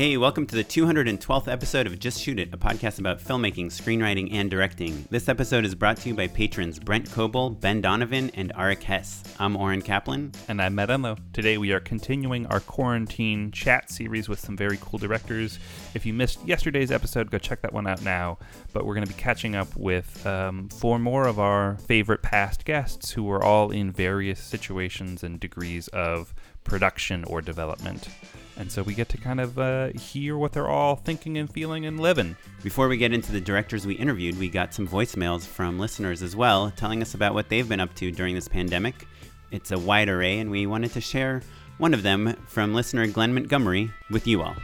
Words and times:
Hey, 0.00 0.16
welcome 0.16 0.46
to 0.46 0.56
the 0.56 0.64
212th 0.64 1.46
episode 1.46 1.86
of 1.86 1.98
Just 1.98 2.22
Shoot 2.22 2.38
It, 2.38 2.54
a 2.54 2.56
podcast 2.56 2.98
about 2.98 3.20
filmmaking, 3.20 3.66
screenwriting, 3.66 4.32
and 4.32 4.50
directing. 4.50 5.06
This 5.10 5.28
episode 5.28 5.66
is 5.66 5.74
brought 5.74 5.98
to 5.98 6.08
you 6.08 6.14
by 6.14 6.26
patrons 6.26 6.78
Brent 6.78 7.10
Coble, 7.12 7.50
Ben 7.50 7.82
Donovan, 7.82 8.30
and 8.32 8.50
Arik 8.54 8.82
Hess. 8.82 9.22
I'm 9.38 9.56
Oren 9.56 9.82
Kaplan. 9.82 10.32
And 10.48 10.62
I'm 10.62 10.74
Matt 10.74 10.88
Enlow. 10.88 11.18
Today 11.34 11.58
we 11.58 11.72
are 11.72 11.80
continuing 11.80 12.46
our 12.46 12.60
quarantine 12.60 13.50
chat 13.50 13.90
series 13.90 14.26
with 14.26 14.40
some 14.40 14.56
very 14.56 14.78
cool 14.80 14.98
directors. 14.98 15.58
If 15.92 16.06
you 16.06 16.14
missed 16.14 16.38
yesterday's 16.46 16.90
episode, 16.90 17.30
go 17.30 17.36
check 17.36 17.60
that 17.60 17.74
one 17.74 17.86
out 17.86 18.00
now. 18.00 18.38
But 18.72 18.86
we're 18.86 18.94
going 18.94 19.06
to 19.06 19.14
be 19.14 19.20
catching 19.20 19.54
up 19.54 19.76
with 19.76 20.26
um, 20.26 20.70
four 20.70 20.98
more 20.98 21.26
of 21.26 21.38
our 21.38 21.76
favorite 21.76 22.22
past 22.22 22.64
guests 22.64 23.10
who 23.10 23.30
are 23.30 23.44
all 23.44 23.70
in 23.70 23.92
various 23.92 24.40
situations 24.40 25.22
and 25.22 25.38
degrees 25.38 25.88
of 25.88 26.32
production 26.64 27.22
or 27.24 27.42
development. 27.42 28.08
And 28.56 28.70
so 28.70 28.82
we 28.82 28.94
get 28.94 29.08
to 29.10 29.16
kind 29.16 29.40
of 29.40 29.58
uh, 29.58 29.88
hear 29.88 30.36
what 30.36 30.52
they're 30.52 30.68
all 30.68 30.96
thinking 30.96 31.38
and 31.38 31.50
feeling 31.50 31.86
and 31.86 31.98
living. 31.98 32.36
Before 32.62 32.88
we 32.88 32.96
get 32.96 33.12
into 33.12 33.32
the 33.32 33.40
directors 33.40 33.86
we 33.86 33.94
interviewed, 33.94 34.38
we 34.38 34.48
got 34.48 34.74
some 34.74 34.86
voicemails 34.86 35.46
from 35.46 35.78
listeners 35.78 36.22
as 36.22 36.36
well, 36.36 36.70
telling 36.76 37.02
us 37.02 37.14
about 37.14 37.34
what 37.34 37.48
they've 37.48 37.68
been 37.68 37.80
up 37.80 37.94
to 37.96 38.10
during 38.10 38.34
this 38.34 38.48
pandemic. 38.48 39.06
It's 39.50 39.70
a 39.70 39.78
wide 39.78 40.08
array, 40.08 40.38
and 40.38 40.50
we 40.50 40.66
wanted 40.66 40.92
to 40.92 41.00
share 41.00 41.42
one 41.78 41.94
of 41.94 42.02
them 42.02 42.36
from 42.46 42.74
listener 42.74 43.06
Glenn 43.06 43.32
Montgomery 43.32 43.90
with 44.10 44.26
you 44.26 44.42
all. 44.42 44.54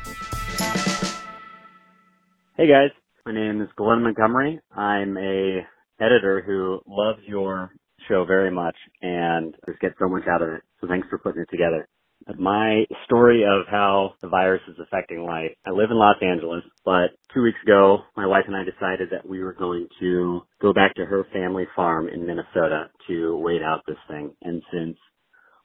Hey 2.56 2.68
guys, 2.68 2.90
my 3.24 3.32
name 3.32 3.60
is 3.60 3.68
Glenn 3.76 4.02
Montgomery. 4.02 4.60
I'm 4.74 5.16
a 5.16 5.66
editor 6.00 6.42
who 6.44 6.80
loves 6.86 7.20
your 7.26 7.70
show 8.08 8.24
very 8.24 8.50
much 8.50 8.76
and 9.02 9.54
just 9.66 9.80
get 9.80 9.94
so 9.98 10.08
much 10.08 10.22
out 10.28 10.42
of 10.42 10.48
it. 10.50 10.62
So 10.80 10.86
thanks 10.86 11.08
for 11.08 11.18
putting 11.18 11.42
it 11.42 11.48
together. 11.50 11.88
My 12.34 12.84
story 13.04 13.44
of 13.44 13.66
how 13.70 14.14
the 14.20 14.28
virus 14.28 14.62
is 14.68 14.76
affecting 14.82 15.24
life. 15.24 15.52
I 15.64 15.70
live 15.70 15.90
in 15.92 15.96
Los 15.96 16.16
Angeles, 16.20 16.64
but 16.84 17.10
two 17.32 17.42
weeks 17.42 17.58
ago, 17.62 17.98
my 18.16 18.26
wife 18.26 18.44
and 18.48 18.56
I 18.56 18.64
decided 18.64 19.10
that 19.12 19.28
we 19.28 19.42
were 19.44 19.52
going 19.52 19.86
to 20.00 20.40
go 20.60 20.72
back 20.72 20.94
to 20.96 21.04
her 21.06 21.24
family 21.32 21.66
farm 21.76 22.08
in 22.08 22.26
Minnesota 22.26 22.90
to 23.06 23.36
wait 23.36 23.62
out 23.62 23.84
this 23.86 23.96
thing. 24.08 24.32
And 24.42 24.60
since 24.72 24.96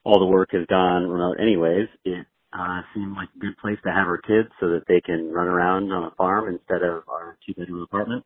all 0.04 0.20
the 0.20 0.28
work 0.28 0.50
is 0.54 0.68
done 0.68 1.08
remote 1.08 1.38
anyways, 1.42 1.88
it 2.06 2.28
uh, 2.54 2.82
seemed 2.94 3.16
like 3.16 3.30
a 3.36 3.40
good 3.40 3.58
place 3.58 3.80
to 3.84 3.92
have 3.92 4.08
our 4.08 4.20
kids 4.20 4.50
so 4.60 4.70
that 4.70 4.84
they 4.88 5.02
can 5.02 5.32
run 5.32 5.48
around 5.48 5.92
on 5.92 6.04
a 6.04 6.16
farm 6.16 6.48
instead 6.48 6.84
of 6.84 7.04
our 7.10 7.38
two 7.46 7.56
bedroom 7.56 7.82
apartment. 7.82 8.24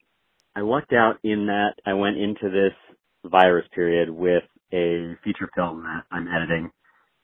I 0.58 0.60
lucked 0.60 0.92
out 0.92 1.20
in 1.24 1.46
that 1.46 1.76
I 1.86 1.94
went 1.94 2.18
into 2.18 2.50
this 2.50 2.74
virus 3.32 3.66
period 3.74 4.10
with 4.10 4.44
a 4.74 5.16
feature 5.24 5.50
film 5.56 5.84
that 5.84 6.04
I'm 6.12 6.28
editing 6.28 6.72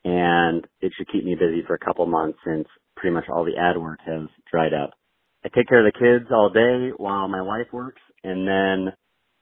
and 0.03 0.65
it 0.81 0.93
should 0.97 1.11
keep 1.11 1.23
me 1.23 1.35
busy 1.35 1.63
for 1.65 1.75
a 1.75 1.79
couple 1.79 2.05
months 2.05 2.39
since 2.45 2.67
pretty 2.95 3.13
much 3.13 3.25
all 3.29 3.45
the 3.45 3.57
ad 3.57 3.77
work 3.77 3.99
has 4.05 4.27
dried 4.51 4.73
up. 4.73 4.91
I 5.43 5.49
take 5.49 5.67
care 5.67 5.85
of 5.85 5.91
the 5.91 5.99
kids 5.99 6.31
all 6.31 6.49
day 6.49 6.91
while 6.97 7.27
my 7.27 7.41
wife 7.41 7.67
works, 7.71 8.01
and 8.23 8.47
then 8.47 8.93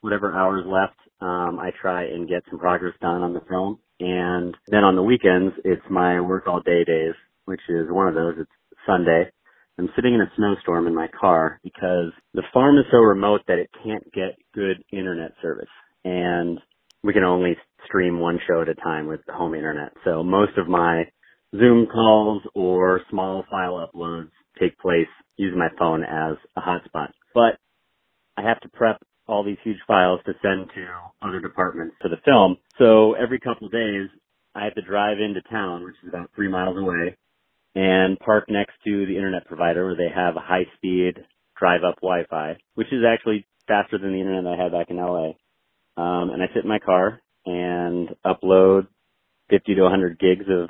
whatever 0.02 0.34
hours 0.34 0.64
left, 0.66 0.98
um, 1.22 1.60
I 1.60 1.72
try 1.82 2.06
and 2.06 2.28
get 2.28 2.44
some 2.50 2.60
progress 2.60 2.94
done 3.02 3.22
on 3.22 3.34
the 3.34 3.42
film. 3.50 3.80
And 4.00 4.56
then 4.68 4.86
on 4.86 4.96
the 4.96 5.04
weekends, 5.04 5.54
it's 5.66 5.84
my 5.90 6.22
work 6.22 6.48
all 6.48 6.62
day 6.62 6.86
days, 6.86 7.16
which 7.46 7.60
is 7.68 7.88
one 7.90 8.08
of 8.08 8.16
those. 8.16 8.36
It's 8.40 8.52
Sunday. 8.88 9.30
I'm 9.78 9.90
sitting 9.96 10.14
in 10.14 10.22
a 10.22 10.32
snowstorm 10.36 10.88
in 10.88 10.96
my 10.96 11.08
car 11.08 11.60
because 11.64 12.12
the 12.34 12.44
farm 12.54 12.78
is 12.78 12.86
so 12.92 12.98
remote 12.98 13.42
that 13.48 13.60
it 13.60 13.70
can't 13.84 14.04
get 14.14 14.38
good 14.54 14.84
internet 14.92 15.32
service. 15.42 15.70
And 16.06 16.60
we 17.04 17.14
can 17.14 17.24
only 17.24 17.58
stream 17.86 18.20
one 18.20 18.40
show 18.48 18.62
at 18.62 18.70
a 18.70 18.76
time 18.76 19.08
with 19.08 19.22
the 19.26 19.34
home 19.34 19.56
internet. 19.56 19.94
So 20.06 20.24
most 20.24 20.58
of 20.58 20.68
my 20.68 21.04
Zoom 21.58 21.88
calls 21.88 22.44
or 22.56 23.02
small 23.10 23.44
file 23.50 23.88
uploads 23.88 24.30
take 24.60 24.78
place 24.80 25.08
using 25.38 25.58
my 25.58 25.70
phone 25.78 26.04
as 26.04 26.38
a 26.56 26.62
hotspot. 26.62 27.10
But 27.34 27.58
I 28.38 28.44
have 28.44 28.60
to 28.62 28.70
prep 28.70 29.02
all 29.28 29.44
these 29.44 29.58
huge 29.64 29.78
files 29.88 30.20
to 30.26 30.34
send 30.42 30.70
to 30.76 30.88
other 31.22 31.40
departments 31.40 31.96
for 32.02 32.10
the 32.10 32.18
film. 32.26 32.58
So 32.78 33.14
every 33.14 33.40
couple 33.40 33.68
of 33.68 33.74
days, 33.74 34.10
I 34.56 34.66
have 34.66 34.76
to 34.76 34.82
drive 34.82 35.20
into 35.20 35.42
town, 35.50 35.84
which 35.84 35.96
is 36.04 36.10
about 36.10 36.32
three 36.36 36.50
miles 36.50 36.78
away, 36.78 37.16
and 37.76 38.20
park 38.20 38.46
next 38.50 38.74
to 38.86 39.06
the 39.06 39.16
internet 39.16 39.46
provider 39.46 39.86
where 39.86 39.96
they 39.96 40.10
have 40.14 40.36
a 40.36 40.42
high 40.42 40.66
speed 40.76 41.16
drive 41.58 41.84
up 41.84 41.96
Wi-Fi, 42.02 42.58
which 42.76 42.88
is 42.92 43.04
actually 43.08 43.46
faster 43.68 43.98
than 43.98 44.14
the 44.14 44.20
internet 44.20 44.48
I 44.48 44.62
had 44.62 44.72
back 44.72 44.90
in 44.90 44.98
LA. 44.98 45.34
Um, 45.98 46.32
and 46.32 46.42
I 46.42 46.48
sit 46.54 46.64
in 46.64 46.70
my 46.70 46.80
car 46.80 47.22
and 47.50 48.10
upload 48.26 48.88
50 49.50 49.76
to 49.76 49.82
100 49.82 50.20
gigs 50.20 50.46
of 50.50 50.70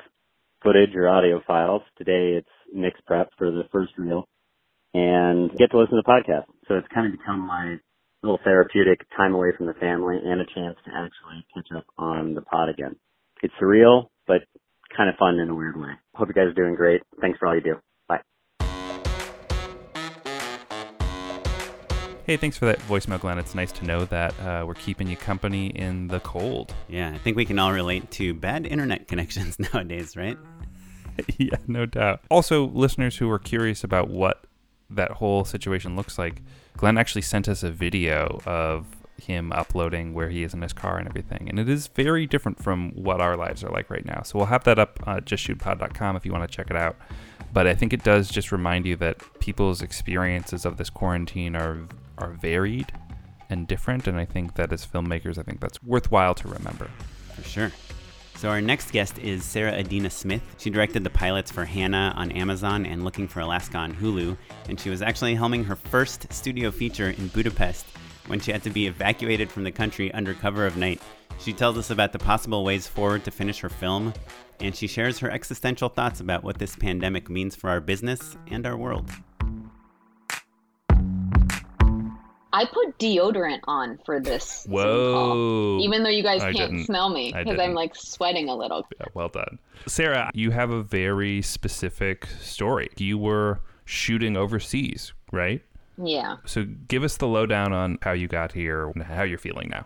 footage 0.64 0.96
or 0.96 1.10
audio 1.10 1.42
files. 1.46 1.82
Today 1.98 2.38
it's 2.38 2.50
mix 2.74 3.00
prep 3.06 3.30
for 3.38 3.52
the 3.52 3.64
first 3.72 3.92
reel 3.98 4.28
and 4.94 5.52
get 5.58 5.72
to 5.72 5.80
listen 5.80 5.98
to 5.98 6.04
the 6.06 6.10
podcast. 6.10 6.46
So 6.68 6.76
it's 6.76 6.88
kind 6.94 7.06
of 7.06 7.20
become 7.20 7.46
my 7.46 7.78
little 8.24 8.40
therapeutic 8.44 9.02
time 9.16 9.34
away 9.34 9.50
from 9.58 9.68
the 9.68 9.74
family 9.74 10.18
and 10.24 10.42
a 10.42 10.46
chance 10.46 10.78
to 10.86 10.92
actually 10.92 11.46
catch 11.54 11.68
up 11.76 11.86
on 11.98 12.34
the 12.34 12.42
pod 12.42 12.70
again. 12.70 12.96
It's 13.42 13.54
surreal, 13.62 14.08
but 14.28 14.42
kind 14.96 15.10
of 15.10 15.16
fun 15.18 15.40
in 15.40 15.50
a 15.50 15.56
weird 15.56 15.80
way. 15.80 15.92
Hope 16.16 16.28
you 16.28 16.34
guys 16.34 16.48
are 16.48 16.54
doing 16.54 16.76
great. 16.76 17.02
Thanks 17.22 17.40
for 17.40 17.48
all 17.48 17.56
you 17.56 17.62
do. 17.62 17.76
Hey, 22.30 22.38
thanks 22.38 22.60
for 22.60 22.66
that 22.66 22.78
voicemail, 22.82 23.20
Glenn. 23.20 23.40
It's 23.40 23.56
nice 23.56 23.72
to 23.72 23.86
know 23.86 24.06
that 24.06 24.40
uh, 24.40 24.64
we're 24.64 24.76
keeping 24.76 25.08
you 25.08 25.18
company 25.18 25.70
in 25.70 26.10
the 26.10 26.20
cold. 26.20 26.76
Yeah, 26.88 27.10
I 27.10 27.18
think 27.18 27.36
we 27.36 27.44
can 27.44 27.58
all 27.58 27.74
relate 27.74 28.12
to 28.12 28.36
bad 28.36 28.68
internet 28.68 29.08
connections 29.08 29.58
nowadays, 29.58 30.16
right? 30.16 30.38
yeah, 31.40 31.56
no 31.66 31.88
doubt. 31.88 32.22
Also, 32.30 32.68
listeners 32.68 33.18
who 33.18 33.32
are 33.32 33.40
curious 33.40 33.84
about 33.84 34.12
what 34.12 34.44
that 34.92 35.10
whole 35.10 35.44
situation 35.44 35.96
looks 35.96 36.20
like, 36.20 36.44
Glenn 36.78 37.00
actually 37.00 37.24
sent 37.24 37.50
us 37.50 37.64
a 37.64 37.72
video 37.72 38.40
of 38.46 38.86
him 39.20 39.52
uploading 39.52 40.14
where 40.14 40.30
he 40.30 40.44
is 40.44 40.54
in 40.54 40.62
his 40.62 40.72
car 40.72 41.00
and 41.00 41.08
everything. 41.08 41.50
And 41.50 41.58
it 41.58 41.68
is 41.68 41.88
very 41.88 42.28
different 42.28 42.62
from 42.62 42.92
what 42.92 43.22
our 43.22 43.38
lives 43.38 43.64
are 43.64 43.72
like 43.72 43.90
right 43.90 44.06
now. 44.06 44.22
So 44.22 44.38
we'll 44.38 44.46
have 44.46 44.66
that 44.66 44.78
up 44.78 45.00
at 45.08 45.26
justshootpod.com 45.26 46.16
if 46.16 46.28
you 46.28 46.32
want 46.32 46.48
to 46.48 46.56
check 46.56 46.70
it 46.70 46.78
out. 46.78 46.96
But 47.52 47.66
I 47.66 47.74
think 47.74 47.92
it 47.92 48.04
does 48.04 48.30
just 48.30 48.52
remind 48.52 48.86
you 48.86 48.96
that 48.98 49.18
people's 49.40 49.82
experiences 49.82 50.64
of 50.64 50.78
this 50.78 50.92
quarantine 50.92 51.56
are 51.56 51.88
are 52.20 52.34
varied 52.34 52.92
and 53.50 53.68
different. 53.68 54.08
And 54.08 54.18
I 54.18 54.26
think 54.26 54.56
that 54.56 54.72
as 54.72 54.86
filmmakers, 54.86 55.38
I 55.38 55.44
think 55.44 55.60
that's 55.60 55.82
worthwhile 55.84 56.36
to 56.36 56.48
remember. 56.48 56.90
For 57.36 57.44
sure. 57.44 57.72
So 58.36 58.48
our 58.48 58.62
next 58.62 58.92
guest 58.92 59.20
is 59.20 59.44
Sarah 59.44 59.74
Adina 59.74 60.10
Smith. 60.10 60.42
She 60.58 60.70
directed 60.70 61.04
the 61.04 61.10
pilots 61.10 61.52
for 61.52 61.66
Hanna 61.66 62.14
on 62.16 62.32
Amazon 62.32 62.86
and 62.86 63.04
Looking 63.04 63.28
for 63.28 63.42
Alaska 63.42 63.78
on 63.78 63.94
Hulu, 63.94 64.38
and 64.70 64.80
she 64.80 64.90
was 64.90 65.02
actually 65.02 65.36
helming 65.36 65.66
her 65.66 65.76
first 65.76 66.32
studio 66.32 66.72
feature 66.72 67.10
in 67.10 67.28
Budapest 67.28 67.86
when 68.28 68.40
she 68.40 68.54
had 68.54 68.64
to 68.64 68.70
be 68.70 68.88
evacuated 68.88 69.52
from 69.52 69.66
the 69.66 69.72
country 69.74 70.10
under 70.14 70.34
cover 70.34 70.66
of 70.66 70.78
night. 70.78 71.02
She 71.40 71.52
tells 71.52 71.78
us 71.78 71.90
about 71.90 72.14
the 72.14 72.20
possible 72.20 72.64
ways 72.64 72.88
forward 72.88 73.26
to 73.26 73.32
finish 73.32 73.60
her 73.60 73.68
film, 73.68 74.14
and 74.62 74.74
she 74.74 74.88
shares 74.88 75.20
her 75.20 75.30
existential 75.30 75.90
thoughts 75.90 76.22
about 76.22 76.44
what 76.44 76.60
this 76.60 76.78
pandemic 76.78 77.30
means 77.30 77.58
for 77.58 77.70
our 77.70 77.82
business 77.82 78.38
and 78.48 78.66
our 78.66 78.78
world. 78.78 79.10
I 82.60 82.66
put 82.66 82.98
deodorant 83.00 83.62
on 83.70 84.00
for 84.06 84.20
this. 84.20 84.66
Whoa! 84.68 85.80
Even 85.80 86.04
though 86.04 86.10
you 86.10 86.22
guys 86.22 86.44
I 86.44 86.52
can't 86.52 86.86
smell 86.86 87.08
me 87.08 87.32
because 87.32 87.58
I'm 87.58 87.74
like 87.74 87.96
sweating 87.96 88.50
a 88.50 88.56
little. 88.56 88.86
Yeah, 89.00 89.06
well 89.14 89.30
done, 89.30 89.60
Sarah. 89.88 90.30
You 90.34 90.52
have 90.52 90.70
a 90.70 90.84
very 90.84 91.42
specific 91.42 92.28
story. 92.42 92.90
You 92.98 93.18
were 93.18 93.62
shooting 93.86 94.36
overseas, 94.36 95.14
right? 95.32 95.64
Yeah. 95.98 96.36
So 96.44 96.66
give 96.90 97.06
us 97.06 97.16
the 97.16 97.28
lowdown 97.28 97.72
on 97.72 97.98
how 98.02 98.12
you 98.12 98.28
got 98.28 98.52
here 98.52 98.90
and 98.90 99.04
how 99.04 99.24
you're 99.24 99.38
feeling 99.38 99.70
now. 99.70 99.86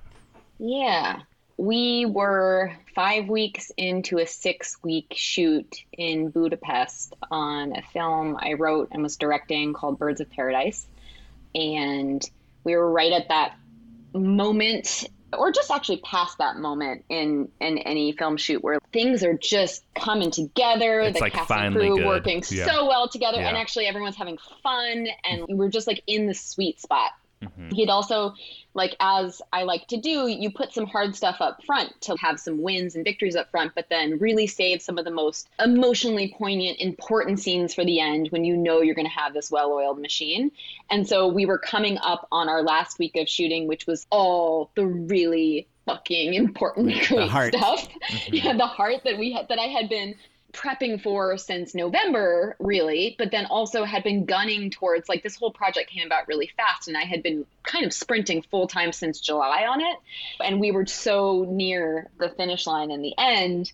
Yeah. 0.57 1.19
We 1.57 2.07
were 2.07 2.73
five 2.95 3.29
weeks 3.29 3.71
into 3.77 4.17
a 4.17 4.25
six 4.25 4.77
week 4.81 5.13
shoot 5.15 5.83
in 5.91 6.29
Budapest 6.31 7.13
on 7.29 7.75
a 7.75 7.83
film 7.83 8.35
I 8.41 8.53
wrote 8.53 8.89
and 8.91 9.03
was 9.03 9.15
directing 9.15 9.73
called 9.73 9.99
Birds 9.99 10.21
of 10.21 10.31
Paradise. 10.31 10.87
And 11.53 12.27
we 12.63 12.75
were 12.75 12.91
right 12.91 13.11
at 13.11 13.29
that 13.29 13.55
moment 14.13 15.09
or 15.37 15.51
just 15.51 15.71
actually 15.71 15.97
past 15.97 16.37
that 16.37 16.57
moment 16.57 17.03
in 17.09 17.49
in 17.59 17.77
any 17.79 18.11
film 18.11 18.37
shoot 18.37 18.63
where 18.63 18.79
things 18.91 19.23
are 19.23 19.35
just 19.35 19.83
coming 19.95 20.29
together 20.29 21.01
it's 21.01 21.17
the 21.17 21.23
like 21.23 21.33
cast 21.33 21.49
and 21.51 21.75
crew 21.75 21.97
good. 21.97 22.05
working 22.05 22.43
yeah. 22.49 22.65
so 22.65 22.87
well 22.87 23.07
together 23.07 23.39
yeah. 23.39 23.47
and 23.47 23.57
actually 23.57 23.87
everyone's 23.87 24.15
having 24.15 24.37
fun 24.61 25.07
and 25.23 25.45
we're 25.49 25.69
just 25.69 25.87
like 25.87 26.03
in 26.05 26.27
the 26.27 26.33
sweet 26.33 26.79
spot 26.79 27.11
Mm-hmm. 27.43 27.69
He'd 27.75 27.89
also, 27.89 28.33
like 28.73 28.95
as 28.99 29.41
I 29.51 29.63
like 29.63 29.87
to 29.87 29.97
do, 29.97 30.27
you 30.27 30.51
put 30.51 30.73
some 30.73 30.85
hard 30.85 31.15
stuff 31.15 31.37
up 31.39 31.63
front 31.63 31.99
to 32.01 32.15
have 32.17 32.39
some 32.39 32.61
wins 32.61 32.95
and 32.95 33.03
victories 33.03 33.35
up 33.35 33.51
front, 33.51 33.73
but 33.75 33.87
then 33.89 34.17
really 34.19 34.47
save 34.47 34.81
some 34.81 34.97
of 34.97 35.05
the 35.05 35.11
most 35.11 35.49
emotionally 35.63 36.33
poignant, 36.37 36.79
important 36.79 37.39
scenes 37.39 37.73
for 37.73 37.85
the 37.85 37.99
end 37.99 38.27
when 38.29 38.43
you 38.43 38.57
know 38.57 38.81
you're 38.81 38.95
going 38.95 39.07
to 39.07 39.11
have 39.11 39.33
this 39.33 39.51
well 39.51 39.71
oiled 39.71 39.99
machine. 39.99 40.51
And 40.89 41.07
so 41.07 41.27
we 41.27 41.45
were 41.45 41.57
coming 41.57 41.97
up 41.99 42.27
on 42.31 42.49
our 42.49 42.63
last 42.63 42.99
week 42.99 43.15
of 43.15 43.27
shooting, 43.27 43.67
which 43.67 43.87
was 43.87 44.05
all 44.09 44.71
the 44.75 44.85
really 44.85 45.67
fucking 45.85 46.33
important 46.33 46.93
great 47.07 47.29
stuff. 47.29 47.87
Mm-hmm. 47.87 48.33
Yeah, 48.33 48.57
the 48.57 48.65
heart 48.65 49.01
that 49.05 49.17
we 49.17 49.31
had 49.31 49.47
that 49.49 49.59
I 49.59 49.65
had 49.65 49.89
been 49.89 50.15
prepping 50.53 51.01
for 51.01 51.37
since 51.37 51.75
November, 51.75 52.55
really, 52.59 53.15
but 53.17 53.31
then 53.31 53.45
also 53.47 53.83
had 53.83 54.03
been 54.03 54.25
gunning 54.25 54.69
towards 54.69 55.09
like 55.09 55.23
this 55.23 55.35
whole 55.35 55.51
project 55.51 55.89
came 55.89 56.05
about 56.05 56.27
really 56.27 56.51
fast, 56.55 56.87
and 56.87 56.95
I 56.95 57.01
had 57.03 57.23
been 57.23 57.45
kind 57.63 57.85
of 57.85 57.91
sprinting 57.91 58.43
full 58.43 58.67
time 58.67 58.93
since 58.93 59.19
July 59.19 59.65
on 59.67 59.81
it. 59.81 59.97
And 60.39 60.59
we 60.59 60.71
were 60.71 60.85
so 60.85 61.45
near 61.49 62.09
the 62.19 62.29
finish 62.29 62.67
line 62.67 62.91
in 62.91 63.01
the 63.01 63.13
end. 63.17 63.71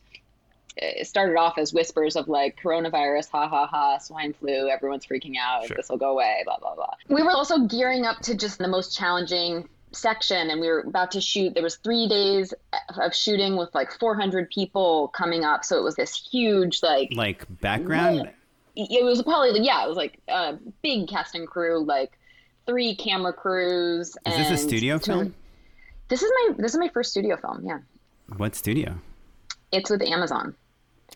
It 0.77 1.07
started 1.07 1.35
off 1.37 1.57
as 1.57 1.73
whispers 1.73 2.15
of 2.15 2.29
like 2.29 2.57
coronavirus, 2.63 3.29
ha 3.29 3.49
ha 3.49 3.67
ha, 3.67 3.97
swine 3.97 4.31
flu, 4.33 4.69
everyone's 4.69 5.05
freaking 5.05 5.33
out, 5.37 5.67
Sure. 5.67 5.75
this 5.75 5.89
will 5.89 5.97
go 5.97 6.11
away, 6.11 6.41
blah, 6.45 6.57
blah, 6.59 6.75
blah. 6.75 6.93
We 7.09 7.21
were 7.21 7.31
also 7.31 7.59
gearing 7.67 8.05
up 8.05 8.19
to 8.21 8.35
just 8.35 8.57
the 8.59 8.67
most 8.69 8.97
challenging 8.97 9.67
section 9.91 10.49
and 10.49 10.61
we 10.61 10.67
were 10.67 10.81
about 10.81 11.11
to 11.11 11.21
shoot 11.21 11.53
there 11.53 11.63
was 11.63 11.77
three 11.77 12.07
days 12.07 12.53
of 13.01 13.13
shooting 13.15 13.55
with 13.57 13.69
like 13.73 13.91
400 13.99 14.49
people 14.49 15.07
coming 15.09 15.43
up 15.43 15.65
so 15.65 15.77
it 15.77 15.83
was 15.83 15.95
this 15.95 16.13
huge 16.31 16.83
like 16.83 17.09
Like 17.15 17.45
background? 17.61 18.29
it 18.75 19.03
was 19.03 19.21
probably 19.23 19.59
yeah 19.61 19.83
it 19.83 19.87
was 19.87 19.97
like 19.97 20.19
a 20.27 20.57
big 20.83 21.07
casting 21.07 21.45
crew 21.47 21.83
like 21.83 22.11
three 22.67 22.95
camera 22.95 23.33
crews 23.33 24.15
Is 24.27 24.35
this 24.35 24.51
a 24.51 24.57
studio 24.57 24.99
film? 24.99 25.33
this 26.07 26.21
is 26.21 26.31
my 26.35 26.55
this 26.59 26.73
is 26.73 26.79
my 26.79 26.89
first 26.89 27.09
studio 27.11 27.35
film 27.37 27.63
yeah 27.65 27.79
What 28.37 28.55
studio? 28.55 28.95
it's 29.71 29.89
with 29.89 30.01
amazon 30.03 30.55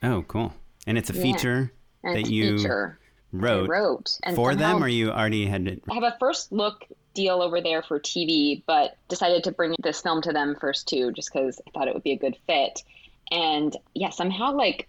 Oh, 0.02 0.24
cool. 0.28 0.52
And 0.88 0.98
it's 0.98 1.10
a 1.12 1.14
feature 1.14 1.72
and 2.04 2.16
that 2.18 2.30
you 2.30 2.58
feature 2.58 3.00
wrote, 3.32 3.70
wrote 3.70 4.18
and 4.24 4.36
for 4.36 4.52
somehow- 4.52 4.74
them, 4.74 4.84
or 4.84 4.88
you 4.90 5.12
already 5.12 5.46
had 5.46 5.66
it? 5.68 5.82
I 5.90 5.94
have 5.94 6.04
a 6.04 6.18
first 6.20 6.52
look 6.52 6.84
deal 7.14 7.42
over 7.42 7.62
there 7.62 7.82
for 7.82 8.00
TV, 8.00 8.64
but 8.66 8.96
decided 9.08 9.44
to 9.46 9.52
bring 9.52 9.76
this 9.82 10.02
film 10.02 10.22
to 10.24 10.34
them 10.34 10.56
first 10.60 10.88
too, 10.88 11.12
just 11.12 11.32
because 11.32 11.62
I 11.68 11.72
thought 11.72 11.88
it 11.88 11.94
would 11.94 12.04
be 12.04 12.12
a 12.12 12.18
good 12.18 12.38
fit. 12.48 12.84
And 13.32 13.76
yeah, 13.94 14.10
somehow 14.10 14.54
like 14.54 14.88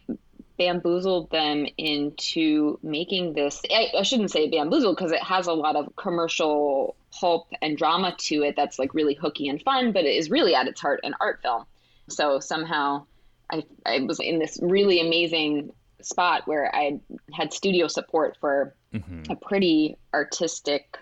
bamboozled 0.58 1.30
them 1.30 1.66
into 1.76 2.78
making 2.82 3.32
this. 3.32 3.60
I, 3.70 3.88
I 3.98 4.02
shouldn't 4.02 4.30
say 4.30 4.48
bamboozled 4.48 4.96
because 4.96 5.12
it 5.12 5.22
has 5.22 5.46
a 5.46 5.52
lot 5.52 5.76
of 5.76 5.94
commercial 5.96 6.96
pulp 7.12 7.48
and 7.60 7.76
drama 7.76 8.14
to 8.18 8.42
it 8.42 8.54
that's 8.56 8.78
like 8.78 8.94
really 8.94 9.14
hooky 9.14 9.48
and 9.48 9.62
fun, 9.62 9.92
but 9.92 10.04
it 10.04 10.14
is 10.16 10.30
really 10.30 10.54
at 10.54 10.66
its 10.66 10.80
heart 10.80 11.00
an 11.02 11.14
art 11.20 11.40
film. 11.42 11.64
So 12.08 12.40
somehow 12.40 13.06
I, 13.50 13.64
I 13.84 14.00
was 14.00 14.20
in 14.20 14.38
this 14.38 14.58
really 14.62 15.00
amazing 15.00 15.72
spot 16.02 16.42
where 16.46 16.74
I 16.74 17.00
had 17.32 17.52
studio 17.52 17.88
support 17.88 18.36
for 18.40 18.74
mm-hmm. 18.92 19.30
a 19.30 19.36
pretty 19.36 19.96
artistically 20.12 21.00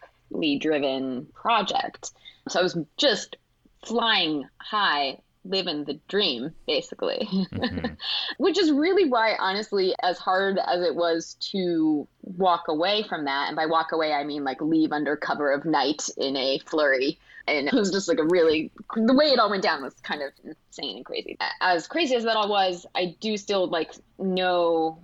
driven 0.58 1.26
project. 1.34 2.10
So 2.48 2.60
I 2.60 2.62
was 2.62 2.76
just 2.96 3.36
flying 3.84 4.48
high, 4.58 5.18
living 5.44 5.84
the 5.84 5.98
dream, 6.08 6.52
basically. 6.66 7.28
Mm-hmm. 7.30 7.94
Which 8.38 8.58
is 8.58 8.70
really 8.72 9.08
why, 9.08 9.34
honestly, 9.38 9.94
as 10.02 10.18
hard 10.18 10.58
as 10.58 10.82
it 10.82 10.94
was 10.94 11.36
to 11.52 12.06
walk 12.22 12.64
away 12.68 13.04
from 13.08 13.24
that, 13.26 13.48
and 13.48 13.56
by 13.56 13.66
walk 13.66 13.92
away, 13.92 14.12
I 14.12 14.24
mean 14.24 14.44
like 14.44 14.60
leave 14.60 14.92
under 14.92 15.16
cover 15.16 15.50
of 15.52 15.64
night 15.64 16.08
in 16.16 16.36
a 16.36 16.58
flurry. 16.66 17.18
And 17.48 17.66
it 17.66 17.74
was 17.74 17.90
just 17.90 18.06
like 18.06 18.20
a 18.20 18.24
really, 18.24 18.70
the 18.94 19.14
way 19.14 19.26
it 19.26 19.40
all 19.40 19.50
went 19.50 19.64
down 19.64 19.82
was 19.82 19.94
kind 19.94 20.22
of 20.22 20.30
insane 20.44 20.98
and 20.98 21.04
crazy. 21.04 21.36
As 21.60 21.88
crazy 21.88 22.14
as 22.14 22.22
that 22.22 22.36
all 22.36 22.48
was, 22.48 22.86
I 22.94 23.16
do 23.20 23.36
still 23.36 23.66
like 23.66 23.92
know 24.16 25.00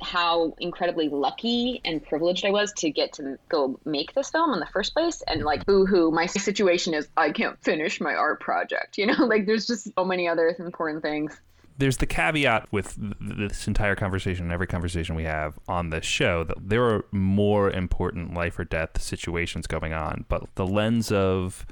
how 0.00 0.54
incredibly 0.58 1.08
lucky 1.08 1.80
and 1.84 2.04
privileged 2.04 2.44
I 2.44 2.50
was 2.50 2.72
to 2.74 2.90
get 2.90 3.12
to 3.14 3.38
go 3.48 3.78
make 3.84 4.14
this 4.14 4.30
film 4.30 4.52
in 4.52 4.60
the 4.60 4.66
first 4.66 4.92
place. 4.94 5.22
And 5.26 5.42
like, 5.42 5.66
boo 5.66 5.86
hoo, 5.86 6.10
my 6.10 6.26
situation 6.38 6.94
is 6.94 7.08
I 7.16 7.30
can't 7.30 7.62
finish 7.62 8.00
my 8.00 8.14
art 8.14 8.40
project. 8.40 8.98
You 8.98 9.06
know, 9.06 9.24
like 9.26 9.46
there's 9.46 9.66
just 9.66 9.88
so 9.94 10.04
many 10.04 10.28
other 10.28 10.54
important 10.58 11.02
things. 11.02 11.40
there's 11.78 11.96
the 11.96 12.06
caveat 12.06 12.68
with 12.70 12.96
this 13.20 13.66
entire 13.66 13.94
conversation 13.94 14.44
and 14.44 14.52
every 14.52 14.66
conversation 14.66 15.14
we 15.14 15.24
have 15.24 15.58
on 15.68 15.90
this 15.90 16.04
show 16.04 16.44
that 16.44 16.56
there 16.60 16.84
are 16.84 17.04
more 17.10 17.70
important 17.70 18.34
life 18.34 18.58
or 18.58 18.64
death 18.64 19.00
situations 19.00 19.66
going 19.66 19.92
on 19.92 20.24
but 20.28 20.42
the 20.54 20.66
lens 20.66 21.10
of 21.10 21.66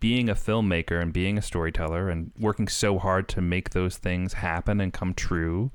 being 0.00 0.28
a 0.28 0.34
filmmaker 0.34 1.00
and 1.00 1.12
being 1.12 1.38
a 1.38 1.42
storyteller 1.42 2.10
and 2.10 2.30
working 2.38 2.68
so 2.68 2.98
hard 2.98 3.28
to 3.28 3.40
make 3.40 3.70
those 3.70 3.96
things 3.96 4.34
happen 4.34 4.80
and 4.80 4.92
come 4.92 5.14
true 5.14 5.70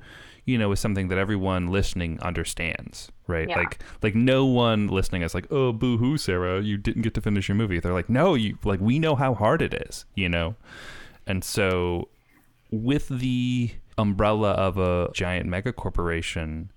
you 0.49 0.57
know 0.57 0.71
is 0.71 0.79
something 0.79 1.07
that 1.09 1.17
everyone 1.17 1.67
listening 1.67 2.19
understands 2.21 3.11
right 3.27 3.47
Yeah. 3.49 3.57
like 3.59 3.79
like 4.01 4.15
no 4.15 4.45
one 4.45 4.87
listening 4.87 5.21
is 5.21 5.33
like 5.33 5.47
oh 5.51 5.71
boo 5.71 5.97
hoo 5.97 6.17
sarah 6.17 6.61
you 6.61 6.77
didn't 6.77 7.03
get 7.03 7.13
to 7.13 7.21
finish 7.21 7.47
your 7.47 7.55
movie 7.55 7.79
they're 7.79 7.93
like 7.93 8.09
no 8.09 8.33
you 8.33 8.57
like 8.63 8.79
we 8.81 8.99
know 8.99 9.15
how 9.15 9.33
hard 9.33 9.61
it 9.61 9.73
is 9.73 10.05
you 10.15 10.27
know 10.27 10.55
and 11.27 11.43
so 11.43 12.09
with 12.71 13.07
the 13.09 13.71
umbrella 13.97 14.51
of 14.51 14.77
a 14.77 15.09
giant 15.13 15.45
mega 15.47 15.73
corporation, 15.73 16.71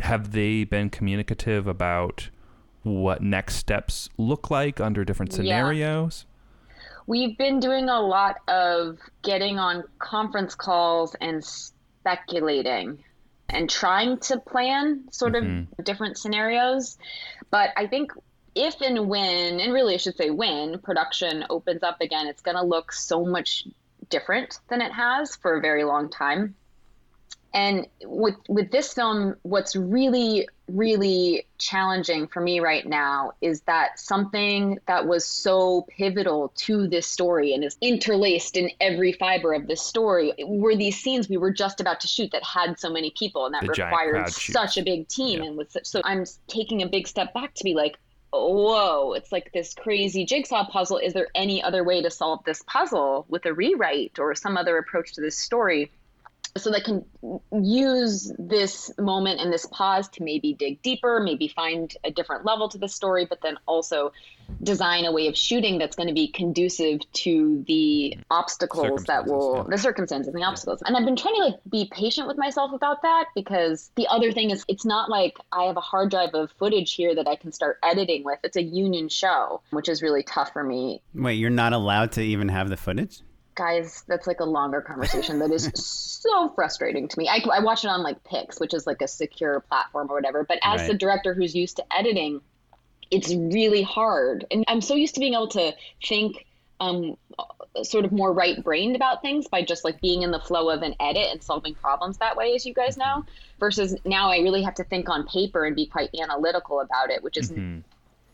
have 0.00 0.32
they 0.32 0.62
been 0.64 0.90
communicative 0.90 1.66
about 1.66 2.28
what 2.82 3.22
next 3.22 3.56
steps 3.56 4.08
look 4.18 4.50
like 4.50 4.78
under 4.80 5.04
different 5.04 5.32
Yeah. 5.32 5.36
scenarios? 5.36 6.24
We've 7.06 7.36
been 7.38 7.60
doing 7.60 7.88
a 7.88 8.00
lot 8.00 8.36
of 8.48 8.98
getting 9.22 9.58
on 9.58 9.84
conference 9.98 10.54
calls 10.54 11.16
and 11.20 11.42
speculating 11.44 13.02
and 13.48 13.68
trying 13.68 14.18
to 14.18 14.38
plan 14.38 15.04
sort 15.10 15.34
of 15.34 15.44
mm-hmm. 15.44 15.82
different 15.82 16.18
scenarios. 16.18 16.98
But 17.50 17.70
I 17.76 17.86
think 17.86 18.12
if 18.54 18.80
and 18.80 19.08
when, 19.08 19.60
and 19.60 19.72
really 19.72 19.94
I 19.94 19.98
should 19.98 20.16
say 20.16 20.30
when, 20.30 20.78
production 20.80 21.44
opens 21.48 21.82
up 21.82 22.00
again, 22.00 22.26
it's 22.26 22.42
going 22.42 22.56
to 22.56 22.62
look 22.62 22.92
so 22.92 23.24
much 23.24 23.66
different 24.10 24.58
than 24.68 24.80
it 24.80 24.92
has 24.92 25.36
for 25.36 25.56
a 25.56 25.60
very 25.60 25.84
long 25.84 26.10
time. 26.10 26.54
And 27.54 27.86
with 28.04 28.36
with 28.48 28.70
this 28.70 28.92
film, 28.92 29.36
what's 29.42 29.74
really 29.74 30.48
really 30.68 31.46
challenging 31.58 32.26
for 32.28 32.40
me 32.40 32.60
right 32.60 32.86
now 32.86 33.32
is 33.40 33.62
that 33.62 33.98
something 33.98 34.78
that 34.86 35.06
was 35.06 35.24
so 35.26 35.86
pivotal 35.88 36.52
to 36.54 36.86
this 36.86 37.06
story 37.06 37.54
and 37.54 37.64
is 37.64 37.76
interlaced 37.80 38.56
in 38.56 38.70
every 38.80 39.12
fiber 39.12 39.54
of 39.54 39.66
this 39.66 39.80
story 39.82 40.32
were 40.46 40.76
these 40.76 40.98
scenes 41.00 41.28
we 41.28 41.36
were 41.36 41.50
just 41.50 41.80
about 41.80 42.00
to 42.00 42.06
shoot 42.06 42.30
that 42.32 42.44
had 42.44 42.78
so 42.78 42.90
many 42.92 43.10
people 43.18 43.46
and 43.46 43.54
that 43.54 43.62
The 43.62 43.68
required 43.68 44.28
shoots. 44.30 44.52
such 44.52 44.76
a 44.78 44.82
big 44.82 45.08
team 45.08 45.40
Yeah. 45.42 45.48
and 45.48 45.56
with 45.56 45.72
such, 45.72 45.86
so 45.86 46.00
I'm 46.04 46.24
taking 46.48 46.82
a 46.82 46.86
big 46.86 47.08
step 47.08 47.32
back 47.32 47.54
to 47.54 47.64
be 47.64 47.74
like 47.74 47.98
whoa 48.30 49.14
it's 49.14 49.32
like 49.32 49.50
this 49.54 49.72
crazy 49.74 50.26
jigsaw 50.26 50.66
puzzle 50.68 50.98
is 50.98 51.14
there 51.14 51.28
any 51.34 51.62
other 51.62 51.82
way 51.82 52.02
to 52.02 52.10
solve 52.10 52.44
this 52.44 52.62
puzzle 52.66 53.24
with 53.30 53.46
a 53.46 53.54
rewrite 53.54 54.18
or 54.18 54.34
some 54.34 54.58
other 54.58 54.76
approach 54.76 55.14
to 55.14 55.22
this 55.22 55.36
story 55.38 55.90
so 56.56 56.70
that 56.70 56.84
can 56.84 57.04
use 57.52 58.32
this 58.38 58.90
moment 58.98 59.40
and 59.40 59.52
this 59.52 59.66
pause 59.66 60.08
to 60.10 60.22
maybe 60.22 60.54
dig 60.54 60.82
deeper, 60.82 61.20
maybe 61.20 61.48
find 61.48 61.96
a 62.04 62.10
different 62.10 62.44
level 62.44 62.68
to 62.68 62.78
the 62.78 62.88
story, 62.88 63.26
but 63.26 63.40
then 63.42 63.56
also 63.66 64.12
design 64.62 65.04
a 65.04 65.12
way 65.12 65.28
of 65.28 65.36
shooting 65.36 65.78
that's 65.78 65.94
going 65.94 66.08
to 66.08 66.14
be 66.14 66.28
conducive 66.28 67.00
to 67.12 67.62
the 67.66 68.16
obstacles 68.30 69.04
that 69.04 69.26
will 69.26 69.58
yeah. 69.58 69.64
the 69.68 69.78
circumstances 69.78 70.32
and 70.32 70.42
the 70.42 70.46
obstacles. 70.46 70.82
And 70.86 70.96
I've 70.96 71.04
been 71.04 71.16
trying 71.16 71.34
to 71.34 71.40
like 71.42 71.60
be 71.68 71.90
patient 71.92 72.26
with 72.26 72.38
myself 72.38 72.72
about 72.72 73.02
that 73.02 73.26
because 73.34 73.90
the 73.96 74.06
other 74.08 74.32
thing 74.32 74.50
is 74.50 74.64
it's 74.66 74.86
not 74.86 75.10
like 75.10 75.36
I 75.52 75.64
have 75.64 75.76
a 75.76 75.82
hard 75.82 76.10
drive 76.10 76.30
of 76.32 76.50
footage 76.52 76.94
here 76.94 77.14
that 77.14 77.28
I 77.28 77.36
can 77.36 77.52
start 77.52 77.78
editing 77.82 78.24
with. 78.24 78.38
It's 78.42 78.56
a 78.56 78.62
union 78.62 79.10
show, 79.10 79.60
which 79.70 79.88
is 79.88 80.02
really 80.02 80.22
tough 80.22 80.52
for 80.52 80.64
me 80.64 81.02
Wait, 81.14 81.34
you're 81.34 81.50
not 81.50 81.72
allowed 81.72 82.12
to 82.12 82.22
even 82.22 82.48
have 82.48 82.68
the 82.68 82.76
footage? 82.76 83.20
Guys 83.58 84.04
that's 84.06 84.26
like 84.26 84.40
a 84.40 84.44
longer 84.44 84.80
conversation 84.80 85.40
that 85.40 85.50
is 85.50 85.70
so 85.74 86.48
frustrating 86.54 87.08
to 87.08 87.18
me. 87.18 87.28
I, 87.28 87.44
I 87.52 87.60
watch 87.60 87.84
it 87.84 87.88
on 87.88 88.02
like 88.02 88.22
pix 88.24 88.60
which 88.60 88.72
is 88.72 88.86
like 88.86 89.02
a 89.02 89.08
secure 89.08 89.60
platform 89.60 90.08
or 90.10 90.14
whatever 90.14 90.44
but 90.44 90.58
as 90.62 90.86
the 90.86 90.94
director 90.94 91.34
who's 91.34 91.54
used 91.54 91.76
to 91.76 91.84
editing 91.94 92.40
it's 93.10 93.34
really 93.34 93.82
hard. 93.82 94.46
And 94.50 94.64
i'm 94.68 94.80
so 94.80 94.94
used 94.94 95.14
to 95.14 95.20
being 95.20 95.34
able 95.34 95.48
to 95.48 95.74
think 96.02 96.46
um, 96.80 97.16
sort 97.82 98.04
of 98.04 98.12
more 98.12 98.32
right 98.32 98.62
brained 98.62 98.96
about 98.96 99.20
things 99.20 99.48
by 99.48 99.62
just 99.62 99.84
like 99.84 100.00
being 100.00 100.22
in 100.22 100.30
the 100.30 100.38
flow 100.38 100.70
of 100.70 100.82
an 100.82 100.94
edit 101.00 101.26
and 101.30 101.42
solving 101.42 101.74
problems 101.74 102.18
that 102.18 102.36
way 102.36 102.54
as 102.54 102.64
you 102.64 102.72
guys 102.72 102.96
know 102.96 103.24
versus 103.58 103.96
now 104.04 104.30
i 104.30 104.38
really 104.38 104.62
have 104.62 104.74
to 104.74 104.84
think 104.84 105.08
on 105.08 105.26
paper 105.26 105.64
and 105.64 105.74
be 105.74 105.86
quite 105.86 106.10
analytical 106.20 106.80
about 106.80 107.10
it 107.10 107.22
which 107.22 107.36
is 107.36 107.50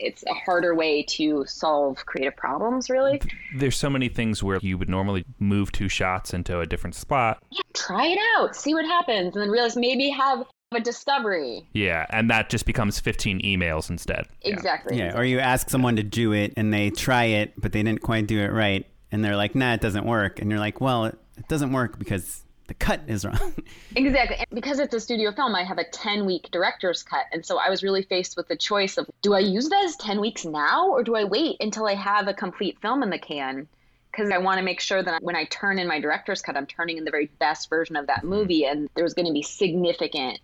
it's 0.04 0.23
a 0.25 0.34
harder 0.34 0.75
way 0.75 1.02
to 1.02 1.44
solve 1.46 2.04
creative 2.06 2.37
problems 2.37 2.90
really 2.90 3.20
There's 3.56 3.76
so 3.76 3.90
many 3.90 4.08
things 4.08 4.42
where 4.42 4.58
you 4.61 4.78
would 4.78 4.88
normally 4.88 5.25
move 5.38 5.73
two 5.73 5.88
shots 5.88 6.34
into 6.34 6.61
a 6.61 6.66
different 6.66 6.94
spot. 6.94 7.42
Yeah, 7.50 7.61
try 7.73 8.06
it 8.06 8.18
out, 8.37 8.54
see 8.54 8.75
what 8.75 8.84
happens, 8.84 9.34
and 9.34 9.42
then 9.42 9.50
realize 9.50 9.76
maybe 9.76 10.08
have 10.11 10.44
a 10.75 10.80
discovery. 10.80 11.66
Yeah, 11.73 12.06
and 12.11 12.28
that 12.30 12.50
just 12.50 12.66
becomes 12.66 13.00
15 13.00 13.42
emails 13.42 13.90
instead. 13.90 14.26
Yeah. 14.42 14.52
Exactly. 14.52 14.99
Yeah, 14.99 15.16
or 15.16 15.25
you 15.25 15.38
ask 15.38 15.70
someone 15.70 15.96
to 15.96 16.02
do 16.02 16.32
it 16.32 16.52
and 16.56 16.73
they 16.73 16.90
try 16.90 17.25
it, 17.25 17.52
but 17.56 17.73
they 17.73 17.82
didn't 17.82 18.02
quite 18.02 18.26
do 18.26 18.40
it 18.40 18.52
right, 18.52 18.87
and 19.12 19.25
they're 19.25 19.37
like, 19.37 19.54
"Nah, 19.54 19.75
it 19.75 19.80
doesn't 19.80 20.04
work," 20.04 20.40
and 20.40 20.50
you're 20.50 20.61
like, 20.61 20.80
"Well, 20.80 21.06
it, 21.06 21.18
it 21.37 21.49
doesn't 21.49 21.73
work 21.73 21.99
because 21.99 22.44
the 22.66 22.75
cut 22.75 23.00
is 23.06 23.25
wrong." 23.25 23.54
Exactly. 23.97 24.37
And 24.38 24.47
because 24.52 24.80
it's 24.80 24.92
a 24.92 24.99
studio 24.99 25.30
film, 25.30 25.54
I 25.54 25.62
have 25.62 25.78
a 25.78 25.85
10 25.85 26.26
week 26.26 26.49
director's 26.50 27.04
cut. 27.04 27.26
And 27.33 27.47
so 27.47 27.59
I 27.59 27.71
was 27.71 27.85
really 27.85 28.02
faced 28.02 28.37
with 28.37 28.49
the 28.49 28.56
choice 28.56 28.97
of 28.97 29.09
do 29.23 29.33
I 29.33 29.38
use 29.38 29.68
those 29.68 29.94
10 29.97 30.21
weeks 30.21 30.44
now 30.44 30.88
or 30.88 31.04
do 31.04 31.14
I 31.14 31.23
wait 31.23 31.59
until 31.61 31.87
I 31.87 31.94
have 31.94 32.26
a 32.26 32.35
complete 32.35 32.80
film 32.80 33.04
in 33.04 33.11
the 33.11 33.18
can? 33.18 33.68
Because 34.11 34.30
I 34.30 34.38
want 34.38 34.59
to 34.59 34.64
make 34.64 34.80
sure 34.80 35.00
that 35.00 35.23
when 35.23 35.37
I 35.37 35.44
turn 35.44 35.78
in 35.78 35.87
my 35.87 36.00
director's 36.00 36.42
cut, 36.42 36.56
I'm 36.56 36.66
turning 36.66 36.99
in 36.99 37.04
the 37.04 37.11
very 37.12 37.30
best 37.38 37.71
version 37.71 37.94
of 37.94 38.09
that 38.09 38.25
movie. 38.25 38.64
And 38.64 38.88
there's 38.97 39.14
going 39.14 39.26
to 39.26 39.33
be 39.33 39.42
significant 39.42 40.40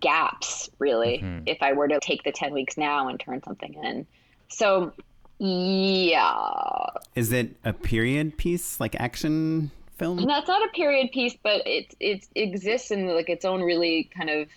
gaps, 0.00 0.70
really, 0.78 1.18
mm-hmm. 1.18 1.44
if 1.46 1.58
I 1.60 1.72
were 1.72 1.88
to 1.88 1.98
take 2.00 2.22
the 2.24 2.32
10 2.32 2.52
weeks 2.52 2.76
now 2.76 3.08
and 3.08 3.18
turn 3.18 3.42
something 3.42 3.74
in. 3.74 4.06
So, 4.48 4.92
yeah. 5.38 6.86
Is 7.14 7.32
it 7.32 7.56
a 7.64 7.72
period 7.72 8.36
piece, 8.36 8.80
like 8.80 8.94
action 9.00 9.70
film? 9.96 10.18
No, 10.18 10.38
it's 10.38 10.48
not 10.48 10.64
a 10.64 10.72
period 10.72 11.10
piece, 11.12 11.36
but 11.42 11.62
it, 11.66 11.94
it 12.00 12.26
exists 12.34 12.90
in 12.90 13.06
like 13.08 13.28
its 13.28 13.44
own 13.44 13.62
really 13.62 14.10
kind 14.16 14.30
of 14.30 14.48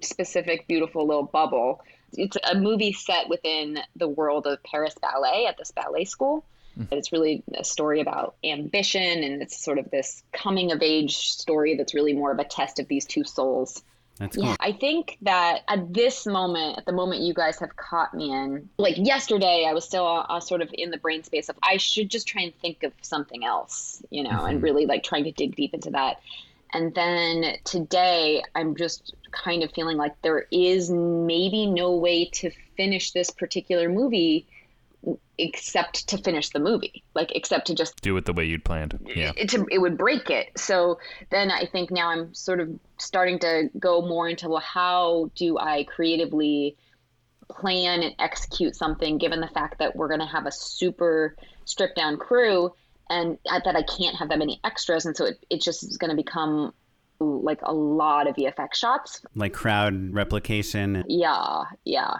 specific, 0.00 0.66
beautiful 0.66 1.06
little 1.06 1.24
bubble. 1.24 1.82
It's 2.12 2.36
a 2.50 2.54
movie 2.54 2.92
set 2.92 3.28
within 3.28 3.78
the 3.96 4.08
world 4.08 4.46
of 4.46 4.62
Paris 4.62 4.94
Ballet 5.00 5.46
at 5.46 5.58
this 5.58 5.70
ballet 5.70 6.04
school. 6.04 6.44
Mm-hmm. 6.78 6.94
It's 6.94 7.12
really 7.12 7.42
a 7.54 7.64
story 7.64 8.00
about 8.00 8.36
ambition, 8.44 9.24
and 9.24 9.42
it's 9.42 9.62
sort 9.62 9.78
of 9.78 9.90
this 9.90 10.22
coming 10.32 10.72
of 10.72 10.82
age 10.82 11.16
story 11.16 11.76
that's 11.76 11.94
really 11.94 12.12
more 12.12 12.30
of 12.30 12.38
a 12.38 12.44
test 12.44 12.78
of 12.78 12.88
these 12.88 13.06
two 13.06 13.24
souls. 13.24 13.82
That's 14.18 14.36
cool. 14.36 14.46
Yeah, 14.46 14.56
I 14.60 14.72
think 14.72 15.18
that 15.22 15.62
at 15.68 15.92
this 15.92 16.26
moment, 16.26 16.78
at 16.78 16.86
the 16.86 16.92
moment 16.92 17.22
you 17.22 17.34
guys 17.34 17.58
have 17.58 17.76
caught 17.76 18.14
me 18.14 18.32
in, 18.32 18.68
like 18.78 18.96
yesterday, 18.96 19.66
I 19.68 19.74
was 19.74 19.84
still 19.84 20.24
uh, 20.28 20.40
sort 20.40 20.62
of 20.62 20.70
in 20.72 20.90
the 20.90 20.96
brain 20.96 21.22
space 21.22 21.48
of 21.48 21.56
I 21.62 21.76
should 21.76 22.08
just 22.08 22.26
try 22.26 22.42
and 22.42 22.54
think 22.60 22.82
of 22.82 22.92
something 23.02 23.44
else, 23.44 24.02
you 24.10 24.22
know, 24.22 24.30
mm-hmm. 24.30 24.46
and 24.46 24.62
really 24.62 24.86
like 24.86 25.02
trying 25.02 25.24
to 25.24 25.32
dig 25.32 25.54
deep 25.54 25.74
into 25.74 25.90
that. 25.90 26.20
And 26.72 26.94
then 26.94 27.56
today, 27.64 28.42
I'm 28.54 28.74
just 28.74 29.14
kind 29.30 29.62
of 29.62 29.70
feeling 29.72 29.96
like 29.96 30.20
there 30.22 30.46
is 30.50 30.90
maybe 30.90 31.66
no 31.66 31.96
way 31.96 32.26
to 32.26 32.50
finish 32.76 33.12
this 33.12 33.30
particular 33.30 33.88
movie 33.88 34.46
except 35.38 36.08
to 36.08 36.18
finish 36.18 36.50
the 36.50 36.58
movie 36.58 37.04
like 37.14 37.30
except 37.34 37.66
to 37.66 37.74
just 37.74 38.00
do 38.00 38.16
it 38.16 38.24
the 38.24 38.32
way 38.32 38.44
you'd 38.44 38.64
planned. 38.64 38.98
Yeah. 39.06 39.32
It, 39.36 39.54
it, 39.54 39.60
it 39.70 39.78
would 39.78 39.96
break 39.96 40.30
it. 40.30 40.58
So 40.58 40.98
then 41.30 41.50
i 41.50 41.66
think 41.66 41.90
now 41.90 42.08
i'm 42.08 42.34
sort 42.34 42.60
of 42.60 42.68
starting 42.98 43.38
to 43.38 43.70
go 43.78 44.02
more 44.02 44.28
into 44.28 44.48
well 44.48 44.60
how 44.60 45.30
do 45.34 45.58
i 45.58 45.84
creatively 45.84 46.76
plan 47.48 48.02
and 48.02 48.14
execute 48.18 48.74
something 48.74 49.18
given 49.18 49.40
the 49.40 49.48
fact 49.48 49.78
that 49.78 49.94
we're 49.94 50.08
going 50.08 50.20
to 50.20 50.26
have 50.26 50.46
a 50.46 50.52
super 50.52 51.36
stripped 51.64 51.96
down 51.96 52.16
crew 52.16 52.72
and 53.08 53.38
that 53.46 53.76
i 53.76 53.82
can't 53.82 54.16
have 54.16 54.28
that 54.28 54.38
many 54.38 54.60
extras 54.64 55.06
and 55.06 55.16
so 55.16 55.26
it, 55.26 55.44
it 55.50 55.60
just 55.60 55.82
is 55.82 55.96
going 55.96 56.10
to 56.10 56.16
become 56.16 56.72
like 57.18 57.60
a 57.62 57.72
lot 57.72 58.28
of 58.28 58.36
vfx 58.36 58.74
shots. 58.74 59.22
Like 59.34 59.54
crowd 59.54 60.12
replication. 60.12 61.02
Yeah 61.08 61.64
yeah 61.84 62.16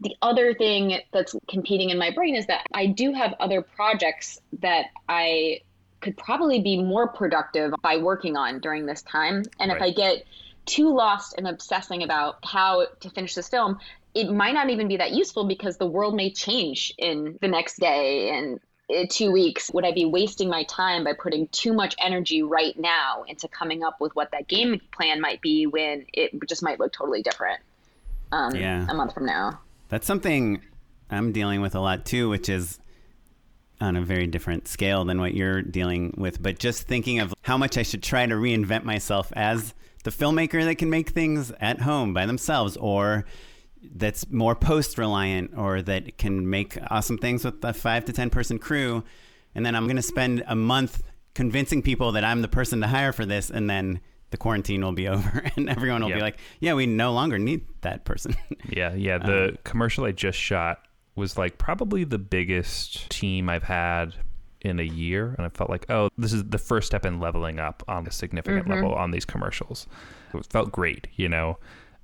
the 0.00 0.16
other 0.22 0.54
thing 0.54 1.00
that's 1.12 1.34
competing 1.48 1.90
in 1.90 1.98
my 1.98 2.10
brain 2.10 2.34
is 2.34 2.46
that 2.46 2.66
I 2.72 2.86
do 2.86 3.12
have 3.12 3.34
other 3.40 3.62
projects 3.62 4.40
that 4.60 4.86
I 5.08 5.60
could 6.00 6.16
probably 6.16 6.60
be 6.60 6.82
more 6.82 7.08
productive 7.08 7.72
by 7.82 7.96
working 7.96 8.36
on 8.36 8.60
during 8.60 8.86
this 8.86 9.02
time. 9.02 9.44
And 9.58 9.70
right. 9.70 9.76
if 9.76 9.82
I 9.82 9.90
get 9.92 10.24
too 10.66 10.94
lost 10.94 11.38
in 11.38 11.46
obsessing 11.46 12.02
about 12.02 12.44
how 12.44 12.86
to 13.00 13.10
finish 13.10 13.34
this 13.34 13.48
film, 13.48 13.78
it 14.14 14.30
might 14.30 14.52
not 14.52 14.70
even 14.70 14.88
be 14.88 14.98
that 14.98 15.12
useful 15.12 15.44
because 15.44 15.76
the 15.78 15.86
world 15.86 16.14
may 16.14 16.30
change 16.30 16.92
in 16.98 17.38
the 17.40 17.48
next 17.48 17.78
day 17.78 18.30
and 18.30 18.60
two 19.10 19.32
weeks. 19.32 19.70
Would 19.72 19.84
I 19.84 19.92
be 19.92 20.04
wasting 20.04 20.48
my 20.48 20.64
time 20.64 21.04
by 21.04 21.14
putting 21.14 21.48
too 21.48 21.72
much 21.72 21.94
energy 21.98 22.42
right 22.42 22.78
now 22.78 23.24
into 23.26 23.48
coming 23.48 23.82
up 23.82 24.00
with 24.00 24.14
what 24.14 24.30
that 24.32 24.46
game 24.46 24.80
plan 24.92 25.20
might 25.20 25.40
be 25.40 25.66
when 25.66 26.06
it 26.12 26.32
just 26.46 26.62
might 26.62 26.78
look 26.78 26.92
totally 26.92 27.22
different 27.22 27.60
um, 28.30 28.54
yeah. 28.54 28.86
a 28.88 28.94
month 28.94 29.14
from 29.14 29.26
now? 29.26 29.58
That's 29.94 30.08
something 30.08 30.60
I'm 31.08 31.30
dealing 31.30 31.60
with 31.60 31.76
a 31.76 31.80
lot 31.80 32.04
too, 32.04 32.28
which 32.28 32.48
is 32.48 32.80
on 33.80 33.94
a 33.94 34.02
very 34.02 34.26
different 34.26 34.66
scale 34.66 35.04
than 35.04 35.20
what 35.20 35.34
you're 35.34 35.62
dealing 35.62 36.14
with. 36.18 36.42
But 36.42 36.58
just 36.58 36.88
thinking 36.88 37.20
of 37.20 37.32
how 37.42 37.56
much 37.56 37.78
I 37.78 37.84
should 37.84 38.02
try 38.02 38.26
to 38.26 38.34
reinvent 38.34 38.82
myself 38.82 39.32
as 39.36 39.72
the 40.02 40.10
filmmaker 40.10 40.64
that 40.64 40.78
can 40.78 40.90
make 40.90 41.10
things 41.10 41.52
at 41.60 41.82
home 41.82 42.12
by 42.12 42.26
themselves 42.26 42.76
or 42.78 43.24
that's 43.94 44.28
more 44.32 44.56
post 44.56 44.98
reliant 44.98 45.56
or 45.56 45.80
that 45.82 46.18
can 46.18 46.50
make 46.50 46.76
awesome 46.90 47.16
things 47.16 47.44
with 47.44 47.64
a 47.64 47.72
five 47.72 48.04
to 48.06 48.12
10 48.12 48.30
person 48.30 48.58
crew. 48.58 49.04
And 49.54 49.64
then 49.64 49.76
I'm 49.76 49.84
going 49.84 49.94
to 49.94 50.02
spend 50.02 50.42
a 50.48 50.56
month 50.56 51.04
convincing 51.34 51.82
people 51.82 52.10
that 52.10 52.24
I'm 52.24 52.42
the 52.42 52.48
person 52.48 52.80
to 52.80 52.88
hire 52.88 53.12
for 53.12 53.24
this. 53.24 53.48
And 53.48 53.70
then 53.70 54.00
the 54.34 54.38
quarantine 54.38 54.82
will 54.82 54.90
be 54.90 55.06
over 55.16 55.44
and 55.54 55.70
everyone 55.70 56.02
will 56.02 56.08
yep. 56.08 56.18
be 56.18 56.22
like, 56.22 56.38
yeah, 56.58 56.74
we 56.74 56.86
no 56.86 57.12
longer 57.12 57.38
need 57.38 57.64
that 57.82 58.04
person. 58.04 58.34
yeah, 58.68 58.92
yeah. 58.92 59.18
The 59.18 59.50
um, 59.50 59.58
commercial 59.62 60.04
I 60.04 60.10
just 60.10 60.36
shot 60.36 60.80
was 61.14 61.38
like 61.38 61.56
probably 61.56 62.02
the 62.02 62.18
biggest 62.18 63.08
team 63.10 63.48
I've 63.48 63.62
had 63.62 64.16
in 64.60 64.80
a 64.80 64.82
year. 64.82 65.36
And 65.38 65.46
I 65.46 65.50
felt 65.50 65.70
like, 65.70 65.88
oh, 65.88 66.08
this 66.18 66.32
is 66.32 66.42
the 66.42 66.58
first 66.58 66.88
step 66.88 67.06
in 67.06 67.20
leveling 67.20 67.60
up 67.60 67.84
on 67.86 68.08
a 68.08 68.10
significant 68.10 68.64
mm-hmm. 68.64 68.72
level 68.72 68.92
on 68.92 69.12
these 69.12 69.24
commercials. 69.24 69.86
It 70.34 70.44
felt 70.46 70.72
great, 70.72 71.06
you 71.14 71.28
know? 71.28 71.58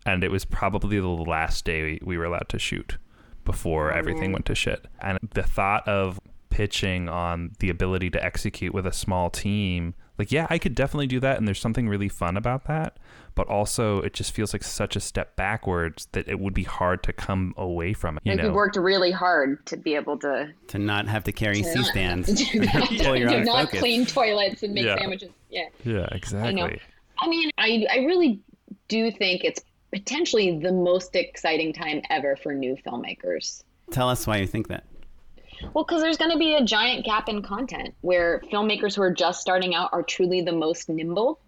And 0.07 0.23
it 0.23 0.31
was 0.31 0.45
probably 0.45 1.01
the 1.01 1.09
last 1.09 1.65
day 1.65 1.99
we 2.01 2.17
were 2.17 2.27
allowed 2.27 2.49
to 2.51 2.61
shoot 2.61 2.97
before 3.45 3.91
everything 3.91 4.31
went 4.31 4.47
to 4.47 4.55
shit. 4.55 4.87
And 5.01 5.19
the 5.35 5.43
thought 5.43 5.89
of 5.89 6.21
pitching 6.51 7.09
on 7.09 7.51
the 7.59 7.71
ability 7.71 8.11
to 8.11 8.25
execute 8.25 8.73
with 8.73 8.87
a 8.87 8.93
small 8.93 9.31
team 9.31 9.95
like 10.21 10.31
yeah 10.31 10.47
i 10.51 10.59
could 10.59 10.75
definitely 10.75 11.07
do 11.07 11.19
that 11.19 11.39
and 11.39 11.49
there's 11.49 11.59
something 11.59 11.89
really 11.89 12.09
fun 12.09 12.37
about 12.37 12.67
that 12.67 12.99
but 13.35 13.49
also 13.49 14.01
it 14.03 14.13
just 14.13 14.33
feels 14.33 14.53
like 14.53 14.63
such 14.63 14.95
a 14.95 15.01
step 15.01 15.35
backwards 15.35 16.09
that 16.13 16.29
it 16.29 16.39
would 16.39 16.53
be 16.53 16.63
hard 16.63 17.03
to 17.03 17.13
come 17.13 17.55
away 17.57 17.95
from 17.95 18.17
it 18.17 18.23
you 18.25 18.33
like 18.33 18.43
know? 18.43 18.49
we 18.49 18.55
worked 18.55 18.77
really 18.77 19.11
hard 19.11 19.65
to 19.65 19.77
be 19.77 19.95
able 19.95 20.19
to 20.19 20.53
to 20.69 20.79
not 20.79 21.09
have 21.09 21.25
to 21.25 21.33
carry 21.33 21.63
c 21.63 21.83
stands. 21.83 22.33
to 22.51 22.61
not 23.45 23.71
clean 23.71 24.05
toilets 24.05 24.63
and 24.63 24.75
make 24.75 24.85
yeah. 24.85 24.99
sandwiches. 24.99 25.31
Yeah. 25.49 25.69
Yeah 25.85 26.07
exactly. 26.13 26.63
I, 26.63 27.25
I 27.25 27.29
mean 27.29 27.51
i 27.57 27.87
i 27.91 27.99
really 27.99 28.41
do 28.89 29.11
think 29.11 29.43
it's 29.45 29.63
potentially 29.91 30.59
the 30.59 30.73
most 30.73 31.17
exciting 31.17 31.73
time 31.73 32.03
ever 32.11 32.37
for 32.37 32.53
new 32.53 32.77
filmmakers. 32.87 33.65
Tell 33.91 34.09
us 34.09 34.27
why 34.27 34.37
you 34.37 34.47
think 34.47 34.69
that 34.69 34.85
well, 35.75 35.85
because 35.85 36.03
there's 36.03 36.17
going 36.17 36.31
to 36.31 36.39
be 36.39 36.55
a 36.55 36.65
giant 36.65 37.05
gap 37.05 37.29
in 37.29 37.43
content 37.43 37.95
where 38.01 38.43
filmmakers 38.53 38.95
who 38.95 39.03
are 39.03 39.13
just 39.13 39.41
starting 39.41 39.75
out 39.75 39.91
are 39.93 40.03
truly 40.03 40.41
the 40.41 40.53
most 40.53 40.89
nimble 40.89 41.41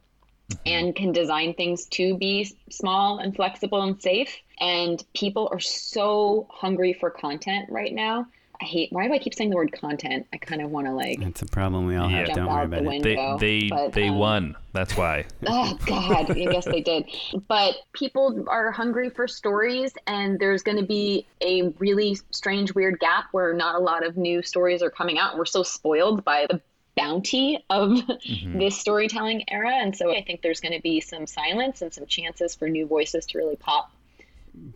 mm-hmm. 0.50 0.62
and 0.66 0.96
can 0.96 1.12
design 1.12 1.54
things 1.54 1.86
to 1.86 2.16
be 2.16 2.50
small 2.70 3.18
and 3.18 3.34
flexible 3.34 3.82
and 3.82 4.00
safe. 4.00 4.34
And 4.60 5.02
people 5.14 5.48
are 5.50 5.60
so 5.60 6.46
hungry 6.50 6.92
for 6.92 7.10
content 7.10 7.66
right 7.70 7.92
now 7.92 8.26
I 8.62 8.64
hate. 8.64 8.92
Why 8.92 9.08
do 9.08 9.12
I 9.12 9.18
keep 9.18 9.34
saying 9.34 9.50
the 9.50 9.56
word 9.56 9.72
content? 9.72 10.28
I 10.32 10.36
kind 10.36 10.62
of 10.62 10.70
want 10.70 10.86
to 10.86 10.92
like. 10.92 11.20
It's 11.20 11.42
a 11.42 11.46
problem 11.46 11.86
we 11.86 11.96
all 11.96 12.08
have. 12.08 12.28
Don't 12.28 12.46
worry 12.46 12.64
about 12.64 12.84
the 12.84 12.84
it. 12.84 12.88
Window, 12.88 13.38
they 13.38 13.60
they 13.60 13.68
but, 13.68 13.92
they 13.92 14.08
um, 14.08 14.18
won. 14.18 14.56
That's 14.72 14.96
why. 14.96 15.24
oh 15.48 15.76
God! 15.84 16.30
I 16.30 16.44
guess 16.44 16.66
they 16.66 16.80
did. 16.80 17.06
But 17.48 17.74
people 17.92 18.44
are 18.46 18.70
hungry 18.70 19.10
for 19.10 19.26
stories, 19.26 19.92
and 20.06 20.38
there's 20.38 20.62
going 20.62 20.78
to 20.78 20.86
be 20.86 21.26
a 21.40 21.74
really 21.80 22.16
strange, 22.30 22.72
weird 22.72 23.00
gap 23.00 23.24
where 23.32 23.52
not 23.52 23.74
a 23.74 23.80
lot 23.80 24.06
of 24.06 24.16
new 24.16 24.42
stories 24.42 24.80
are 24.80 24.90
coming 24.90 25.18
out. 25.18 25.36
We're 25.36 25.44
so 25.44 25.64
spoiled 25.64 26.24
by 26.24 26.46
the 26.48 26.60
bounty 26.96 27.64
of 27.68 27.88
mm-hmm. 27.90 28.60
this 28.60 28.78
storytelling 28.78 29.42
era, 29.50 29.72
and 29.74 29.96
so 29.96 30.16
I 30.16 30.22
think 30.22 30.40
there's 30.40 30.60
going 30.60 30.74
to 30.74 30.82
be 30.82 31.00
some 31.00 31.26
silence 31.26 31.82
and 31.82 31.92
some 31.92 32.06
chances 32.06 32.54
for 32.54 32.68
new 32.68 32.86
voices 32.86 33.26
to 33.26 33.38
really 33.38 33.56
pop 33.56 33.90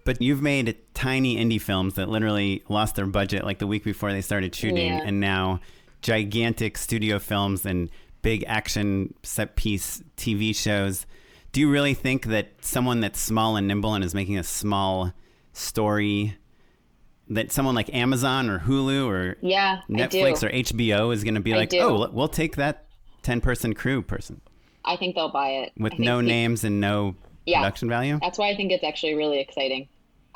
but 0.05 0.21
you've 0.23 0.43
made 0.43 0.77
tiny 0.95 1.37
indie 1.37 1.61
films 1.61 1.95
that 1.95 2.09
literally 2.09 2.63
lost 2.69 2.97
their 2.97 3.07
budget 3.07 3.45
like 3.45 3.59
the 3.59 3.67
week 3.67 3.85
before 3.85 4.13
they 4.13 4.21
started 4.21 4.55
shooting, 4.55 4.93
yeah. 4.93 5.03
and 5.05 5.21
now 5.21 5.61
gigantic 6.03 6.79
studio 6.79 7.19
films 7.19 7.67
and 7.67 7.91
big 8.23 8.45
action 8.47 9.15
set 9.23 9.57
piece 9.57 10.03
TV 10.17 10.55
shows. 10.55 11.07
Do 11.53 11.61
you 11.61 11.71
really 11.71 11.95
think 11.95 12.27
that 12.27 12.53
someone 12.61 13.01
that's 13.01 13.21
small 13.21 13.57
and 13.57 13.67
nimble 13.67 13.95
and 13.95 14.05
is 14.05 14.15
making 14.15 14.39
a 14.39 14.45
small 14.45 15.13
story 15.53 16.37
that 17.29 17.51
someone 17.51 17.75
like 17.75 17.93
Amazon 17.95 18.49
or 18.49 18.61
Hulu 18.61 19.07
or 19.07 19.37
yeah, 19.41 19.81
Netflix 19.89 20.43
or 20.43 20.51
HBO 20.51 21.13
is 21.13 21.25
going 21.25 21.35
to 21.35 21.41
be 21.41 21.55
I 21.55 21.57
like, 21.57 21.71
do. 21.71 21.81
oh, 21.81 22.11
we'll 22.11 22.29
take 22.29 22.57
that 22.57 22.87
10 23.23 23.41
person 23.41 23.75
crew 23.75 24.03
person? 24.03 24.41
I 24.85 24.97
think 24.97 25.17
they'll 25.17 25.33
buy 25.33 25.49
it. 25.49 25.73
With 25.77 25.99
no 25.99 26.21
names 26.21 26.63
and 26.63 26.81
no 26.81 27.17
yeah, 27.47 27.61
production 27.61 27.89
value. 27.89 28.19
That's 28.21 28.39
why 28.39 28.51
I 28.51 28.57
think 28.57 28.73
it's 28.73 28.85
actually 28.85 29.15
really 29.15 29.41
exciting. 29.41 29.89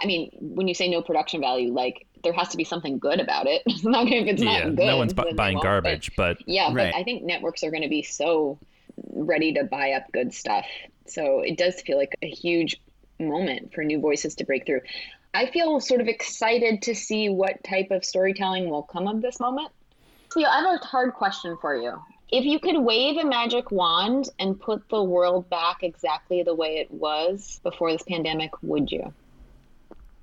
I 0.02 0.06
mean, 0.06 0.30
when 0.40 0.66
you 0.68 0.74
say 0.74 0.88
no 0.88 1.02
production 1.02 1.40
value, 1.40 1.72
like 1.72 2.06
there 2.22 2.32
has 2.32 2.48
to 2.48 2.56
be 2.56 2.64
something 2.64 2.98
good 2.98 3.20
about 3.20 3.46
it. 3.46 3.62
it's 3.66 3.84
not 3.84 4.06
if 4.06 4.26
it's 4.26 4.42
yeah, 4.42 4.64
not 4.64 4.76
good. 4.76 4.86
No 4.86 4.96
one's 4.96 5.12
bu- 5.12 5.34
buying 5.34 5.58
garbage, 5.58 6.12
but, 6.16 6.38
but 6.38 6.48
yeah, 6.48 6.72
right. 6.72 6.92
but 6.92 6.94
I 6.94 7.04
think 7.04 7.24
networks 7.24 7.62
are 7.62 7.70
going 7.70 7.82
to 7.82 7.88
be 7.88 8.02
so 8.02 8.58
ready 9.12 9.52
to 9.54 9.64
buy 9.64 9.92
up 9.92 10.10
good 10.12 10.32
stuff. 10.32 10.66
So 11.06 11.40
it 11.40 11.58
does 11.58 11.80
feel 11.82 11.98
like 11.98 12.14
a 12.22 12.28
huge 12.28 12.80
moment 13.18 13.74
for 13.74 13.84
new 13.84 14.00
voices 14.00 14.34
to 14.36 14.44
break 14.44 14.66
through. 14.66 14.80
I 15.32 15.46
feel 15.46 15.80
sort 15.80 16.00
of 16.00 16.08
excited 16.08 16.82
to 16.82 16.94
see 16.94 17.28
what 17.28 17.62
type 17.62 17.90
of 17.90 18.04
storytelling 18.04 18.68
will 18.68 18.82
come 18.82 19.06
of 19.06 19.22
this 19.22 19.38
moment. 19.38 19.70
So 20.32 20.44
I 20.44 20.60
have 20.60 20.80
a 20.80 20.84
hard 20.84 21.14
question 21.14 21.56
for 21.60 21.76
you. 21.76 22.00
If 22.32 22.44
you 22.44 22.60
could 22.60 22.78
wave 22.78 23.16
a 23.16 23.24
magic 23.24 23.72
wand 23.72 24.28
and 24.38 24.58
put 24.58 24.88
the 24.88 25.02
world 25.02 25.50
back 25.50 25.82
exactly 25.82 26.42
the 26.42 26.54
way 26.54 26.76
it 26.76 26.90
was 26.90 27.60
before 27.64 27.90
this 27.90 28.02
pandemic, 28.02 28.50
would 28.62 28.92
you? 28.92 29.12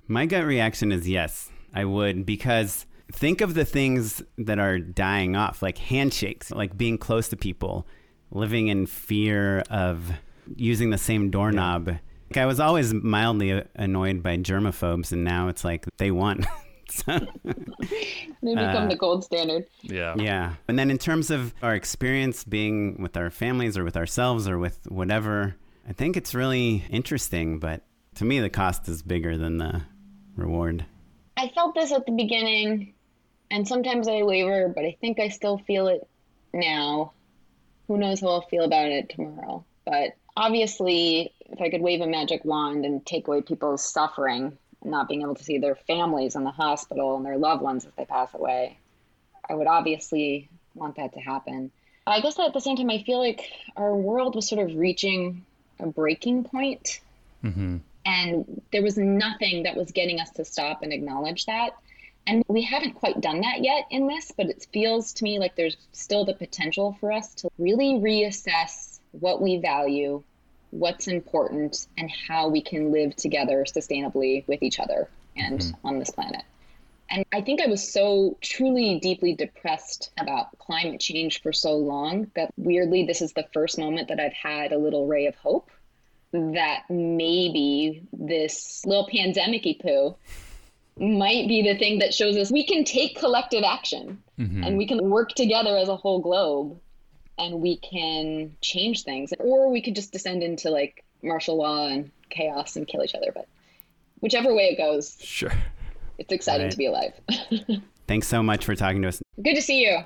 My 0.08 0.26
gut 0.26 0.46
reaction 0.46 0.94
is 0.94 1.08
yes, 1.08 1.50
I 1.74 1.84
would, 1.84 2.26
because 2.26 2.86
think 3.12 3.42
of 3.42 3.56
the 3.56 3.66
things 3.66 4.24
that 4.38 4.58
are 4.58 4.80
dying 4.80 5.36
off, 5.36 5.62
like 5.62 5.78
handshakes, 5.78 6.50
like 6.50 6.78
being 6.78 6.98
close 6.98 7.28
to 7.30 7.36
people, 7.36 7.86
living 8.32 8.68
in 8.68 8.86
fear 8.86 9.64
of 9.70 10.10
using 10.56 10.92
the 10.92 10.98
same 10.98 11.30
doorknob. 11.30 11.88
Like, 11.88 12.38
I 12.38 12.46
was 12.46 12.62
always 12.62 12.94
mildly 12.94 13.64
annoyed 13.76 14.24
by 14.24 14.38
germaphobes, 14.38 15.12
and 15.12 15.26
now 15.26 15.50
it's 15.50 15.66
like 15.66 15.86
they 15.98 16.12
won. 16.12 16.46
so, 17.06 17.20
They 18.42 18.56
become 18.56 18.84
Uh, 18.84 18.88
the 18.88 18.96
gold 18.98 19.24
standard. 19.24 19.66
Yeah. 19.82 20.16
yeah. 20.18 20.56
And 20.68 20.78
then 20.78 20.90
in 20.92 20.98
terms 20.98 21.32
of 21.32 21.54
our 21.62 21.76
experience 21.76 22.44
being 22.44 23.02
with 23.02 23.16
our 23.18 23.30
families 23.30 23.78
or 23.78 23.84
with 23.84 23.98
ourselves 23.98 24.48
or 24.48 24.58
with 24.58 24.80
whatever, 24.90 25.56
I 25.88 25.94
think 25.94 26.18
it's 26.18 26.34
really 26.36 26.84
interesting, 26.90 27.60
but 27.60 27.82
to 28.16 28.26
me, 28.26 28.40
the 28.40 28.50
cost 28.50 28.88
is 28.90 29.02
bigger 29.02 29.38
than 29.38 29.58
the 29.58 29.84
reward. 30.36 30.86
I 31.38 31.50
felt 31.50 31.76
this 31.76 31.92
at 31.92 32.06
the 32.06 32.12
beginning, 32.12 32.94
and 33.52 33.68
sometimes 33.68 34.08
I 34.08 34.24
waver, 34.24 34.70
but 34.74 34.84
I 34.86 34.98
think 35.00 35.20
I 35.20 35.30
still 35.30 35.60
feel 35.60 35.88
it 35.88 36.08
now. 36.54 37.14
Who 37.88 37.98
knows 37.98 38.22
how 38.22 38.28
I'll 38.30 38.42
feel 38.42 38.64
about 38.64 38.88
it 38.88 39.10
tomorrow? 39.10 39.64
But 39.86 40.16
obviously, 40.36 41.32
if 41.46 41.62
I 41.62 41.70
could 41.70 41.82
wave 41.82 42.02
a 42.02 42.08
magic 42.08 42.44
wand 42.44 42.86
and 42.86 43.06
take 43.06 43.28
away 43.28 43.42
people's 43.42 43.84
suffering, 43.86 44.58
and 44.82 44.92
not 44.92 45.08
being 45.08 45.22
able 45.22 45.36
to 45.36 45.44
see 45.44 45.58
their 45.58 45.76
families 45.76 46.36
in 46.36 46.44
the 46.44 46.52
hospital 46.52 47.16
and 47.16 47.26
their 47.26 47.38
loved 47.38 47.62
ones 47.62 47.86
as 47.86 47.92
they 47.98 48.06
pass 48.06 48.34
away, 48.34 48.78
I 49.50 49.56
would 49.56 49.68
obviously 49.68 50.50
want 50.76 50.96
that 50.98 51.14
to 51.14 51.20
happen. 51.20 51.72
I 52.06 52.22
guess 52.22 52.40
at 52.40 52.54
the 52.54 52.62
same 52.62 52.78
time, 52.78 52.90
I 52.90 53.04
feel 53.04 53.20
like 53.20 53.50
our 53.76 53.96
world 53.96 54.36
was 54.36 54.48
sort 54.48 54.70
of 54.70 54.78
reaching 54.78 55.46
a 55.80 55.88
breaking 55.88 56.46
point 56.46 57.02
Mm-hmm. 57.44 57.78
and 58.04 58.62
there 58.72 58.82
was 58.82 58.98
nothing 58.98 59.64
that 59.64 59.78
was 59.78 59.92
getting 59.92 60.20
us 60.20 60.32
to 60.32 60.44
stop 60.44 60.82
and 60.82 60.92
acknowledge 60.92 61.46
that 61.46 61.76
and 62.26 62.44
we 62.48 62.64
haven't 62.64 62.96
quite 62.96 63.22
done 63.22 63.42
that 63.42 63.64
yet 63.64 63.86
in 63.92 64.08
this 64.08 64.32
but 64.36 64.48
it 64.48 64.66
feels 64.74 65.14
to 65.14 65.24
me 65.24 65.38
like 65.38 65.56
there's 65.56 65.78
still 65.92 66.26
the 66.26 66.34
potential 66.34 66.98
for 67.00 67.12
us 67.12 67.36
to 67.36 67.50
really 67.60 67.94
reassess 68.00 69.00
what 69.12 69.40
we 69.40 69.58
value 69.58 70.24
what's 70.72 71.08
important 71.08 71.88
and 71.98 72.12
how 72.28 72.50
we 72.50 72.62
can 72.62 72.92
live 72.92 73.16
together 73.16 73.66
sustainably 73.66 74.48
with 74.48 74.62
each 74.62 74.80
other 74.80 75.10
and 75.36 75.60
mm-hmm. 75.60 75.88
on 75.88 76.00
this 76.00 76.10
planet. 76.10 76.44
And 77.10 77.26
I 77.32 77.42
think 77.42 77.62
I 77.62 77.68
was 77.68 77.90
so 77.90 78.38
truly 78.42 79.00
deeply 79.00 79.34
depressed 79.34 80.12
about 80.20 80.58
climate 80.60 81.00
change 81.00 81.42
for 81.42 81.54
so 81.54 81.78
long 81.78 82.30
that 82.36 82.52
weirdly, 82.58 83.06
this 83.06 83.22
is 83.22 83.32
the 83.32 83.48
first 83.54 83.78
moment 83.78 84.10
that 84.10 84.20
I've 84.20 84.34
had 84.34 84.74
a 84.74 84.78
little 84.78 85.08
ray 85.08 85.28
of 85.28 85.36
hope 85.36 85.72
that 86.34 86.84
maybe 86.90 88.04
this 88.12 88.86
little 88.86 89.08
pandemic 89.10 89.64
poo 89.82 90.16
might 91.00 91.48
be 91.48 91.62
the 91.62 91.78
thing 91.78 92.00
that 92.00 92.14
shows 92.14 92.36
us 92.36 92.52
we 92.52 92.66
can 92.66 92.84
take 92.84 93.18
collective 93.18 93.64
action 93.64 94.22
mm-hmm. 94.38 94.64
and 94.64 94.78
we 94.78 94.88
can 94.88 95.10
work 95.10 95.30
together 95.30 95.78
as 95.78 95.90
a 95.90 95.96
whole 95.96 96.20
globe 96.20 96.78
and 97.38 97.62
we 97.62 97.78
can 97.78 98.56
change 98.62 99.04
things. 99.04 99.34
Or 99.40 99.72
we 99.72 99.82
could 99.82 99.96
just 99.96 100.12
descend 100.12 100.44
into 100.44 100.70
like 100.70 101.04
martial 101.24 101.58
law 101.58 101.88
and 101.88 102.12
chaos 102.30 102.76
and 102.76 102.88
kill 102.88 103.04
each 103.04 103.16
other. 103.16 103.32
But 103.34 103.48
whichever 104.22 104.54
way 104.54 104.70
it 104.70 104.78
goes, 104.78 105.18
Sure. 105.20 105.52
it's 106.18 106.32
exciting 106.32 106.66
Right. 106.66 106.72
to 106.72 106.78
be 106.78 106.86
alive. 106.88 107.14
Thanks 108.08 108.28
so 108.28 108.42
much 108.42 108.66
for 108.66 108.76
talking 108.76 109.02
to 109.02 109.10
us. 109.10 109.22
Good 109.42 109.56
to 109.56 109.62
see 109.62 109.82
you. 109.84 110.00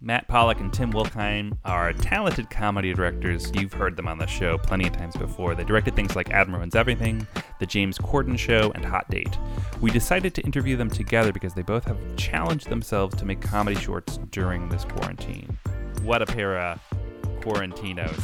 Matt 0.00 0.28
Pollock 0.28 0.60
and 0.60 0.70
Tim 0.70 0.92
Wilkime 0.92 1.56
are 1.64 1.94
talented 1.94 2.50
comedy 2.50 2.92
directors. 2.92 3.50
You've 3.54 3.72
heard 3.72 3.96
them 3.96 4.06
on 4.06 4.18
the 4.18 4.26
show 4.26 4.58
plenty 4.58 4.86
of 4.86 4.92
times 4.92 5.16
before. 5.16 5.54
They 5.54 5.64
directed 5.64 5.96
things 5.96 6.14
like 6.14 6.28
Adam 6.30 6.54
Ruins 6.54 6.74
Everything, 6.74 7.26
The 7.58 7.64
James 7.64 7.96
Corden 7.96 8.38
Show, 8.38 8.70
and 8.74 8.84
Hot 8.84 9.08
Date. 9.08 9.38
We 9.84 9.90
decided 9.90 10.32
to 10.36 10.40
interview 10.40 10.78
them 10.78 10.88
together 10.88 11.30
because 11.30 11.52
they 11.52 11.60
both 11.60 11.84
have 11.84 11.98
challenged 12.16 12.70
themselves 12.70 13.14
to 13.16 13.26
make 13.26 13.42
comedy 13.42 13.78
shorts 13.78 14.18
during 14.30 14.70
this 14.70 14.82
quarantine. 14.82 15.58
What 16.02 16.22
a 16.22 16.24
pair 16.26 16.58
of 16.58 16.80
quarantinos. 17.42 18.18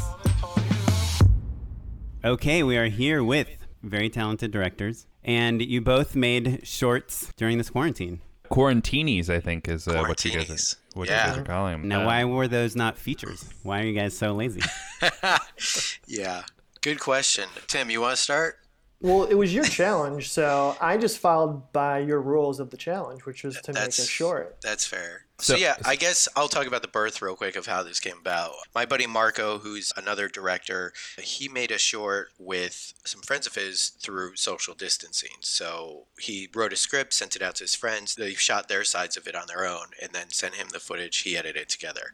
Okay, 2.25 2.63
we 2.63 2.79
are 2.79 2.87
here 2.87 3.23
with 3.23 3.47
very 3.83 4.09
talented 4.09 4.51
directors, 4.53 5.07
and 5.23 5.61
you 5.61 5.83
both 5.83 6.17
made 6.17 6.67
shorts 6.67 7.31
during 7.37 7.59
this 7.59 7.69
quarantine. 7.69 8.23
Quarantinis, 8.51 9.29
I 9.29 9.39
think, 9.41 9.69
is 9.69 9.87
uh, 9.87 10.03
what 10.09 10.25
you 10.25 10.31
guys 10.31 10.49
are, 10.95 10.99
what 10.99 11.11
Yeah. 11.11 11.27
you 11.27 11.31
guys 11.33 11.39
are 11.41 11.45
calling 11.45 11.73
them. 11.83 11.89
Now, 11.89 12.05
Uh, 12.05 12.07
why 12.07 12.25
were 12.25 12.49
those 12.49 12.75
not 12.75 12.97
features? 12.97 13.45
Why 13.65 13.83
are 13.83 13.85
you 13.85 13.93
guys 13.93 14.17
so 14.17 14.33
lazy? 14.33 14.63
yeah. 16.07 16.41
Good 16.81 17.01
question. 17.01 17.51
Tim, 17.67 17.91
you 17.91 18.01
want 18.01 18.17
to 18.17 18.23
start? 18.23 18.60
Well, 19.03 19.25
it 19.25 19.35
was 19.35 19.55
your 19.55 19.65
challenge, 19.65 20.31
so 20.31 20.77
I 20.79 20.99
just 20.99 21.19
followed 21.19 21.73
by 21.73 22.01
your 22.01 22.21
rules 22.21 22.61
of 22.61 22.69
the 22.69 22.77
challenge, 22.77 23.25
which 23.25 23.45
was 23.45 23.59
to 23.63 23.73
make 23.73 23.83
That's 23.83 23.99
a 23.99 24.07
short. 24.07 24.59
That's 24.63 24.85
fair. 24.87 25.25
So, 25.39 25.55
So- 25.55 25.59
yeah, 25.59 25.77
I 25.87 25.97
guess 25.97 26.29
I'll 26.37 26.49
talk 26.49 26.67
about 26.67 26.83
the 26.83 26.89
birth 26.89 27.23
real 27.23 27.35
quick 27.35 27.57
of 27.57 27.65
how 27.65 27.83
this 27.83 27.99
came 27.99 28.19
about. 28.19 28.53
My 28.75 28.85
buddy 28.85 29.07
Marco, 29.07 29.57
who's 29.59 29.91
another 29.97 30.29
director, 30.29 30.93
he 31.17 31.49
made 31.49 31.71
a 31.71 31.79
short 31.79 32.33
with 32.39 32.93
some 33.05 33.23
friends 33.23 33.47
of 33.47 33.55
his 33.55 33.89
through 34.01 34.37
social 34.37 34.75
distancing. 34.75 35.37
So 35.41 36.05
he 36.19 36.51
wrote 36.55 36.75
a 36.75 36.77
script, 36.77 37.15
sent 37.15 37.35
it 37.37 37.41
out 37.41 37.55
to 37.57 37.65
his 37.65 37.75
friends. 37.75 38.17
They 38.17 38.35
shot 38.35 38.69
their 38.69 38.85
sides 38.85 39.17
of 39.17 39.27
it 39.27 39.35
on 39.35 39.47
their 39.47 39.65
own, 39.67 39.87
and 40.03 40.11
then 40.13 40.29
sent 40.29 40.57
him 40.57 40.69
the 40.73 40.79
footage. 40.81 41.21
He 41.21 41.39
edited 41.39 41.63
it 41.63 41.69
together. 41.71 42.13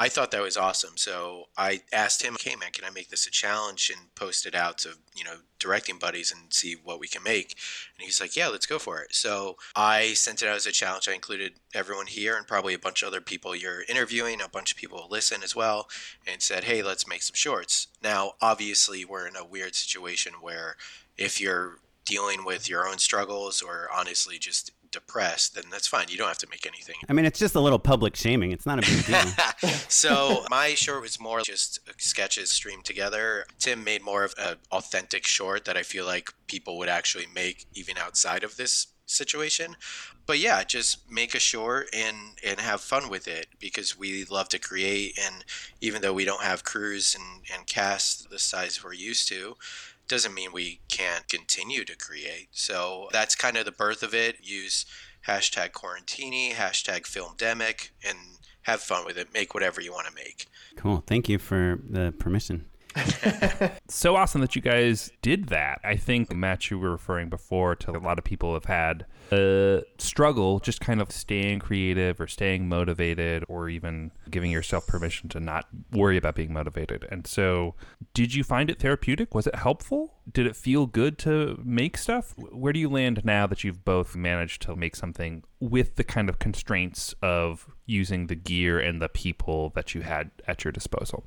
I 0.00 0.08
thought 0.08 0.30
that 0.30 0.42
was 0.42 0.56
awesome. 0.56 0.96
So 0.96 1.48
I 1.56 1.82
asked 1.92 2.22
him, 2.22 2.34
"Okay, 2.34 2.54
man, 2.54 2.70
can 2.70 2.84
I 2.84 2.90
make 2.90 3.10
this 3.10 3.26
a 3.26 3.32
challenge 3.32 3.90
and 3.90 4.14
post 4.14 4.46
it 4.46 4.54
out 4.54 4.78
to 4.78 4.98
you 5.12 5.24
know 5.24 5.40
directing 5.58 5.98
buddies 5.98 6.30
and 6.30 6.54
see 6.54 6.74
what 6.74 7.00
we 7.00 7.08
can 7.08 7.24
make?" 7.24 7.56
And 7.96 8.04
he's 8.04 8.20
like, 8.20 8.36
"Yeah, 8.36 8.46
let's 8.46 8.64
go 8.64 8.78
for 8.78 9.02
it." 9.02 9.12
So 9.12 9.58
I 9.74 10.14
sent 10.14 10.40
it 10.40 10.48
out 10.48 10.54
as 10.54 10.66
a 10.66 10.72
challenge. 10.72 11.08
I 11.08 11.14
included 11.14 11.58
everyone 11.74 12.06
here 12.06 12.36
and 12.36 12.46
probably 12.46 12.74
a 12.74 12.78
bunch 12.78 13.02
of 13.02 13.08
other 13.08 13.20
people 13.20 13.56
you're 13.56 13.82
interviewing, 13.82 14.40
a 14.40 14.48
bunch 14.48 14.70
of 14.70 14.76
people 14.76 15.02
who 15.02 15.08
listen 15.08 15.42
as 15.42 15.56
well, 15.56 15.90
and 16.24 16.40
said, 16.40 16.64
"Hey, 16.64 16.80
let's 16.80 17.08
make 17.08 17.24
some 17.24 17.34
shorts." 17.34 17.88
Now, 18.00 18.36
obviously, 18.40 19.04
we're 19.04 19.26
in 19.26 19.34
a 19.34 19.44
weird 19.44 19.74
situation 19.74 20.34
where 20.34 20.76
if 21.16 21.40
you're 21.40 21.80
dealing 22.04 22.44
with 22.44 22.68
your 22.68 22.88
own 22.88 22.98
struggles 22.98 23.60
or 23.60 23.90
honestly 23.92 24.38
just 24.38 24.70
depressed, 24.90 25.54
then 25.54 25.64
that's 25.70 25.86
fine. 25.86 26.06
You 26.08 26.18
don't 26.18 26.28
have 26.28 26.38
to 26.38 26.48
make 26.50 26.66
anything. 26.66 26.96
I 27.08 27.12
mean, 27.12 27.24
it's 27.24 27.38
just 27.38 27.54
a 27.54 27.60
little 27.60 27.78
public 27.78 28.16
shaming. 28.16 28.52
It's 28.52 28.66
not 28.66 28.78
a 28.78 28.82
big 28.82 29.06
deal. 29.06 29.70
so 29.88 30.44
my 30.50 30.74
short 30.74 31.02
was 31.02 31.20
more 31.20 31.40
just 31.40 31.80
uh, 31.88 31.92
sketches 31.98 32.50
streamed 32.50 32.84
together. 32.84 33.46
Tim 33.58 33.84
made 33.84 34.02
more 34.02 34.24
of 34.24 34.34
an 34.38 34.56
authentic 34.70 35.26
short 35.26 35.64
that 35.64 35.76
I 35.76 35.82
feel 35.82 36.06
like 36.06 36.32
people 36.46 36.78
would 36.78 36.88
actually 36.88 37.26
make 37.34 37.66
even 37.74 37.98
outside 37.98 38.44
of 38.44 38.56
this 38.56 38.88
situation. 39.08 39.76
But 40.26 40.38
yeah, 40.38 40.62
just 40.64 41.10
make 41.10 41.34
a 41.34 41.40
short 41.40 41.88
and 41.92 42.16
and 42.46 42.60
have 42.60 42.80
fun 42.80 43.08
with 43.08 43.26
it 43.26 43.46
because 43.58 43.98
we 43.98 44.24
love 44.24 44.48
to 44.50 44.58
create 44.58 45.18
and 45.18 45.44
even 45.80 46.02
though 46.02 46.12
we 46.12 46.24
don't 46.24 46.42
have 46.42 46.64
crews 46.64 47.14
and, 47.14 47.42
and 47.52 47.66
cast 47.66 48.30
the 48.30 48.38
size 48.38 48.84
we're 48.84 48.92
used 48.92 49.28
to, 49.28 49.56
doesn't 50.06 50.34
mean 50.34 50.52
we 50.52 50.80
can't 50.88 51.28
continue 51.28 51.84
to 51.84 51.96
create. 51.96 52.48
So 52.52 53.08
that's 53.12 53.34
kind 53.34 53.56
of 53.56 53.64
the 53.64 53.72
birth 53.72 54.02
of 54.02 54.14
it. 54.14 54.36
Use 54.42 54.86
hashtag 55.26 55.72
quarantini, 55.72 56.52
hashtag 56.52 57.02
filmdemic, 57.02 57.90
and 58.06 58.18
have 58.62 58.80
fun 58.80 59.04
with 59.04 59.16
it. 59.16 59.32
Make 59.32 59.54
whatever 59.54 59.80
you 59.80 59.92
want 59.92 60.06
to 60.06 60.14
make. 60.14 60.46
cool. 60.76 61.02
Thank 61.06 61.28
you 61.28 61.38
for 61.38 61.80
the 61.88 62.12
permission. 62.18 62.66
so 63.88 64.16
awesome 64.16 64.40
that 64.40 64.56
you 64.56 64.62
guys 64.62 65.10
did 65.22 65.48
that. 65.48 65.80
I 65.84 65.96
think 65.96 66.34
Matt, 66.34 66.70
you 66.70 66.78
were 66.78 66.90
referring 66.90 67.28
before 67.28 67.74
to 67.76 67.90
a 67.90 67.98
lot 67.98 68.18
of 68.18 68.24
people 68.24 68.54
have 68.54 68.64
had 68.64 69.06
a 69.30 69.82
struggle 69.98 70.58
just 70.58 70.80
kind 70.80 71.00
of 71.00 71.10
staying 71.10 71.58
creative 71.58 72.20
or 72.20 72.26
staying 72.26 72.68
motivated 72.68 73.44
or 73.48 73.68
even 73.68 74.10
giving 74.30 74.50
yourself 74.50 74.86
permission 74.86 75.28
to 75.30 75.40
not 75.40 75.66
worry 75.92 76.16
about 76.16 76.34
being 76.34 76.52
motivated. 76.52 77.06
And 77.10 77.26
so, 77.26 77.74
did 78.14 78.34
you 78.34 78.42
find 78.42 78.70
it 78.70 78.78
therapeutic? 78.78 79.34
Was 79.34 79.46
it 79.46 79.54
helpful? 79.54 80.14
Did 80.30 80.46
it 80.46 80.56
feel 80.56 80.86
good 80.86 81.18
to 81.18 81.60
make 81.64 81.96
stuff? 81.96 82.34
Where 82.36 82.72
do 82.72 82.80
you 82.80 82.88
land 82.88 83.24
now 83.24 83.46
that 83.46 83.64
you've 83.64 83.84
both 83.84 84.16
managed 84.16 84.62
to 84.62 84.76
make 84.76 84.96
something 84.96 85.44
with 85.60 85.96
the 85.96 86.04
kind 86.04 86.28
of 86.28 86.38
constraints 86.38 87.14
of 87.22 87.66
using 87.86 88.26
the 88.26 88.34
gear 88.34 88.78
and 88.78 89.00
the 89.00 89.08
people 89.08 89.72
that 89.74 89.94
you 89.94 90.02
had 90.02 90.30
at 90.46 90.64
your 90.64 90.72
disposal? 90.72 91.24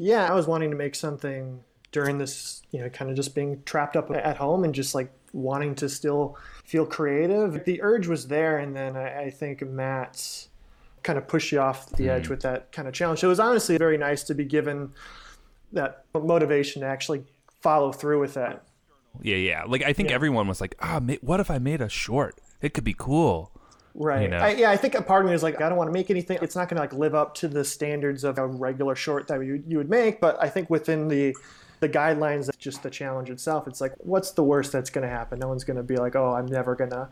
Yeah, 0.00 0.30
I 0.30 0.34
was 0.34 0.46
wanting 0.46 0.70
to 0.70 0.76
make 0.76 0.94
something 0.94 1.62
during 1.90 2.18
this, 2.18 2.62
you 2.70 2.80
know, 2.80 2.88
kind 2.88 3.10
of 3.10 3.16
just 3.16 3.34
being 3.34 3.62
trapped 3.64 3.96
up 3.96 4.10
at 4.10 4.36
home 4.36 4.64
and 4.64 4.74
just 4.74 4.94
like 4.94 5.12
wanting 5.32 5.74
to 5.76 5.88
still 5.88 6.36
feel 6.64 6.86
creative. 6.86 7.64
The 7.64 7.82
urge 7.82 8.06
was 8.06 8.28
there, 8.28 8.58
and 8.58 8.74
then 8.74 8.96
I, 8.96 9.24
I 9.24 9.30
think 9.30 9.62
Matt's 9.62 10.48
kind 11.02 11.18
of 11.18 11.26
pushed 11.26 11.52
you 11.52 11.60
off 11.60 11.90
the 11.90 12.08
edge 12.08 12.28
with 12.28 12.42
that 12.42 12.70
kind 12.72 12.86
of 12.86 12.94
challenge. 12.94 13.20
So 13.20 13.26
it 13.26 13.30
was 13.30 13.40
honestly 13.40 13.76
very 13.76 13.98
nice 13.98 14.22
to 14.24 14.34
be 14.34 14.44
given 14.44 14.92
that 15.72 16.04
motivation 16.14 16.82
to 16.82 16.88
actually 16.88 17.24
follow 17.60 17.92
through 17.92 18.20
with 18.20 18.34
that. 18.34 18.64
Yeah, 19.20 19.36
yeah. 19.36 19.64
Like 19.66 19.82
I 19.82 19.92
think 19.92 20.10
everyone 20.10 20.48
was 20.48 20.60
like, 20.60 20.74
"Ah, 20.80 21.00
ma- 21.00 21.14
what 21.20 21.40
if 21.40 21.50
I 21.50 21.58
made 21.58 21.80
a 21.80 21.88
short? 21.88 22.38
It 22.60 22.72
could 22.72 22.84
be 22.84 22.94
cool." 22.96 23.51
Right. 23.94 24.22
You 24.22 24.28
know? 24.28 24.38
I, 24.38 24.50
yeah, 24.50 24.70
I 24.70 24.76
think 24.76 24.94
a 24.94 25.02
part 25.02 25.24
of 25.24 25.28
me 25.28 25.34
is 25.34 25.42
like, 25.42 25.60
I 25.60 25.68
don't 25.68 25.76
want 25.76 25.88
to 25.88 25.92
make 25.92 26.10
anything. 26.10 26.38
It's 26.40 26.56
not 26.56 26.68
going 26.68 26.76
to 26.76 26.82
like 26.82 26.92
live 26.92 27.14
up 27.14 27.34
to 27.36 27.48
the 27.48 27.64
standards 27.64 28.24
of 28.24 28.38
a 28.38 28.46
regular 28.46 28.94
short 28.94 29.28
that 29.28 29.40
you, 29.40 29.62
you 29.66 29.76
would 29.78 29.90
make. 29.90 30.20
But 30.20 30.36
I 30.40 30.48
think 30.48 30.70
within 30.70 31.08
the 31.08 31.36
the 31.80 31.88
guidelines 31.88 32.48
of 32.48 32.56
just 32.58 32.84
the 32.84 32.90
challenge 32.90 33.28
itself, 33.28 33.66
it's 33.66 33.80
like, 33.80 33.92
what's 33.98 34.30
the 34.30 34.44
worst 34.44 34.70
that's 34.70 34.88
going 34.88 35.02
to 35.02 35.12
happen? 35.12 35.40
No 35.40 35.48
one's 35.48 35.64
going 35.64 35.78
to 35.78 35.82
be 35.82 35.96
like, 35.96 36.14
oh, 36.14 36.32
I'm 36.32 36.46
never 36.46 36.76
going 36.76 36.90
to 36.90 37.08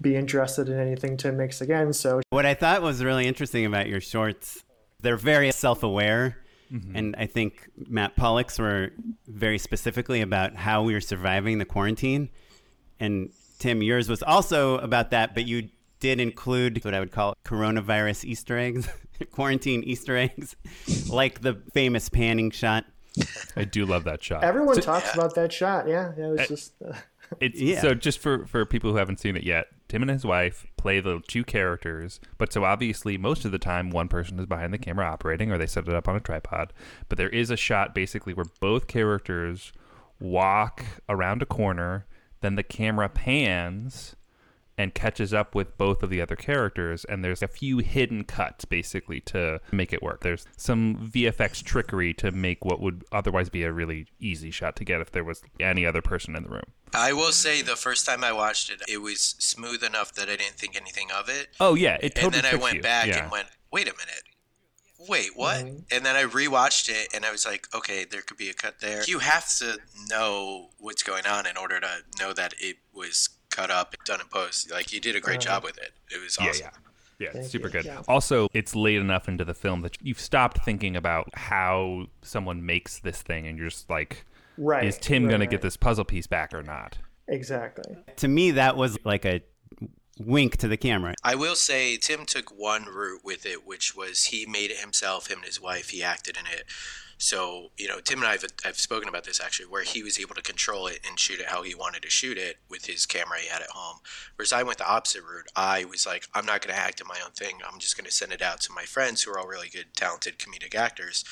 be 0.00 0.16
interested 0.16 0.70
in 0.70 0.80
anything 0.80 1.18
Tim 1.18 1.36
makes 1.36 1.60
again. 1.60 1.92
So 1.92 2.22
What 2.30 2.46
I 2.46 2.54
thought 2.54 2.80
was 2.80 3.04
really 3.04 3.26
interesting 3.26 3.66
about 3.66 3.88
your 3.88 4.00
shorts 4.00 4.64
They're 5.00 5.18
very 5.18 5.52
self 5.52 5.82
aware. 5.82 6.38
Mm-hmm. 6.72 6.96
And 6.96 7.14
I 7.16 7.26
think 7.26 7.68
Matt 7.76 8.16
Pollock's 8.16 8.58
were 8.58 8.90
very 9.28 9.58
specifically 9.58 10.22
about 10.22 10.56
how 10.56 10.82
we 10.82 10.94
were 10.94 11.00
surviving 11.00 11.58
the 11.58 11.64
quarantine. 11.64 12.30
And 12.98 13.30
Tim, 13.58 13.82
yours 13.82 14.08
was 14.08 14.22
also 14.22 14.78
about 14.78 15.10
that, 15.10 15.34
but 15.34 15.46
you 15.46 15.68
did 16.06 16.20
include 16.20 16.84
what 16.84 16.94
I 16.94 17.00
would 17.00 17.10
call 17.10 17.36
coronavirus 17.44 18.24
Easter 18.24 18.56
eggs, 18.56 18.88
quarantine 19.32 19.82
Easter 19.82 20.16
eggs, 20.16 20.54
like 21.10 21.40
the 21.40 21.54
famous 21.74 22.08
panning 22.08 22.50
shot. 22.52 22.84
I 23.56 23.64
do 23.64 23.86
love 23.86 24.04
that 24.04 24.22
shot. 24.22 24.44
Everyone 24.44 24.80
talks 24.80 25.12
about 25.14 25.34
that 25.34 25.52
shot. 25.52 25.88
Yeah, 25.88 26.12
yeah. 26.16 26.26
It 26.26 26.38
was 26.38 26.48
just. 26.48 26.72
Uh, 26.82 26.92
It's 27.40 27.60
Yeah. 27.60 27.80
so 27.80 27.92
just 27.92 28.20
for 28.20 28.46
for 28.46 28.64
people 28.64 28.92
who 28.92 28.98
haven't 28.98 29.18
seen 29.18 29.36
it 29.36 29.42
yet. 29.42 29.66
Tim 29.88 30.02
and 30.02 30.10
his 30.12 30.24
wife 30.24 30.64
play 30.76 31.00
the 31.00 31.20
two 31.26 31.42
characters, 31.42 32.20
but 32.38 32.52
so 32.52 32.62
obviously 32.62 33.18
most 33.18 33.44
of 33.44 33.50
the 33.50 33.58
time 33.58 33.90
one 33.90 34.06
person 34.06 34.38
is 34.38 34.46
behind 34.46 34.72
the 34.72 34.78
camera 34.78 35.06
operating, 35.06 35.50
or 35.50 35.58
they 35.58 35.66
set 35.66 35.88
it 35.88 35.94
up 35.94 36.06
on 36.08 36.14
a 36.14 36.20
tripod. 36.20 36.72
But 37.08 37.18
there 37.18 37.28
is 37.28 37.50
a 37.50 37.56
shot 37.56 37.96
basically 37.96 38.32
where 38.32 38.46
both 38.60 38.86
characters 38.86 39.72
walk 40.20 40.84
around 41.08 41.42
a 41.42 41.46
corner, 41.46 42.06
then 42.42 42.54
the 42.54 42.62
camera 42.62 43.08
pans 43.08 44.15
and 44.78 44.94
catches 44.94 45.32
up 45.32 45.54
with 45.54 45.76
both 45.78 46.02
of 46.02 46.10
the 46.10 46.20
other 46.20 46.36
characters 46.36 47.04
and 47.06 47.24
there's 47.24 47.42
a 47.42 47.48
few 47.48 47.78
hidden 47.78 48.24
cuts 48.24 48.64
basically 48.64 49.20
to 49.20 49.60
make 49.72 49.92
it 49.92 50.02
work 50.02 50.22
there's 50.22 50.46
some 50.56 50.96
vfx 51.12 51.62
trickery 51.62 52.12
to 52.12 52.30
make 52.30 52.64
what 52.64 52.80
would 52.80 53.04
otherwise 53.12 53.48
be 53.48 53.62
a 53.62 53.72
really 53.72 54.06
easy 54.20 54.50
shot 54.50 54.76
to 54.76 54.84
get 54.84 55.00
if 55.00 55.10
there 55.12 55.24
was 55.24 55.42
any 55.60 55.86
other 55.86 56.02
person 56.02 56.36
in 56.36 56.42
the 56.42 56.48
room 56.48 56.64
I 56.94 57.12
will 57.12 57.32
say 57.32 57.62
the 57.62 57.76
first 57.76 58.06
time 58.06 58.22
I 58.22 58.32
watched 58.32 58.70
it, 58.70 58.80
it 58.88 58.98
was 58.98 59.34
smooth 59.38 59.82
enough 59.82 60.14
that 60.14 60.28
I 60.28 60.36
didn't 60.36 60.54
think 60.54 60.76
anything 60.76 61.08
of 61.10 61.28
it. 61.28 61.48
oh 61.60 61.74
yeah 61.74 61.98
it 62.00 62.14
totally 62.14 62.38
and 62.38 62.44
then 62.44 62.54
I 62.54 62.62
went 62.62 62.76
you. 62.76 62.82
back 62.82 63.06
yeah. 63.08 63.22
and 63.24 63.32
went, 63.32 63.48
wait 63.72 63.88
a 63.88 63.92
minute. 63.92 64.22
Wait, 65.08 65.30
what? 65.34 65.60
And 65.60 66.04
then 66.06 66.16
I 66.16 66.24
rewatched 66.24 66.88
it 66.88 67.08
and 67.14 67.24
I 67.24 67.30
was 67.30 67.44
like, 67.44 67.68
okay, 67.74 68.04
there 68.04 68.22
could 68.22 68.38
be 68.38 68.48
a 68.48 68.54
cut 68.54 68.80
there. 68.80 69.04
You 69.06 69.18
have 69.18 69.46
to 69.58 69.78
know 70.08 70.70
what's 70.78 71.02
going 71.02 71.26
on 71.26 71.46
in 71.46 71.56
order 71.56 71.78
to 71.80 71.88
know 72.18 72.32
that 72.32 72.54
it 72.58 72.78
was 72.94 73.28
cut 73.56 73.70
up, 73.70 73.94
and 73.94 74.04
done 74.04 74.20
in 74.20 74.26
post. 74.28 74.70
Like 74.70 74.92
you 74.92 75.00
did 75.00 75.16
a 75.16 75.20
great 75.20 75.38
uh-huh. 75.46 75.60
job 75.60 75.64
with 75.64 75.78
it. 75.78 75.92
It 76.10 76.22
was 76.22 76.36
yeah 76.40 76.48
awesome. 76.48 76.66
yeah 76.66 76.86
yeah, 77.18 77.32
Thank 77.32 77.46
super 77.46 77.68
you. 77.68 77.72
good. 77.72 77.84
Yeah. 77.86 78.02
Also, 78.08 78.48
it's 78.52 78.76
late 78.76 78.98
enough 78.98 79.28
into 79.28 79.44
the 79.44 79.54
film 79.54 79.80
that 79.82 79.96
you've 80.02 80.20
stopped 80.20 80.64
thinking 80.64 80.96
about 80.96 81.28
how 81.34 82.06
someone 82.22 82.64
makes 82.64 82.98
this 82.98 83.22
thing, 83.22 83.46
and 83.46 83.58
you're 83.58 83.70
just 83.70 83.88
like, 83.88 84.26
right. 84.58 84.84
"Is 84.84 84.98
Tim 84.98 85.24
right, 85.24 85.30
gonna 85.30 85.46
get 85.46 85.62
this 85.62 85.76
puzzle 85.76 86.04
piece 86.04 86.26
back 86.26 86.52
or 86.52 86.62
not?" 86.62 86.98
Exactly. 87.28 87.96
To 88.16 88.28
me, 88.28 88.52
that 88.52 88.76
was 88.76 88.98
like 89.04 89.24
a 89.24 89.42
wink 90.18 90.56
to 90.58 90.68
the 90.68 90.76
camera. 90.76 91.14
I 91.24 91.34
will 91.34 91.56
say 91.56 91.96
Tim 91.96 92.26
took 92.26 92.50
one 92.50 92.84
route 92.84 93.22
with 93.24 93.46
it, 93.46 93.66
which 93.66 93.96
was 93.96 94.24
he 94.24 94.46
made 94.46 94.70
it 94.70 94.78
himself, 94.78 95.30
him 95.30 95.38
and 95.38 95.46
his 95.46 95.60
wife, 95.60 95.90
he 95.90 96.02
acted 96.02 96.36
in 96.36 96.46
it. 96.46 96.64
So, 97.18 97.70
you 97.78 97.88
know, 97.88 98.00
Tim 98.00 98.18
and 98.18 98.28
I 98.28 98.32
have, 98.32 98.44
have 98.64 98.78
spoken 98.78 99.08
about 99.08 99.24
this 99.24 99.40
actually, 99.40 99.66
where 99.66 99.82
he 99.82 100.02
was 100.02 100.20
able 100.20 100.34
to 100.34 100.42
control 100.42 100.86
it 100.86 101.00
and 101.08 101.18
shoot 101.18 101.40
it 101.40 101.46
how 101.46 101.62
he 101.62 101.74
wanted 101.74 102.02
to 102.02 102.10
shoot 102.10 102.36
it 102.36 102.58
with 102.68 102.86
his 102.86 103.06
camera 103.06 103.38
he 103.38 103.48
had 103.48 103.62
at 103.62 103.70
home. 103.70 104.00
Whereas 104.36 104.52
I 104.52 104.62
went 104.62 104.78
the 104.78 104.88
opposite 104.88 105.22
route. 105.22 105.48
I 105.56 105.84
was 105.84 106.06
like, 106.06 106.28
I'm 106.34 106.44
not 106.44 106.60
going 106.60 106.74
to 106.74 106.80
act 106.80 107.00
in 107.00 107.06
my 107.06 107.18
own 107.24 107.32
thing. 107.32 107.58
I'm 107.66 107.78
just 107.78 107.96
going 107.96 108.04
to 108.04 108.12
send 108.12 108.32
it 108.32 108.42
out 108.42 108.60
to 108.62 108.72
my 108.72 108.82
friends 108.82 109.22
who 109.22 109.30
are 109.30 109.38
all 109.38 109.46
really 109.46 109.68
good, 109.68 109.86
talented 109.94 110.38
comedic 110.38 110.74
actors. 110.74 111.24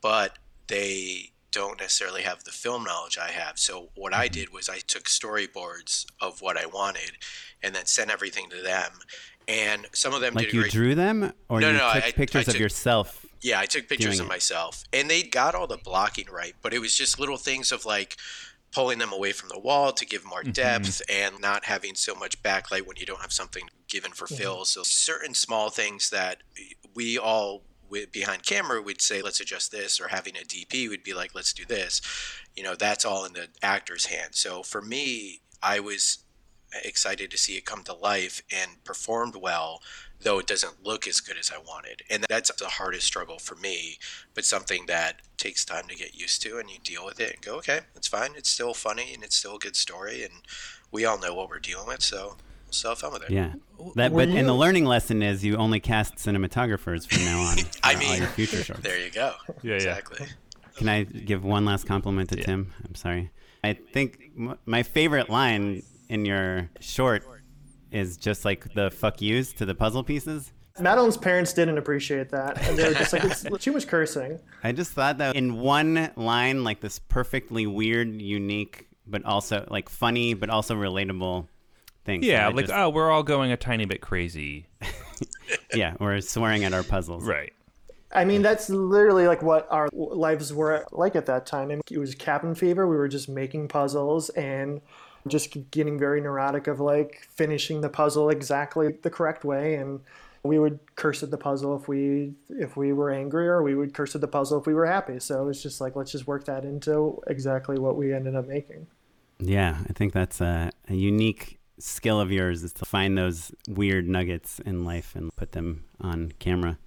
But 0.00 0.38
they 0.68 1.32
don't 1.50 1.80
necessarily 1.80 2.22
have 2.22 2.44
the 2.44 2.50
film 2.50 2.84
knowledge 2.84 3.16
I 3.16 3.30
have. 3.30 3.58
So 3.58 3.90
what 3.94 4.12
I 4.12 4.26
mm-hmm. 4.26 4.34
did 4.34 4.52
was 4.52 4.68
I 4.68 4.78
took 4.78 5.04
storyboards 5.04 6.06
of 6.20 6.42
what 6.42 6.56
I 6.56 6.66
wanted 6.66 7.12
and 7.62 7.74
then 7.74 7.86
sent 7.86 8.10
everything 8.10 8.50
to 8.50 8.60
them. 8.60 8.90
And 9.46 9.86
some 9.92 10.14
of 10.14 10.20
them 10.20 10.34
Like 10.34 10.46
did 10.46 10.54
you 10.54 10.60
great 10.62 10.72
drew 10.72 10.94
them, 10.94 11.32
or 11.48 11.60
No, 11.60 11.68
you 11.68 11.72
no, 11.74 11.92
took 11.92 12.04
I- 12.04 12.08
I 12.08 12.12
pictures 12.12 12.48
of 12.48 12.58
yourself. 12.58 13.24
Yeah, 13.44 13.60
I 13.60 13.66
took 13.66 13.88
pictures 13.90 14.20
of 14.20 14.26
myself, 14.26 14.84
and 14.90 15.10
they 15.10 15.22
got 15.22 15.54
all 15.54 15.66
the 15.66 15.76
blocking 15.76 16.28
right, 16.32 16.54
but 16.62 16.72
it 16.72 16.78
was 16.78 16.96
just 16.96 17.20
little 17.20 17.36
things 17.36 17.72
of 17.72 17.84
like 17.84 18.16
pulling 18.72 18.98
them 18.98 19.12
away 19.12 19.32
from 19.32 19.50
the 19.50 19.58
wall 19.58 19.92
to 19.92 20.06
give 20.06 20.24
more 20.24 20.40
mm-hmm. 20.40 20.52
depth 20.52 21.02
and 21.10 21.38
not 21.42 21.66
having 21.66 21.94
so 21.94 22.14
much 22.14 22.42
backlight 22.42 22.86
when 22.86 22.96
you 22.96 23.04
don't 23.04 23.20
have 23.20 23.34
something 23.34 23.68
given 23.86 24.12
for 24.12 24.26
fill. 24.26 24.64
So 24.64 24.82
certain 24.82 25.34
small 25.34 25.68
things 25.68 26.08
that 26.08 26.38
we 26.94 27.18
all 27.18 27.64
behind 28.12 28.46
camera 28.46 28.80
would 28.80 29.02
say, 29.02 29.20
let's 29.20 29.40
adjust 29.40 29.70
this, 29.70 30.00
or 30.00 30.08
having 30.08 30.36
a 30.36 30.44
DP 30.44 30.88
would 30.88 31.04
be 31.04 31.12
like, 31.12 31.34
let's 31.34 31.52
do 31.52 31.66
this. 31.66 32.00
You 32.56 32.62
know, 32.62 32.74
that's 32.74 33.04
all 33.04 33.26
in 33.26 33.34
the 33.34 33.48
actor's 33.62 34.06
hand. 34.06 34.34
So 34.34 34.62
for 34.62 34.80
me, 34.80 35.40
I 35.62 35.80
was 35.80 36.20
excited 36.82 37.30
to 37.30 37.38
see 37.38 37.56
it 37.58 37.66
come 37.66 37.82
to 37.84 37.92
life 37.92 38.42
and 38.50 38.82
performed 38.84 39.36
well 39.36 39.82
though 40.24 40.38
it 40.38 40.46
doesn't 40.46 40.84
look 40.84 41.06
as 41.06 41.20
good 41.20 41.36
as 41.38 41.52
I 41.54 41.58
wanted. 41.58 42.02
And 42.10 42.24
that's 42.28 42.50
the 42.52 42.66
hardest 42.66 43.06
struggle 43.06 43.38
for 43.38 43.54
me, 43.54 43.98
but 44.34 44.44
something 44.44 44.86
that 44.86 45.20
takes 45.36 45.64
time 45.64 45.86
to 45.88 45.94
get 45.94 46.14
used 46.14 46.42
to 46.42 46.58
and 46.58 46.68
you 46.68 46.78
deal 46.82 47.04
with 47.04 47.20
it 47.20 47.34
and 47.34 47.42
go, 47.42 47.56
okay, 47.58 47.80
it's 47.94 48.08
fine. 48.08 48.30
It's 48.36 48.48
still 48.48 48.74
funny 48.74 49.12
and 49.14 49.22
it's 49.22 49.36
still 49.36 49.56
a 49.56 49.58
good 49.58 49.76
story 49.76 50.24
and 50.24 50.32
we 50.90 51.04
all 51.04 51.18
know 51.18 51.34
what 51.34 51.48
we're 51.48 51.58
dealing 51.58 51.86
with, 51.86 52.02
so 52.02 52.36
we'll 52.64 52.72
still 52.72 52.90
have 52.92 52.98
fun 52.98 53.12
with 53.12 53.24
it. 53.24 53.30
Yeah. 53.30 53.52
That, 53.96 54.12
Were 54.12 54.26
but 54.26 54.34
and 54.34 54.48
the 54.48 54.54
learning 54.54 54.86
lesson 54.86 55.22
is 55.22 55.44
you 55.44 55.56
only 55.56 55.80
cast 55.80 56.16
cinematographers 56.16 57.06
from 57.06 57.24
now 57.24 57.40
on. 57.40 57.58
I 57.82 57.96
mean, 57.96 58.18
your 58.18 58.28
future 58.28 58.56
shorts. 58.64 58.82
There 58.82 58.98
you 58.98 59.10
go. 59.10 59.34
Yeah, 59.62 59.70
yeah. 59.70 59.74
exactly. 59.74 60.26
Can 60.76 60.88
I 60.88 61.04
give 61.04 61.44
one 61.44 61.64
last 61.64 61.86
compliment 61.86 62.30
to 62.30 62.36
Tim? 62.36 62.72
I'm 62.84 62.94
sorry. 62.94 63.30
I 63.62 63.74
think 63.74 64.32
my 64.66 64.82
favorite 64.82 65.30
line 65.30 65.82
in 66.08 66.24
your 66.24 66.68
short 66.80 67.24
is 67.94 68.16
just 68.16 68.44
like 68.44 68.74
the 68.74 68.90
fuck 68.90 69.22
yous 69.22 69.52
to 69.54 69.64
the 69.64 69.74
puzzle 69.74 70.02
pieces. 70.02 70.52
Madeline's 70.80 71.16
parents 71.16 71.52
didn't 71.52 71.78
appreciate 71.78 72.30
that. 72.30 72.60
And 72.66 72.76
they 72.76 72.88
were 72.88 72.94
just 72.94 73.12
like, 73.12 73.24
it's 73.24 73.42
too 73.60 73.72
much 73.72 73.86
cursing. 73.86 74.40
I 74.64 74.72
just 74.72 74.90
thought 74.90 75.18
that 75.18 75.36
in 75.36 75.58
one 75.60 76.10
line, 76.16 76.64
like 76.64 76.80
this 76.80 76.98
perfectly 76.98 77.66
weird, 77.68 78.20
unique, 78.20 78.88
but 79.06 79.24
also 79.24 79.66
like 79.70 79.88
funny, 79.88 80.34
but 80.34 80.50
also 80.50 80.74
relatable 80.74 81.46
thing. 82.04 82.24
Yeah, 82.24 82.48
I 82.48 82.50
like 82.50 82.66
just- 82.66 82.76
oh, 82.76 82.90
we're 82.90 83.10
all 83.10 83.22
going 83.22 83.52
a 83.52 83.56
tiny 83.56 83.84
bit 83.84 84.00
crazy. 84.00 84.66
yeah, 85.74 85.94
we're 86.00 86.20
swearing 86.20 86.64
at 86.64 86.72
our 86.72 86.82
puzzles. 86.82 87.24
Right. 87.24 87.52
I 88.12 88.24
mean, 88.24 88.42
that's 88.42 88.70
literally 88.70 89.26
like 89.26 89.42
what 89.42 89.66
our 89.70 89.88
lives 89.92 90.52
were 90.52 90.86
like 90.92 91.14
at 91.16 91.26
that 91.26 91.46
time. 91.46 91.70
And 91.70 91.82
it 91.90 91.98
was 91.98 92.14
cabin 92.14 92.54
fever. 92.54 92.86
We 92.88 92.96
were 92.96 93.08
just 93.08 93.28
making 93.28 93.68
puzzles 93.68 94.28
and 94.30 94.80
just 95.28 95.70
getting 95.70 95.98
very 95.98 96.20
neurotic 96.20 96.66
of 96.66 96.80
like 96.80 97.26
finishing 97.30 97.80
the 97.80 97.88
puzzle 97.88 98.30
exactly 98.30 98.92
the 99.02 99.10
correct 99.10 99.44
way. 99.44 99.74
And 99.76 100.00
we 100.42 100.58
would 100.58 100.78
curse 100.94 101.22
at 101.22 101.30
the 101.30 101.38
puzzle 101.38 101.74
if 101.76 101.88
we 101.88 102.34
if 102.50 102.76
we 102.76 102.92
were 102.92 103.10
angry, 103.10 103.48
or 103.48 103.62
we 103.62 103.74
would 103.74 103.94
curse 103.94 104.14
at 104.14 104.20
the 104.20 104.28
puzzle 104.28 104.60
if 104.60 104.66
we 104.66 104.74
were 104.74 104.86
happy. 104.86 105.18
So 105.18 105.48
it's 105.48 105.62
just 105.62 105.80
like 105.80 105.96
let's 105.96 106.12
just 106.12 106.26
work 106.26 106.44
that 106.44 106.64
into 106.64 107.20
exactly 107.26 107.78
what 107.78 107.96
we 107.96 108.12
ended 108.12 108.36
up 108.36 108.46
making. 108.46 108.86
Yeah, 109.38 109.78
I 109.88 109.92
think 109.92 110.12
that's 110.12 110.40
a, 110.40 110.70
a 110.88 110.94
unique 110.94 111.58
skill 111.78 112.20
of 112.20 112.30
yours 112.30 112.62
is 112.62 112.72
to 112.74 112.84
find 112.84 113.18
those 113.18 113.52
weird 113.68 114.08
nuggets 114.08 114.60
in 114.60 114.84
life 114.84 115.16
and 115.16 115.34
put 115.34 115.52
them 115.52 115.84
on 116.00 116.32
camera. 116.38 116.78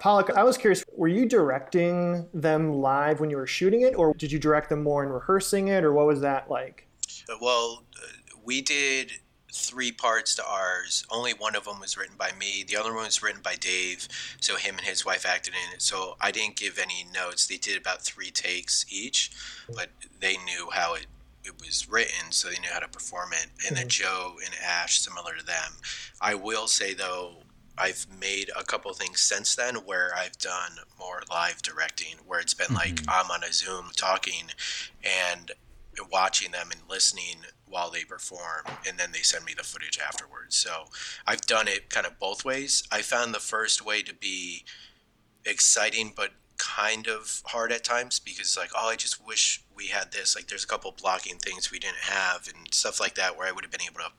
Pollock, 0.00 0.30
I 0.30 0.42
was 0.42 0.58
curious, 0.58 0.84
were 0.94 1.08
you 1.08 1.26
directing 1.26 2.26
them 2.34 2.74
live 2.74 3.20
when 3.20 3.30
you 3.30 3.36
were 3.36 3.46
shooting 3.46 3.82
it, 3.82 3.94
or 3.96 4.12
did 4.14 4.30
you 4.30 4.38
direct 4.38 4.68
them 4.68 4.82
more 4.82 5.02
in 5.02 5.10
rehearsing 5.10 5.68
it, 5.68 5.84
or 5.84 5.92
what 5.92 6.06
was 6.06 6.20
that 6.20 6.50
like? 6.50 6.85
Well, 7.40 7.84
uh, 7.96 8.36
we 8.44 8.62
did 8.62 9.12
three 9.52 9.92
parts 9.92 10.34
to 10.36 10.44
ours. 10.46 11.04
Only 11.10 11.32
one 11.32 11.56
of 11.56 11.64
them 11.64 11.80
was 11.80 11.96
written 11.96 12.16
by 12.16 12.30
me. 12.38 12.64
The 12.66 12.76
other 12.76 12.94
one 12.94 13.04
was 13.04 13.22
written 13.22 13.40
by 13.42 13.54
Dave. 13.54 14.08
So 14.40 14.56
him 14.56 14.76
and 14.76 14.86
his 14.86 15.04
wife 15.04 15.24
acted 15.26 15.54
in 15.54 15.74
it. 15.74 15.82
So 15.82 16.16
I 16.20 16.30
didn't 16.30 16.56
give 16.56 16.78
any 16.78 17.06
notes. 17.12 17.46
They 17.46 17.56
did 17.56 17.76
about 17.76 18.02
three 18.02 18.30
takes 18.30 18.84
each, 18.90 19.30
but 19.74 19.88
they 20.20 20.36
knew 20.36 20.68
how 20.72 20.94
it 20.94 21.06
it 21.44 21.60
was 21.60 21.88
written, 21.88 22.32
so 22.32 22.48
they 22.48 22.58
knew 22.58 22.68
how 22.72 22.80
to 22.80 22.88
perform 22.88 23.30
it. 23.32 23.46
And 23.68 23.76
then 23.76 23.88
Joe 23.88 24.34
and 24.44 24.52
Ash, 24.64 25.00
similar 25.00 25.36
to 25.36 25.46
them. 25.46 25.74
I 26.20 26.34
will 26.34 26.66
say 26.66 26.92
though, 26.92 27.36
I've 27.78 28.06
made 28.20 28.50
a 28.58 28.64
couple 28.64 28.92
things 28.94 29.20
since 29.20 29.54
then 29.54 29.76
where 29.76 30.10
I've 30.16 30.36
done 30.38 30.72
more 30.98 31.22
live 31.30 31.62
directing, 31.62 32.16
where 32.26 32.40
it's 32.40 32.54
been 32.54 32.74
like 32.74 33.00
I'm 33.06 33.30
on 33.30 33.44
a 33.44 33.52
Zoom 33.52 33.90
talking 33.94 34.46
and 35.04 35.52
watching 36.10 36.52
them 36.52 36.68
and 36.70 36.80
listening 36.88 37.36
while 37.66 37.90
they 37.90 38.04
perform, 38.04 38.64
and 38.86 38.98
then 38.98 39.12
they 39.12 39.20
send 39.20 39.44
me 39.44 39.54
the 39.56 39.64
footage 39.64 39.98
afterwards. 39.98 40.56
So 40.56 40.86
I've 41.26 41.42
done 41.42 41.68
it 41.68 41.90
kind 41.90 42.06
of 42.06 42.18
both 42.18 42.44
ways. 42.44 42.84
I 42.92 43.02
found 43.02 43.34
the 43.34 43.40
first 43.40 43.84
way 43.84 44.02
to 44.02 44.14
be 44.14 44.64
exciting, 45.44 46.12
but 46.14 46.30
kind 46.58 47.06
of 47.06 47.42
hard 47.46 47.70
at 47.70 47.84
times 47.84 48.18
because 48.18 48.56
like 48.56 48.70
oh 48.74 48.88
i 48.88 48.96
just 48.96 49.24
wish 49.26 49.62
we 49.74 49.88
had 49.88 50.10
this 50.12 50.34
like 50.34 50.46
there's 50.46 50.64
a 50.64 50.66
couple 50.66 50.90
blocking 50.90 51.36
things 51.36 51.70
we 51.70 51.78
didn't 51.78 51.96
have 52.00 52.48
and 52.48 52.72
stuff 52.72 52.98
like 52.98 53.14
that 53.14 53.36
where 53.36 53.46
i 53.46 53.52
would 53.52 53.62
have 53.62 53.70
been 53.70 53.82
able 53.82 54.00
to 54.00 54.10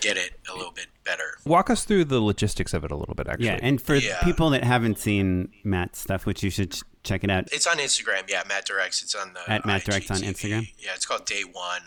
get 0.00 0.16
it 0.16 0.32
a 0.50 0.56
little 0.56 0.72
bit 0.72 0.86
better 1.04 1.36
Walk 1.44 1.70
us 1.70 1.84
through 1.84 2.04
the 2.04 2.20
logistics 2.20 2.72
of 2.74 2.84
it 2.84 2.90
a 2.90 2.96
little 2.96 3.14
bit, 3.14 3.26
actually. 3.28 3.46
Yeah, 3.46 3.58
and 3.62 3.80
for 3.82 3.96
Yeah. 3.96 4.22
people 4.22 4.50
that 4.50 4.62
haven't 4.64 4.98
seen 4.98 5.52
Matt's 5.64 5.98
stuff, 5.98 6.24
which 6.26 6.42
you 6.42 6.50
should 6.50 6.72
ch- 6.72 6.82
check 7.02 7.24
it 7.24 7.30
out. 7.30 7.48
It's 7.52 7.66
on 7.66 7.78
Instagram, 7.78 8.28
yeah. 8.28 8.42
Matt 8.48 8.64
Directs. 8.66 9.02
It's 9.02 9.14
on 9.14 9.32
the 9.34 9.50
At 9.50 9.66
Matt 9.66 9.84
Directs 9.84 10.10
on 10.10 10.18
Instagram? 10.18 10.68
Yeah, 10.78 10.90
it's 10.94 11.06
called 11.06 11.26
Day 11.26 11.42
One. 11.42 11.82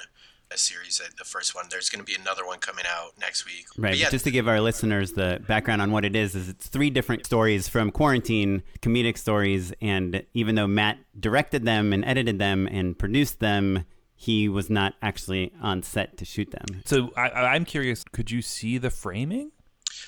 a 0.51 0.57
series. 0.57 1.01
uh, 1.03 1.05
The 1.17 1.23
first 1.23 1.55
one. 1.55 1.65
There's 1.71 1.89
going 1.89 2.05
to 2.05 2.05
be 2.05 2.13
another 2.19 2.45
one 2.45 2.59
coming 2.59 2.85
out 2.87 3.13
next 3.19 3.43
week. 3.43 3.65
Right. 3.75 3.91
But 3.93 3.97
yeah, 3.97 4.11
Just 4.11 4.23
to 4.25 4.29
give 4.31 4.47
our 4.47 4.61
listeners 4.61 5.13
the 5.13 5.41
background 5.47 5.81
on 5.81 5.89
what 5.91 6.05
it 6.05 6.15
is, 6.15 6.35
is 6.35 6.47
it's 6.47 6.67
three 6.67 6.91
different 6.91 7.25
stories 7.25 7.67
from 7.67 7.89
quarantine, 7.89 8.61
comedic 8.81 9.17
stories, 9.17 9.73
and 9.81 10.23
even 10.35 10.53
though 10.53 10.67
Matt 10.67 10.99
directed 11.19 11.65
them 11.65 11.91
and 11.91 12.05
edited 12.05 12.37
them 12.37 12.67
and 12.67 12.99
produced 12.99 13.39
them, 13.39 13.85
he 14.23 14.47
was 14.47 14.69
not 14.69 14.93
actually 15.01 15.51
on 15.61 15.83
set 15.83 16.17
to 16.17 16.25
shoot 16.25 16.49
them. 16.51 16.81
So 16.85 17.11
I, 17.17 17.27
I- 17.29 17.53
I'm 17.55 17.65
curious. 17.65 18.03
Could 18.11 18.31
you 18.31 18.41
see 18.41 18.77
the 18.77 18.89
framing? 18.89 19.51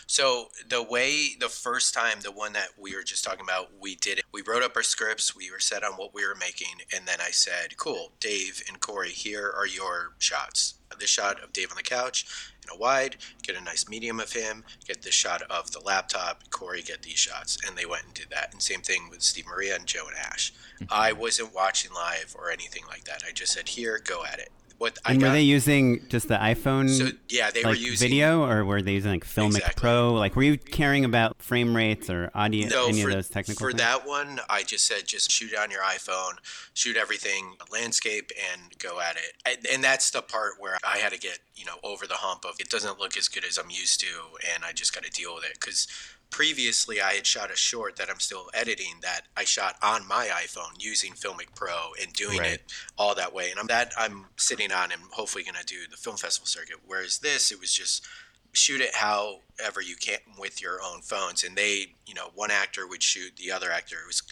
So 0.07 0.47
the 0.67 0.81
way 0.81 1.35
the 1.39 1.49
first 1.49 1.93
time, 1.93 2.19
the 2.21 2.31
one 2.31 2.53
that 2.53 2.69
we 2.79 2.95
were 2.95 3.03
just 3.03 3.23
talking 3.23 3.41
about, 3.43 3.69
we 3.79 3.95
did 3.95 4.19
it. 4.19 4.25
We 4.33 4.41
wrote 4.47 4.63
up 4.63 4.75
our 4.75 4.83
scripts. 4.83 5.35
We 5.35 5.51
were 5.51 5.59
set 5.59 5.83
on 5.83 5.93
what 5.93 6.13
we 6.13 6.25
were 6.27 6.35
making, 6.35 6.75
and 6.95 7.05
then 7.07 7.17
I 7.21 7.31
said, 7.31 7.77
"Cool, 7.77 8.11
Dave 8.19 8.63
and 8.67 8.79
Corey, 8.79 9.11
here 9.11 9.51
are 9.55 9.67
your 9.67 10.15
shots. 10.17 10.75
This 10.99 11.09
shot 11.09 11.41
of 11.43 11.53
Dave 11.53 11.71
on 11.71 11.77
the 11.77 11.83
couch 11.83 12.25
in 12.63 12.69
a 12.75 12.77
wide. 12.77 13.17
Get 13.43 13.55
a 13.55 13.61
nice 13.61 13.87
medium 13.87 14.19
of 14.19 14.33
him. 14.33 14.63
Get 14.87 15.01
this 15.01 15.13
shot 15.13 15.41
of 15.43 15.71
the 15.71 15.79
laptop. 15.79 16.49
Corey, 16.49 16.81
get 16.81 17.03
these 17.03 17.19
shots." 17.19 17.57
And 17.65 17.77
they 17.77 17.85
went 17.85 18.05
and 18.05 18.13
did 18.13 18.29
that. 18.31 18.53
And 18.53 18.61
same 18.61 18.81
thing 18.81 19.09
with 19.09 19.21
Steve 19.21 19.47
Maria 19.47 19.75
and 19.75 19.85
Joe 19.85 20.07
and 20.07 20.17
Ash. 20.17 20.53
Mm-hmm. 20.75 20.85
I 20.89 21.13
wasn't 21.13 21.53
watching 21.53 21.93
live 21.93 22.35
or 22.37 22.49
anything 22.51 22.83
like 22.87 23.05
that. 23.05 23.23
I 23.27 23.31
just 23.31 23.53
said, 23.53 23.69
"Here, 23.69 23.99
go 24.03 24.25
at 24.25 24.39
it." 24.39 24.51
What 24.77 24.97
I 25.05 25.11
And 25.13 25.21
were 25.21 25.27
got. 25.27 25.33
they 25.33 25.41
using 25.41 26.05
just 26.09 26.27
the 26.27 26.35
iPhone 26.35 26.89
so 26.89 27.09
yeah, 27.29 27.49
they 27.49 27.63
were 27.63 27.73
using 27.73 28.09
video, 28.09 28.43
or 28.43 28.65
were 28.65 28.81
they 28.81 28.93
using 28.93 29.11
like 29.11 29.25
Filmic 29.25 29.57
Exactly. 29.57 29.81
Pro? 29.81 30.13
Like, 30.13 30.35
were 30.35 30.43
you 30.43 30.57
caring 30.57 31.05
about 31.05 31.41
frame 31.41 31.75
rates 31.75 32.09
or 32.09 32.29
audio, 32.35 32.67
No, 32.67 32.87
any 32.87 33.01
for, 33.01 33.07
of 33.09 33.15
those 33.15 33.29
technical 33.29 33.65
for 33.65 33.71
things? 33.71 33.81
that 33.81 34.05
one, 34.05 34.41
I 34.49 34.63
just 34.63 34.85
said 34.85 35.07
just 35.07 35.31
shoot 35.31 35.53
it 35.53 35.57
on 35.59 35.71
your 35.71 35.81
iPhone, 35.81 36.33
shoot 36.73 36.97
everything 36.97 37.55
landscape, 37.71 38.31
and 38.51 38.77
go 38.77 38.99
at 38.99 39.15
it. 39.15 39.33
And, 39.45 39.65
and 39.73 39.83
that's 39.83 40.09
the 40.11 40.21
part 40.21 40.53
where 40.59 40.77
I 40.85 40.97
had 40.97 41.13
to 41.13 41.19
get 41.19 41.39
you 41.55 41.65
know 41.65 41.77
over 41.83 42.05
the 42.05 42.15
hump 42.15 42.43
of 42.43 42.55
it 42.59 42.69
doesn't 42.69 42.99
look 42.99 43.15
as 43.17 43.29
good 43.29 43.45
as 43.45 43.57
I'm 43.57 43.69
used 43.69 44.01
to, 44.01 44.07
and 44.53 44.65
I 44.65 44.73
just 44.73 44.93
got 44.93 45.03
to 45.05 45.09
deal 45.11 45.35
with 45.35 45.45
it 45.45 45.53
because 45.59 45.87
previously 46.29 47.01
I 47.01 47.13
had 47.13 47.25
shot 47.25 47.51
a 47.51 47.55
short 47.55 47.95
that 47.97 48.09
I'm 48.09 48.19
still 48.19 48.49
editing 48.53 48.95
that 49.01 49.21
I 49.37 49.43
shot 49.43 49.75
on 49.81 50.07
my 50.07 50.27
iPhone 50.27 50.73
using 50.79 51.13
Filmic 51.13 51.55
Pro 51.55 51.91
and 52.01 52.11
doing 52.13 52.39
Right. 52.39 52.53
it 52.53 52.73
all 52.97 53.15
that 53.15 53.33
way, 53.33 53.51
and 53.51 53.59
I'm 53.59 53.67
that 53.67 53.91
I'm 53.97 54.25
sitting 54.37 54.71
on 54.71 54.91
and 54.91 55.01
hopefully 55.11 55.43
going 55.43 55.55
to 55.55 55.65
do 55.65 55.87
the 55.89 55.97
film 55.97 56.17
festival 56.17 56.47
circuit. 56.47 56.77
Whereas 56.85 57.19
this, 57.19 57.51
it 57.51 57.59
was 57.59 57.73
just 57.73 58.05
shoot 58.53 58.79
it 58.81 58.95
however 58.95 59.81
you 59.81 59.95
can 59.97 60.19
with 60.37 60.61
your 60.61 60.79
own 60.81 61.01
phones. 61.01 61.43
And 61.43 61.55
they 61.55 61.95
you 62.05 62.13
know 62.13 62.29
one 62.35 62.51
actor 62.51 62.87
would 62.87 63.03
shoot 63.03 63.35
the 63.37 63.51
other 63.51 63.71
actor 63.71 63.97
it 64.03 64.07
was 64.07 64.23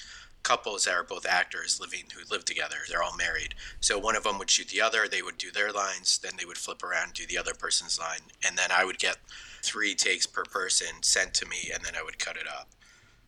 couples 0.44 0.84
that 0.84 0.94
are 0.94 1.04
both 1.04 1.26
actors 1.26 1.80
living 1.80 2.04
who 2.14 2.22
live 2.30 2.44
together. 2.46 2.76
They're 2.90 3.02
all 3.02 3.16
married. 3.16 3.56
So 3.80 3.98
one 3.98 4.16
of 4.18 4.24
them 4.24 4.38
would 4.40 4.50
shoot 4.50 4.68
the 4.68 4.82
other. 4.82 5.08
They 5.08 5.22
would 5.22 5.38
do 5.38 5.52
their 5.52 5.72
lines. 5.72 6.18
Then 6.18 6.34
they 6.38 6.46
would 6.46 6.58
flip 6.58 6.84
around 6.84 7.14
do 7.14 7.26
the 7.26 7.38
other 7.38 7.54
person's 7.54 7.98
line. 7.98 8.20
And 8.46 8.58
then 8.58 8.70
i 8.70 8.84
would 8.84 9.00
get 9.00 9.18
three 9.64 9.96
takes 9.96 10.26
per 10.26 10.44
person 10.44 11.02
sent 11.02 11.34
to 11.34 11.48
me 11.48 11.72
and 11.74 11.84
then 11.84 11.94
i 11.98 12.04
would 12.04 12.20
cut 12.20 12.38
it 12.38 12.48
up. 12.48 12.70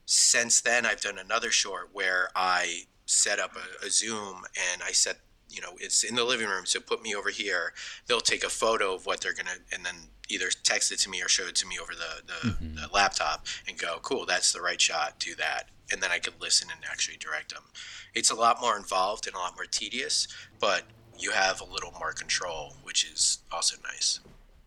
Since 0.06 0.62
then 0.62 0.86
i've 0.86 1.02
done 1.02 1.18
another 1.18 1.52
short 1.52 1.90
where 1.94 2.30
i 2.36 2.84
set 3.06 3.40
up 3.40 3.56
a, 3.56 3.86
a 3.86 3.90
zoom 3.90 4.44
and 4.72 4.82
i 4.84 4.92
set 4.92 5.20
you 5.50 5.62
know 5.62 5.74
it's 5.80 6.04
in 6.04 6.16
the 6.16 6.24
living 6.24 6.48
room 6.48 6.66
so 6.66 6.80
put 6.80 7.02
me 7.02 7.16
over 7.16 7.30
here. 7.30 7.74
They'll 8.08 8.20
take 8.20 8.44
a 8.44 8.50
photo 8.50 8.94
of 8.94 9.06
what 9.06 9.22
they're 9.22 9.34
gonna 9.34 9.58
and 9.72 9.86
then 9.86 9.96
either 10.28 10.50
text 10.64 10.92
it 10.92 11.00
to 11.00 11.10
me 11.10 11.22
or 11.22 11.30
show 11.30 11.44
it 11.48 11.56
to 11.56 11.68
me 11.68 11.78
over 11.80 11.94
the, 11.94 12.24
the, 12.26 12.50
mm-hmm. 12.50 12.76
the 12.76 12.88
laptop 12.92 13.46
and 13.68 13.78
go 13.78 14.00
cool 14.02 14.26
that's 14.26 14.52
the 14.52 14.62
right 14.62 14.82
shot 14.82 15.20
do 15.20 15.36
that. 15.36 15.70
And 15.92 16.02
then 16.02 16.12
i 16.12 16.20
could 16.20 16.34
listen 16.42 16.70
and 16.74 16.84
actually 16.90 17.18
direct 17.18 17.54
them 17.54 17.64
it's 18.16 18.32
a 18.32 18.36
lot 18.36 18.60
more 18.60 18.76
involved 18.76 19.28
and 19.28 19.36
a 19.36 19.40
lot 19.40 19.56
more 19.56 19.66
tedious 19.66 20.28
but 20.60 20.84
you 21.18 21.32
have 21.32 21.62
a 21.62 21.66
little 21.66 21.94
more 22.00 22.12
control 22.12 22.76
which 22.84 23.06
is 23.06 23.40
also 23.52 23.78
nice. 23.84 24.20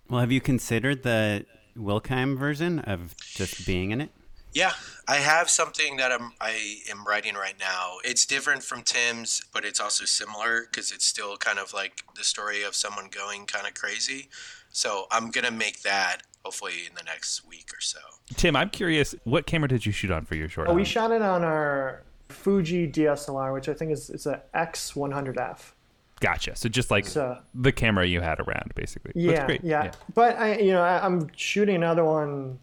Well, 0.09 0.21
have 0.21 0.33
you 0.33 0.41
considered 0.41 1.03
the 1.03 1.45
Wilkime 1.79 2.37
version 2.37 2.81
of 2.81 3.17
just 3.19 3.67
being 3.67 3.91
in 3.91 4.01
it? 4.01 4.11
Yeah, 4.53 4.73
I 5.07 5.17
have 5.17 5.51
something 5.51 5.97
that 5.99 6.11
I'm 6.11 6.33
I 6.41 6.79
am 6.91 7.05
writing 7.07 7.35
right 7.35 7.55
now. 7.59 7.97
It's 8.03 8.25
different 8.25 8.63
from 8.63 8.83
Tim's, 8.83 9.43
but 9.53 9.65
it's 9.65 9.79
also 9.79 10.05
similar 10.05 10.63
because 10.63 10.91
it's 10.91 11.05
still 11.05 11.37
kind 11.37 11.59
of 11.59 11.75
like 11.75 12.03
the 12.17 12.25
story 12.25 12.63
of 12.63 12.75
someone 12.75 13.09
going 13.11 13.47
kind 13.47 13.67
of 13.67 13.75
crazy. 13.75 14.29
So 14.71 15.07
I'm 15.11 15.31
gonna 15.31 15.51
make 15.51 15.83
that 15.83 16.23
hopefully 16.45 16.87
in 16.89 16.95
the 16.95 17.03
next 17.03 17.47
week 17.47 17.71
or 17.75 17.81
so. 17.81 17.99
Tim, 18.37 18.57
I'm 18.57 18.71
curious. 18.71 19.15
What 19.25 19.47
camera 19.47 19.69
did 19.69 19.85
you 19.85 19.93
shoot 19.93 20.11
on 20.11 20.25
for 20.25 20.35
your 20.35 20.49
short? 20.49 20.69
Oh, 20.69 20.75
we 20.75 20.85
shot 20.85 21.13
it 21.13 21.23
on 21.23 21.45
our 21.45 22.03
Fuji 22.29 22.91
DSLR, 22.91 23.53
which 23.53 23.69
I 23.69 23.75
think 23.75 23.93
is 23.93 24.11
it's 24.11 24.27
a 24.27 24.43
X100F. 24.55 25.73
Gotcha. 26.21 26.57
So 26.57 26.69
just 26.69 26.91
like 26.91 27.07
So- 27.07 27.39
the 27.55 27.73
camera 27.73 28.07
you 28.07 28.21
had 28.21 28.41
around, 28.41 28.73
basically. 28.75 29.13
That's 29.15 29.39
Yeah, 29.39 29.47
great. 29.47 29.65
yeah, 29.65 29.93
But 30.15 30.37
I, 30.39 30.59
you 30.59 30.73
know, 30.73 30.83
I, 30.83 31.05
I'm 31.05 31.29
shooting 31.37 31.77
another 31.77 32.05
one 32.05 32.59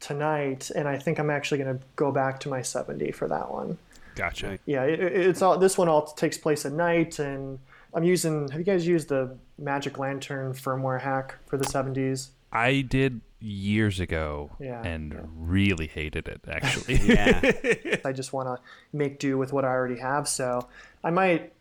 tonight, 0.00 0.70
and 0.74 0.86
I 0.88 0.98
think 0.98 1.18
I'm 1.18 1.30
actually 1.30 1.58
going 1.58 1.78
to 1.78 1.84
go 1.96 2.12
back 2.12 2.40
to 2.40 2.48
my 2.48 2.62
70 2.62 3.10
for 3.12 3.28
that 3.28 3.50
one. 3.50 3.78
Gotcha. 4.14 4.58
Yeah, 4.66 4.84
it, 4.84 5.00
it- 5.00 5.12
it's 5.26 5.42
all. 5.42 5.58
This 5.58 5.76
one 5.76 5.88
all 5.88 6.06
takes 6.06 6.38
place 6.38 6.64
at 6.64 6.72
night, 6.72 7.18
and 7.18 7.58
I'm 7.92 8.04
using. 8.04 8.48
Have 8.48 8.58
you 8.58 8.64
guys 8.64 8.86
used 8.86 9.08
the 9.08 9.36
Magic 9.58 9.98
Lantern 9.98 10.52
firmware 10.54 11.00
hack 11.00 11.34
for 11.46 11.56
the 11.58 11.64
70s? 11.66 12.28
I 12.52 12.80
did 12.80 13.20
years 13.40 14.00
ago 14.00 14.50
Yeah. 14.58 14.80
and 14.82 15.28
really 15.36 15.86
hated 15.86 16.28
it, 16.28 16.40
actually. 16.48 16.94
Yeah. 17.02 17.98
I 18.04 18.12
just 18.12 18.32
want 18.32 18.48
to 18.48 18.62
make 18.96 19.18
do 19.18 19.36
with 19.36 19.52
what 19.52 19.64
I 19.66 19.68
already 19.68 19.98
have. 20.00 20.26
So 20.26 20.66
I 21.04 21.10
might 21.10 21.52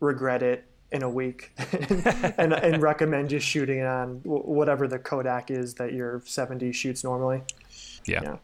regret 0.00 0.42
it 0.42 0.64
in 0.92 1.02
a 1.02 1.08
week 1.10 1.50
and, 2.38 2.52
and 2.52 2.80
recommend 2.82 3.28
just 3.28 3.46
shooting 3.46 3.78
it 3.80 3.86
on 3.86 4.20
whatever 4.24 4.86
the 4.86 4.98
codec 4.98 5.50
is 5.50 5.74
that 5.74 5.92
your 5.92 6.22
70 6.24 6.72
shoots 6.72 7.02
normally. 7.02 7.42
yeah. 8.06 8.20
Yeah. 8.22 8.36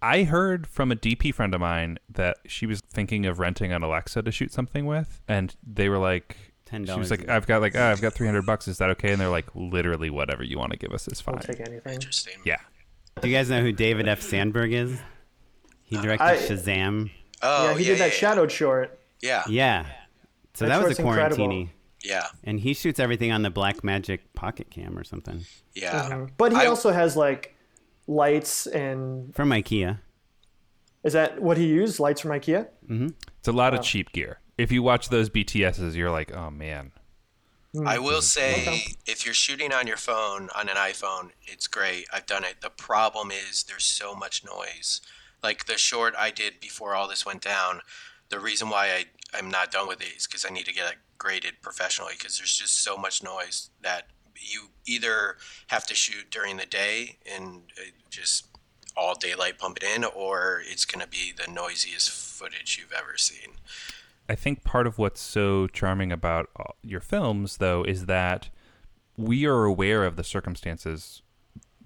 I 0.00 0.22
heard 0.22 0.68
from 0.68 0.92
a 0.92 0.96
DP 0.96 1.34
friend 1.34 1.52
of 1.54 1.60
mine 1.60 1.98
that 2.08 2.36
she 2.46 2.66
was 2.66 2.80
thinking 2.80 3.26
of 3.26 3.40
renting 3.40 3.72
an 3.72 3.82
Alexa 3.82 4.22
to 4.22 4.30
shoot 4.30 4.52
something 4.52 4.86
with, 4.86 5.20
and 5.26 5.56
they 5.66 5.88
were 5.88 5.98
like, 5.98 6.36
$10 6.70 6.86
She 6.86 6.98
was 6.98 7.10
like, 7.10 7.28
I've 7.28 7.48
got 7.48 7.60
like, 7.60 7.74
oh, 7.74 7.82
I've 7.84 8.00
got 8.00 8.12
three 8.12 8.26
hundred 8.28 8.46
bucks. 8.46 8.68
Is 8.68 8.78
that 8.78 8.90
okay? 8.90 9.10
And 9.10 9.20
they're 9.20 9.28
like, 9.28 9.46
literally, 9.56 10.08
whatever 10.10 10.44
you 10.44 10.56
want 10.56 10.70
to 10.70 10.78
give 10.78 10.92
us 10.92 11.08
is 11.08 11.20
I'll 11.26 11.34
fine. 11.34 11.42
take 11.42 11.60
anything. 11.60 11.94
Interesting. 11.94 12.34
Yeah. 12.44 12.58
Do 13.20 13.28
you 13.28 13.34
guys 13.34 13.50
know 13.50 13.60
who 13.60 13.72
David 13.72 14.06
F. 14.06 14.20
Sandberg 14.20 14.72
is? 14.72 15.00
He 15.82 15.96
directed 15.96 16.24
I- 16.24 16.36
Shazam. 16.36 17.10
Oh 17.42 17.70
yeah, 17.70 17.78
he 17.78 17.84
did 17.84 17.98
that 17.98 18.06
yeah, 18.06 18.10
shadowed 18.10 18.52
short. 18.52 19.00
Yeah. 19.20 19.42
Yeah. 19.48 19.86
So 20.58 20.66
That 20.66 20.80
that 20.80 20.88
was 20.88 20.98
a 20.98 21.02
short's 21.02 21.36
quarantini. 21.36 21.68
Yeah. 22.02 22.26
And 22.42 22.58
he 22.58 22.74
shoots 22.74 22.98
everything 22.98 23.30
on 23.30 23.42
the 23.42 23.50
Blackmagic 23.50 24.20
Pocket 24.34 24.70
Cam 24.70 24.98
or 24.98 25.04
something 25.04 25.44
Yeah. 25.72 26.08
Mhm. 26.10 26.30
But 26.36 26.50
he 26.50 26.58
I- 26.58 26.66
also 26.66 26.90
has 26.90 27.16
like 27.16 27.54
lights 28.08 28.66
and 28.66 29.32
from 29.36 29.50
IKEA. 29.50 30.00
is 31.04 31.12
that 31.12 31.40
what 31.40 31.58
he 31.58 31.66
used? 31.66 32.00
Lights 32.00 32.20
from 32.20 32.32
IKEA? 32.32 32.68
Mm-hmm. 32.88 33.08
It's 33.38 33.46
a 33.46 33.52
lot 33.52 33.72
of 33.72 33.82
cheap 33.82 34.10
gear. 34.10 34.40
If 34.56 34.72
you 34.72 34.82
watch 34.82 35.10
those 35.10 35.30
BTSs, 35.30 35.94
you're 35.94 36.10
like, 36.10 36.34
oh 36.34 36.50
man. 36.50 36.90
Hmm. 37.72 37.86
I 37.86 37.98
will 37.98 38.16
hmm. 38.16 38.22
say, 38.22 38.62
Okay. 38.62 38.82
if 39.06 39.24
you're 39.24 39.34
shooting 39.34 39.72
on 39.72 39.86
your 39.86 39.96
phone, 39.96 40.48
on 40.56 40.68
an 40.68 40.76
iPhone, 40.76 41.30
it's 41.42 41.68
great. 41.68 42.06
I've 42.12 42.26
done 42.26 42.42
it. 42.42 42.62
The 42.62 42.70
problem 42.70 43.30
is 43.30 43.62
there's 43.62 43.84
so 43.84 44.12
much 44.14 44.44
noise. 44.44 45.02
Like 45.40 45.66
the 45.66 45.78
short 45.78 46.14
I 46.18 46.32
did 46.32 46.58
before 46.58 46.96
all 46.96 47.06
this 47.06 47.24
went 47.24 47.42
down, 47.42 47.82
the 48.30 48.40
reason 48.40 48.68
why 48.68 48.88
I, 48.88 49.04
I'm 49.34 49.50
not 49.50 49.70
done 49.70 49.88
with 49.88 50.00
it 50.00 50.16
is 50.16 50.26
because 50.26 50.44
I 50.48 50.52
need 50.52 50.66
to 50.66 50.72
get 50.72 50.92
it 50.92 50.98
graded 51.18 51.60
professionally 51.62 52.14
because 52.16 52.38
there's 52.38 52.56
just 52.56 52.82
so 52.82 52.96
much 52.96 53.22
noise 53.22 53.70
that 53.82 54.08
you 54.40 54.68
either 54.86 55.36
have 55.68 55.86
to 55.86 55.94
shoot 55.94 56.30
during 56.30 56.56
the 56.56 56.66
day 56.66 57.18
and 57.30 57.62
uh, 57.78 57.90
just 58.10 58.46
all 58.96 59.14
daylight 59.14 59.58
pump 59.58 59.78
it 59.78 59.84
in, 59.84 60.04
or 60.04 60.62
it's 60.66 60.84
going 60.84 61.02
to 61.02 61.08
be 61.08 61.32
the 61.32 61.50
noisiest 61.50 62.10
footage 62.10 62.78
you've 62.80 62.92
ever 62.92 63.16
seen. 63.16 63.54
I 64.28 64.34
think 64.34 64.64
part 64.64 64.86
of 64.86 64.98
what's 64.98 65.20
so 65.20 65.68
charming 65.68 66.12
about 66.12 66.50
uh, 66.58 66.72
your 66.82 67.00
films, 67.00 67.58
though, 67.58 67.84
is 67.84 68.06
that 68.06 68.48
we 69.16 69.46
are 69.46 69.64
aware 69.64 70.04
of 70.04 70.16
the 70.16 70.24
circumstances 70.24 71.22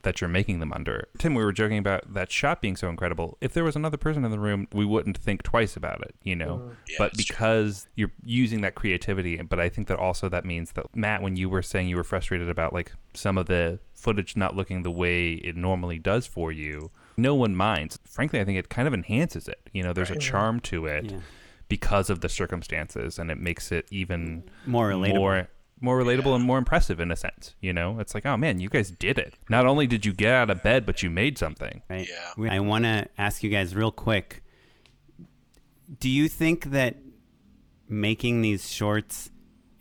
that 0.03 0.21
you're 0.21 0.29
making 0.29 0.59
them 0.61 0.73
under. 0.73 1.09
Tim, 1.19 1.35
we 1.35 1.45
were 1.45 1.53
joking 1.53 1.79
about 1.79 2.13
that 2.15 2.31
shot 2.33 2.61
being 2.61 2.77
so 2.77 2.89
incredible. 2.89 3.39
If 3.41 3.53
there 3.53 3.63
was 3.65 3.77
another 3.77 3.97
person 3.97 4.25
in 4.25 4.31
the 4.31 4.39
room, 4.39 4.67
we 4.73 4.85
wouldn't 4.85 5.17
think 5.17 5.43
twice 5.43 5.77
about 5.77 6.01
it, 6.03 6.15
you 6.23 6.35
know. 6.35 6.57
Mm. 6.59 6.77
Yeah, 6.89 6.97
but 6.99 7.13
that's 7.13 7.25
true. 7.25 7.35
because 7.35 7.87
you're 7.95 8.11
using 8.25 8.63
that 8.63 8.75
creativity, 8.75 9.41
but 9.43 9.61
I 9.61 9.69
think 9.69 9.87
that 9.89 9.99
also 9.99 10.29
that 10.29 10.45
means 10.45 10.73
that 10.73 10.87
Matt, 10.97 11.23
when 11.23 11.37
you 11.37 11.49
were 11.49 11.63
saying 11.63 11.89
you 11.89 11.97
were 11.97 12.05
frustrated 12.05 12.49
about 12.49 12.73
like 12.73 12.93
some 13.15 13.39
of 13.39 13.47
the 13.47 13.79
footage 13.95 14.37
not 14.37 14.57
looking 14.57 14.83
the 14.83 14.91
way 14.91 15.35
it 15.35 15.57
normally 15.57 15.99
does 16.01 16.27
for 16.27 16.51
you, 16.51 16.91
no 17.17 17.35
one 17.35 17.55
minds. 17.55 17.99
Frankly, 18.05 18.41
I 18.41 18.45
think 18.45 18.59
it 18.59 18.69
kind 18.69 18.89
of 18.89 18.95
enhances 18.95 19.47
it. 19.47 19.61
You 19.73 19.83
know, 19.85 19.93
there's 19.93 20.11
a 20.11 20.17
charm 20.19 20.59
to 20.61 20.87
it 20.87 21.13
Yeah. 21.13 21.19
because 21.69 22.11
of 22.11 22.21
the 22.23 22.29
circumstances, 22.29 23.19
and 23.21 23.31
it 23.31 23.39
makes 23.39 23.71
it 23.71 23.87
even 23.91 24.45
More 24.67 24.91
relatable. 24.91 25.15
more 25.15 25.49
more 25.83 26.01
relatable 26.01 26.35
and 26.35 26.45
more 26.45 26.57
impressive 26.59 27.01
in 27.01 27.11
a 27.11 27.17
sense. 27.17 27.55
You 27.61 27.73
know, 27.73 27.99
it's 27.99 28.15
like, 28.15 28.25
oh 28.25 28.37
man, 28.37 28.61
you 28.61 28.69
guys 28.71 28.91
did 28.91 29.19
it. 29.19 29.35
Not 29.51 29.67
only 29.67 29.87
did 29.87 30.07
you 30.07 30.13
get 30.15 30.33
out 30.33 30.49
of 30.51 30.63
bed, 30.63 30.87
but 30.87 31.03
you 31.03 31.11
made 31.11 31.37
something. 31.37 31.83
Right. 31.91 32.09
Yeah. 32.09 32.53
I 32.53 32.61
want 32.61 32.85
to 32.85 33.07
ask 33.19 33.43
you 33.43 33.51
guys 33.51 33.75
real 33.75 33.93
quick. 33.93 34.43
Do 35.99 36.09
you 36.09 36.29
think 36.29 36.67
that 36.67 36.97
making 37.89 38.41
these 38.41 38.71
shorts 38.71 39.31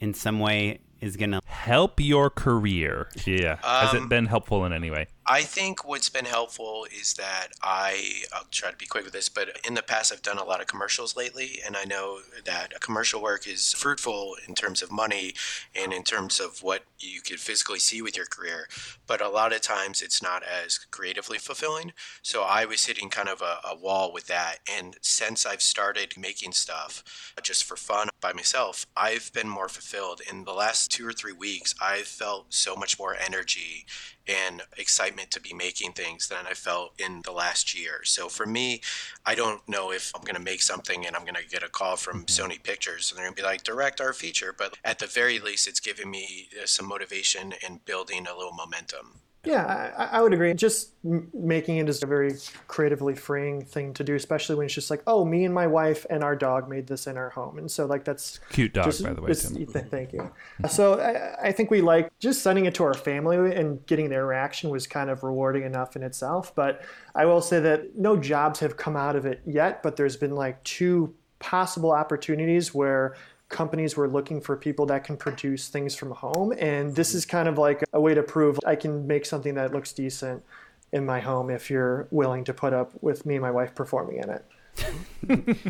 in 0.00 0.12
some 0.12 0.38
way 0.40 0.80
is 1.00 1.16
going 1.16 1.30
to 1.32 1.40
Help 1.46 1.98
your 2.00 2.30
career. 2.30 3.08
Yeah. 3.24 3.58
Has 3.62 3.94
it 3.94 4.02
Um, 4.02 4.08
been 4.08 4.26
helpful 4.26 4.64
in 4.64 4.72
any 4.72 4.90
way? 4.90 5.06
I 5.24 5.42
think 5.42 5.86
what's 5.86 6.08
been 6.08 6.24
helpful 6.24 6.84
is 6.92 7.14
that 7.14 7.48
I, 7.62 8.22
I'll 8.32 8.46
try 8.50 8.72
to 8.72 8.76
be 8.76 8.86
quick 8.86 9.04
with 9.04 9.12
this, 9.12 9.28
but 9.28 9.60
in 9.64 9.74
the 9.74 9.82
past 9.82 10.12
I've 10.12 10.20
done 10.20 10.38
a 10.38 10.44
lot 10.44 10.60
of 10.60 10.66
commercials 10.66 11.16
lately, 11.16 11.60
and 11.64 11.76
I 11.76 11.84
know 11.84 12.20
that 12.44 12.80
commercial 12.80 13.22
work 13.22 13.46
is 13.46 13.72
fruitful 13.72 14.36
in 14.48 14.56
terms 14.56 14.82
of 14.82 14.90
money 14.90 15.34
and 15.76 15.92
in 15.92 16.02
terms 16.02 16.40
of 16.40 16.60
what 16.62 16.82
you 16.98 17.20
could 17.20 17.38
physically 17.38 17.78
see 17.78 18.02
with 18.02 18.16
your 18.16 18.26
career, 18.26 18.66
but 19.06 19.20
a 19.20 19.28
lot 19.28 19.52
of 19.52 19.60
times 19.60 20.02
it's 20.02 20.22
not 20.22 20.42
as 20.42 20.78
creatively 20.78 21.38
fulfilling. 21.38 21.92
So 22.22 22.42
I 22.42 22.64
was 22.64 22.86
hitting 22.86 23.08
kind 23.08 23.28
of 23.28 23.40
a, 23.42 23.58
a 23.64 23.76
wall 23.76 24.12
with 24.12 24.26
that, 24.26 24.56
and 24.68 24.96
since 25.02 25.46
I've 25.46 25.62
started 25.62 26.16
making 26.16 26.52
stuff 26.52 27.32
just 27.42 27.62
for 27.62 27.76
fun 27.76 28.08
by 28.20 28.32
myself, 28.32 28.86
I've 28.96 29.32
been 29.32 29.48
more 29.48 29.68
fulfilled. 29.68 30.20
In 30.28 30.44
the 30.44 30.52
last 30.52 30.90
two 30.90 31.06
or 31.06 31.12
three 31.12 31.32
weeks, 31.32 31.76
I've 31.80 32.06
felt 32.06 32.52
so 32.52 32.74
much 32.74 32.98
more 32.98 33.14
energy 33.14 33.86
and 34.26 34.62
excitement 34.76 35.11
to 35.30 35.40
be 35.40 35.52
making 35.54 35.92
things 35.92 36.28
than 36.28 36.46
I 36.46 36.54
felt 36.54 36.92
in 36.98 37.22
the 37.22 37.32
last 37.32 37.78
year. 37.78 38.00
So 38.04 38.28
for 38.28 38.46
me, 38.46 38.80
I 39.24 39.34
don't 39.34 39.66
know 39.68 39.92
if 39.92 40.12
I'm 40.14 40.22
going 40.22 40.36
to 40.36 40.42
make 40.42 40.62
something 40.62 41.06
and 41.06 41.16
I'm 41.16 41.22
going 41.22 41.34
to 41.34 41.48
get 41.48 41.62
a 41.62 41.68
call 41.68 41.96
from 41.96 42.26
Sony 42.26 42.62
Pictures 42.62 43.10
and 43.10 43.18
they're 43.18 43.26
going 43.26 43.36
to 43.36 43.42
be 43.42 43.46
like, 43.46 43.62
direct 43.62 44.00
our 44.00 44.12
feature. 44.12 44.54
But 44.56 44.76
at 44.84 44.98
the 44.98 45.06
very 45.06 45.38
least, 45.38 45.68
it's 45.68 45.80
giving 45.80 46.10
me 46.10 46.48
uh, 46.60 46.66
some 46.66 46.86
motivation 46.86 47.54
and 47.64 47.84
building 47.84 48.26
a 48.26 48.36
little 48.36 48.52
momentum. 48.52 49.21
Yeah, 49.44 49.92
I, 49.98 50.18
I 50.18 50.22
would 50.22 50.32
agree. 50.32 50.54
Just 50.54 50.92
m- 51.04 51.28
making 51.34 51.78
it 51.78 51.88
is 51.88 52.02
a 52.02 52.06
very 52.06 52.34
creatively 52.68 53.16
freeing 53.16 53.64
thing 53.64 53.92
to 53.94 54.04
do, 54.04 54.14
especially 54.14 54.54
when 54.54 54.66
it's 54.66 54.74
just 54.74 54.88
like, 54.88 55.02
oh, 55.06 55.24
me 55.24 55.44
and 55.44 55.52
my 55.52 55.66
wife 55.66 56.06
and 56.08 56.22
our 56.22 56.36
dog 56.36 56.68
made 56.68 56.86
this 56.86 57.08
in 57.08 57.16
our 57.16 57.30
home, 57.30 57.58
and 57.58 57.68
so 57.70 57.86
like 57.86 58.04
that's 58.04 58.38
Cute 58.50 58.72
dog, 58.72 58.84
just 58.84 59.02
by 59.02 59.12
the 59.12 59.20
way, 59.20 59.34
Tim. 59.34 59.66
th- 59.66 59.86
Thank 59.86 60.12
you. 60.12 60.30
So 60.68 61.00
I, 61.00 61.48
I 61.48 61.52
think 61.52 61.70
we 61.70 61.80
like 61.80 62.10
just 62.20 62.42
sending 62.42 62.66
it 62.66 62.74
to 62.76 62.84
our 62.84 62.94
family 62.94 63.54
and 63.54 63.84
getting 63.86 64.08
their 64.10 64.26
reaction 64.26 64.70
was 64.70 64.86
kind 64.86 65.10
of 65.10 65.24
rewarding 65.24 65.64
enough 65.64 65.96
in 65.96 66.04
itself. 66.04 66.54
But 66.54 66.82
I 67.14 67.26
will 67.26 67.42
say 67.42 67.58
that 67.60 67.96
no 67.96 68.16
jobs 68.16 68.60
have 68.60 68.76
come 68.76 68.96
out 68.96 69.16
of 69.16 69.26
it 69.26 69.42
yet, 69.44 69.82
but 69.82 69.96
there's 69.96 70.16
been 70.16 70.36
like 70.36 70.62
two 70.62 71.14
possible 71.40 71.90
opportunities 71.90 72.72
where 72.72 73.16
companies 73.52 73.96
were 73.96 74.08
looking 74.08 74.40
for 74.40 74.56
people 74.56 74.86
that 74.86 75.04
can 75.04 75.16
produce 75.16 75.68
things 75.68 75.94
from 75.94 76.10
home 76.10 76.52
and 76.58 76.94
this 76.96 77.10
mm-hmm. 77.10 77.18
is 77.18 77.26
kind 77.26 77.48
of 77.48 77.58
like 77.58 77.84
a 77.92 78.00
way 78.00 78.14
to 78.14 78.22
prove 78.22 78.58
I 78.66 78.74
can 78.74 79.06
make 79.06 79.24
something 79.26 79.54
that 79.54 79.72
looks 79.72 79.92
decent 79.92 80.42
in 80.92 81.06
my 81.06 81.20
home 81.20 81.50
if 81.50 81.70
you're 81.70 82.08
willing 82.10 82.44
to 82.44 82.54
put 82.54 82.72
up 82.72 82.92
with 83.00 83.24
me 83.24 83.36
and 83.36 83.42
my 83.42 83.50
wife 83.50 83.74
performing 83.74 84.18
in 84.18 84.30
it. 84.30 84.44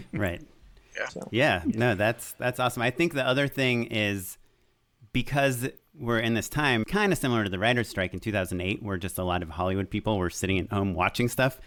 Right. 0.12 0.40
Yeah. 0.96 1.08
So. 1.08 1.28
Yeah, 1.30 1.62
no, 1.64 1.94
that's 1.94 2.32
that's 2.32 2.60
awesome. 2.60 2.82
I 2.82 2.90
think 2.90 3.14
the 3.14 3.26
other 3.26 3.48
thing 3.48 3.84
is 3.84 4.36
because 5.12 5.68
we're 5.94 6.18
in 6.18 6.34
this 6.34 6.48
time, 6.48 6.84
kind 6.84 7.12
of 7.12 7.18
similar 7.18 7.44
to 7.44 7.50
the 7.50 7.58
writer's 7.58 7.88
strike 7.88 8.14
in 8.14 8.20
2008, 8.20 8.82
where 8.82 8.96
just 8.96 9.18
a 9.18 9.24
lot 9.24 9.42
of 9.42 9.50
Hollywood 9.50 9.90
people 9.90 10.18
were 10.18 10.30
sitting 10.30 10.58
at 10.58 10.70
home 10.70 10.94
watching 10.94 11.28
stuff. 11.28 11.60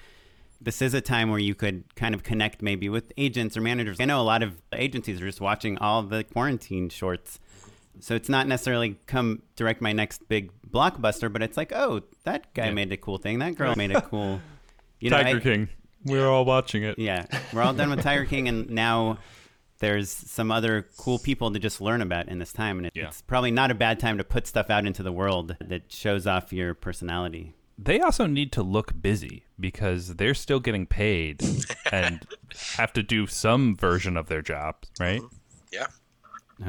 This 0.61 0.81
is 0.81 0.93
a 0.93 1.01
time 1.01 1.29
where 1.29 1.39
you 1.39 1.53
could 1.55 1.83
kind 1.95 2.15
of 2.15 2.23
connect 2.23 2.61
maybe 2.61 2.89
with 2.89 3.11
agents 3.17 3.55
or 3.57 3.61
managers. 3.61 3.99
I 3.99 4.05
know 4.05 4.21
a 4.21 4.23
lot 4.23 4.41
of 4.41 4.61
agencies 4.73 5.21
are 5.21 5.25
just 5.25 5.41
watching 5.41 5.77
all 5.79 6.01
the 6.03 6.23
quarantine 6.23 6.89
shorts. 6.89 7.39
So 7.99 8.15
it's 8.15 8.29
not 8.29 8.47
necessarily 8.47 8.97
come 9.05 9.41
direct 9.55 9.81
my 9.81 9.93
next 9.93 10.27
big 10.27 10.51
blockbuster, 10.69 11.31
but 11.31 11.41
it's 11.41 11.55
like, 11.57 11.71
oh, 11.73 12.01
that 12.23 12.53
guy 12.53 12.71
made 12.71 12.91
a 12.91 12.97
cool 12.97 13.17
thing. 13.17 13.39
That 13.39 13.55
girl 13.55 13.73
made 13.75 13.91
a 13.91 14.01
cool, 14.01 14.41
you 14.99 15.09
know, 15.09 15.21
Tiger 15.21 15.37
I- 15.37 15.41
King. 15.41 15.69
We're 16.05 16.27
all 16.27 16.45
watching 16.45 16.83
it. 16.83 16.99
yeah, 16.99 17.25
we're 17.51 17.63
all 17.63 17.73
done 17.73 17.89
with 17.89 18.01
Tiger 18.03 18.25
King, 18.33 18.47
and 18.47 18.69
now 18.69 19.17
there's 19.79 20.09
some 20.11 20.51
other 20.51 20.87
cool 20.97 21.17
people 21.17 21.51
to 21.51 21.57
just 21.57 21.81
learn 21.81 22.01
about 22.01 22.27
in 22.27 22.37
this 22.37 22.53
time. 22.53 22.77
And 22.77 22.87
it, 22.87 22.93
Yeah. 22.95 23.07
it's 23.07 23.21
probably 23.23 23.49
not 23.51 23.71
a 23.71 23.73
bad 23.75 23.99
time 23.99 24.17
to 24.19 24.23
put 24.23 24.45
stuff 24.45 24.69
out 24.69 24.85
into 24.85 25.01
the 25.03 25.11
world 25.11 25.55
that 25.59 25.91
shows 25.91 26.27
off 26.27 26.53
your 26.53 26.73
personality. 26.75 27.53
They 27.77 27.99
also 27.99 28.25
need 28.25 28.51
to 28.53 28.63
look 28.63 29.01
busy 29.01 29.43
because 29.59 30.15
they're 30.15 30.33
still 30.33 30.59
getting 30.59 30.85
paid 30.85 31.43
and 31.91 32.25
have 32.77 32.93
to 32.93 33.03
do 33.03 33.27
some 33.27 33.75
version 33.75 34.15
of 34.17 34.27
their 34.27 34.41
job, 34.41 34.75
right? 34.99 35.21
Mm-hmm. 35.21 35.35
Yeah. 35.73 35.88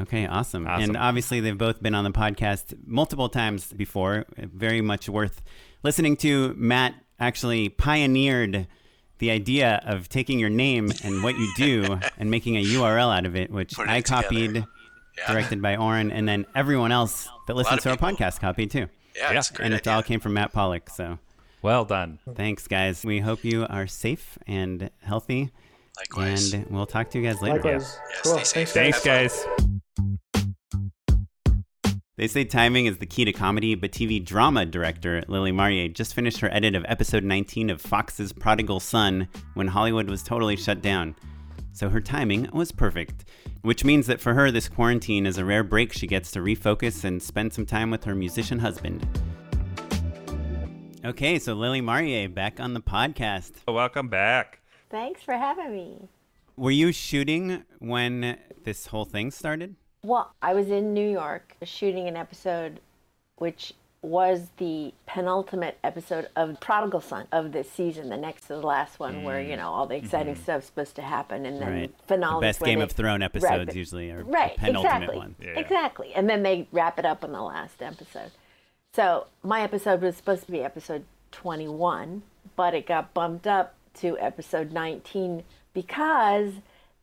Okay, 0.01 0.25
awesome. 0.27 0.67
Awesome. 0.67 0.83
And 0.83 0.97
obviously, 0.97 1.39
they've 1.39 1.57
both 1.57 1.81
been 1.81 1.95
on 1.95 2.03
the 2.03 2.11
podcast 2.11 2.77
multiple 2.85 3.29
times 3.29 3.71
before. 3.71 4.25
Very 4.37 4.81
much 4.81 5.07
worth 5.07 5.41
listening 5.81 6.17
to. 6.17 6.53
Matt 6.55 6.93
actually 7.21 7.69
pioneered 7.69 8.67
the 9.19 9.31
idea 9.31 9.81
of 9.85 10.09
taking 10.09 10.39
your 10.39 10.49
name 10.49 10.91
and 11.05 11.23
what 11.23 11.37
you 11.37 11.51
do 11.55 11.99
and 12.17 12.29
making 12.29 12.57
a 12.57 12.63
URL 12.63 13.15
out 13.17 13.25
of 13.25 13.35
it, 13.37 13.49
which 13.49 13.75
Putting 13.75 13.91
I 13.91 14.01
copied, 14.01 14.55
Yeah. 15.17 15.31
directed 15.31 15.61
by 15.61 15.77
Oren, 15.77 16.11
and 16.11 16.27
then 16.27 16.45
everyone 16.53 16.91
else 16.91 17.29
that 17.47 17.55
listens 17.55 17.77
of 17.77 17.83
to 17.83 17.89
our 17.91 17.95
people. 17.95 18.09
podcast 18.27 18.39
copied 18.41 18.69
too. 18.71 18.87
Yeah, 19.17 19.31
Yeah. 19.31 19.37
it's 19.39 19.49
a 19.49 19.53
great 19.53 19.65
and 19.65 19.73
it 19.73 19.81
idea. 19.81 19.93
all 19.93 20.03
came 20.03 20.19
from 20.19 20.33
Matt 20.33 20.53
Pollock. 20.53 20.89
So 20.89 21.17
Well 21.61 21.85
done. 21.85 22.19
thanks, 22.35 22.67
guys. 22.67 23.03
We 23.03 23.19
hope 23.19 23.43
you 23.43 23.65
are 23.69 23.87
safe 23.87 24.37
and 24.47 24.89
healthy. 25.01 25.51
Likewise. 25.97 26.53
And 26.53 26.67
we'll 26.69 26.85
talk 26.85 27.09
to 27.11 27.19
you 27.19 27.25
guys 27.27 27.41
later. 27.41 27.55
Likewise. 27.55 27.97
Yeah, 28.09 28.15
Cool. 28.23 28.33
stay 28.39 28.65
safe. 28.65 28.69
Thanks, 28.69 29.03
guys. 29.03 29.33
Thanks, 29.33 29.45
guys. 30.35 30.53
They 32.17 32.27
say 32.27 32.45
timing 32.45 32.87
is 32.87 32.97
the 32.97 33.05
key 33.05 33.25
to 33.25 33.31
comedy, 33.31 33.75
but 33.75 33.91
TV 33.91 34.19
drama 34.23 34.65
director 34.65 35.23
Lily 35.27 35.51
Mariye 35.51 35.93
just 35.93 36.15
finished 36.15 36.39
her 36.39 36.51
edit 36.51 36.73
of 36.73 36.83
episode 36.87 37.23
19 37.23 37.69
of 37.69 37.79
Fox's 37.79 38.33
Prodigal 38.33 38.79
Son 38.79 39.27
when 39.53 39.67
Hollywood 39.67 40.09
was 40.09 40.23
totally 40.23 40.55
shut 40.55 40.81
down. 40.81 41.15
So 41.77 41.89
her 41.89 42.01
timing 42.01 42.49
was 42.53 42.71
perfect, 42.71 43.23
which 43.61 43.85
means 43.85 44.07
that 44.07 44.19
for 44.19 44.33
her, 44.33 44.49
this 44.49 44.67
quarantine 44.67 45.27
is 45.27 45.37
a 45.37 45.45
rare 45.45 45.63
break 45.63 45.93
she 45.93 46.07
gets 46.07 46.31
to 46.31 46.39
refocus 46.39 47.03
and 47.03 47.21
spend 47.21 47.53
some 47.53 47.67
time 47.67 47.91
with 47.91 48.03
her 48.05 48.15
musician 48.15 48.57
husband. 48.57 49.05
Okay, 51.05 51.37
so 51.37 51.53
Lily 51.53 51.79
Mariye 51.79 52.33
back 52.33 52.59
on 52.59 52.73
the 52.73 52.81
podcast. 52.81 53.51
Oh, 53.67 53.73
welcome 53.73 54.07
back. 54.07 54.59
Thanks 54.89 55.21
for 55.21 55.35
having 55.35 55.71
me. 55.71 56.09
Were 56.55 56.71
you 56.71 56.91
shooting 56.91 57.63
when 57.77 58.39
this 58.63 58.87
whole 58.87 59.05
thing 59.05 59.29
started? 59.29 59.75
Well, 60.01 60.33
I 60.41 60.55
was 60.55 60.71
in 60.71 60.95
New 60.95 61.07
York 61.07 61.57
shooting 61.61 62.07
an 62.07 62.17
episode 62.17 62.79
which 63.35 63.73
was 64.07 64.47
the 64.57 64.93
penultimate 65.05 65.77
episode 65.83 66.27
of 66.35 66.59
Prodigal 66.59 67.01
Son 67.01 67.27
of 67.31 67.51
this 67.51 67.69
season, 67.69 68.09
the 68.09 68.17
next 68.17 68.43
to 68.43 68.47
the 68.49 68.61
last 68.61 68.99
one, 68.99 69.23
where 69.23 69.41
you 69.41 69.53
mm. 69.53 69.57
know 69.57 69.69
all 69.69 69.85
the 69.85 69.95
exciting 69.95 70.33
mm-hmm. 70.33 70.43
stuff's 70.43 70.67
supposed 70.67 70.95
to 70.95 71.01
happen, 71.01 71.45
and 71.45 71.61
then 71.61 71.71
Right. 71.71 71.95
finale. 72.07 72.41
The 72.41 72.47
best 72.47 72.61
Game 72.61 72.81
of 72.81 72.91
Thrones 72.91 73.23
episodes 73.23 73.75
usually 73.75 74.09
are 74.11 74.23
the 74.23 74.31
right, 74.31 74.55
penultimate 74.57 74.95
exactly, 74.95 75.17
one. 75.17 75.35
Yeah. 75.39 75.59
exactly, 75.59 76.13
and 76.13 76.29
then 76.29 76.43
they 76.43 76.67
wrap 76.71 76.97
it 76.99 77.05
up 77.05 77.23
in 77.23 77.31
the 77.31 77.41
last 77.41 77.81
episode. 77.81 78.31
So 78.93 79.27
my 79.43 79.61
episode 79.61 80.01
was 80.01 80.15
supposed 80.15 80.45
to 80.45 80.51
be 80.51 80.63
episode 80.63 81.05
21, 81.31 82.23
but 82.55 82.73
it 82.73 82.87
got 82.87 83.13
bumped 83.13 83.45
up 83.45 83.75
to 83.95 84.17
episode 84.19 84.71
19 84.71 85.43
because 85.73 86.53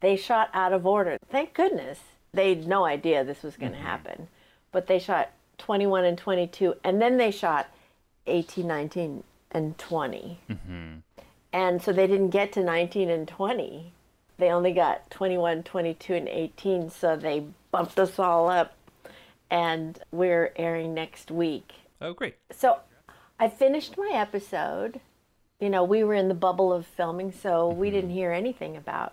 they 0.01 0.17
shot 0.17 0.51
out 0.53 0.73
of 0.73 0.87
order. 0.87 1.19
Thank 1.31 1.55
goodness. 1.55 2.01
They 2.33 2.51
had 2.51 2.67
no 2.67 2.85
idea 2.85 3.23
this 3.25 3.43
was 3.43 3.57
going 3.57 3.73
to 3.73 3.79
mm-hmm. 3.79 3.87
happen. 3.87 4.29
But 4.73 4.89
they 4.89 4.99
shot 4.99 5.31
21 5.59 6.05
and 6.05 6.19
22, 6.19 6.75
and 6.85 7.01
then 7.01 7.17
they 7.17 7.31
shot 7.31 7.69
18, 8.27 8.67
19, 8.67 9.23
and 9.51 9.79
20. 9.79 10.39
Mm-hmm. 10.51 10.95
And 11.53 11.83
so 11.83 11.93
they 11.93 12.07
didn't 12.07 12.31
get 12.31 12.53
to 12.53 12.63
19 12.63 13.11
and 13.11 13.29
20. 13.29 13.93
They 14.39 14.51
only 14.51 14.73
got 14.73 15.09
21, 15.11 15.63
22, 15.63 16.15
and 16.15 16.29
18, 16.29 16.91
so 16.91 17.17
they 17.17 17.47
bumped 17.71 17.99
us 17.99 18.19
all 18.19 18.49
up. 18.49 18.75
And 19.51 19.99
we're 20.11 20.53
airing 20.57 20.95
next 20.95 21.31
week. 21.31 21.75
Oh, 22.01 22.13
great. 22.13 22.37
So 22.51 22.81
I 23.39 23.49
finished 23.49 23.97
my 23.97 24.11
episode. 24.13 25.01
You 25.61 25.71
know, 25.71 25.85
we 25.85 26.03
were 26.03 26.15
in 26.15 26.29
the 26.29 26.35
bubble 26.35 26.73
of 26.73 26.87
filming, 26.87 27.31
so 27.31 27.69
we 27.69 27.87
mm-hmm. 27.87 27.95
didn't 27.95 28.11
hear 28.11 28.33
anything 28.33 28.77
about 28.77 29.13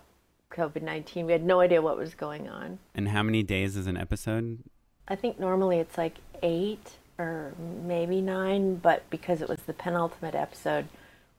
COVID 0.50 0.82
19. 0.82 1.26
We 1.26 1.32
had 1.32 1.44
no 1.44 1.60
idea 1.60 1.80
what 1.80 1.96
was 1.96 2.14
going 2.14 2.48
on. 2.48 2.78
And 2.94 3.08
how 3.08 3.22
many 3.22 3.42
days 3.42 3.76
is 3.76 3.86
an 3.86 3.96
episode? 3.96 4.58
I 5.08 5.14
think 5.16 5.38
normally 5.38 5.78
it's 5.78 5.98
like 5.98 6.18
eight 6.42 6.92
or 7.18 7.52
maybe 7.84 8.20
nine, 8.20 8.76
but 8.76 9.08
because 9.10 9.42
it 9.42 9.48
was 9.48 9.60
the 9.60 9.72
penultimate 9.72 10.34
episode, 10.34 10.86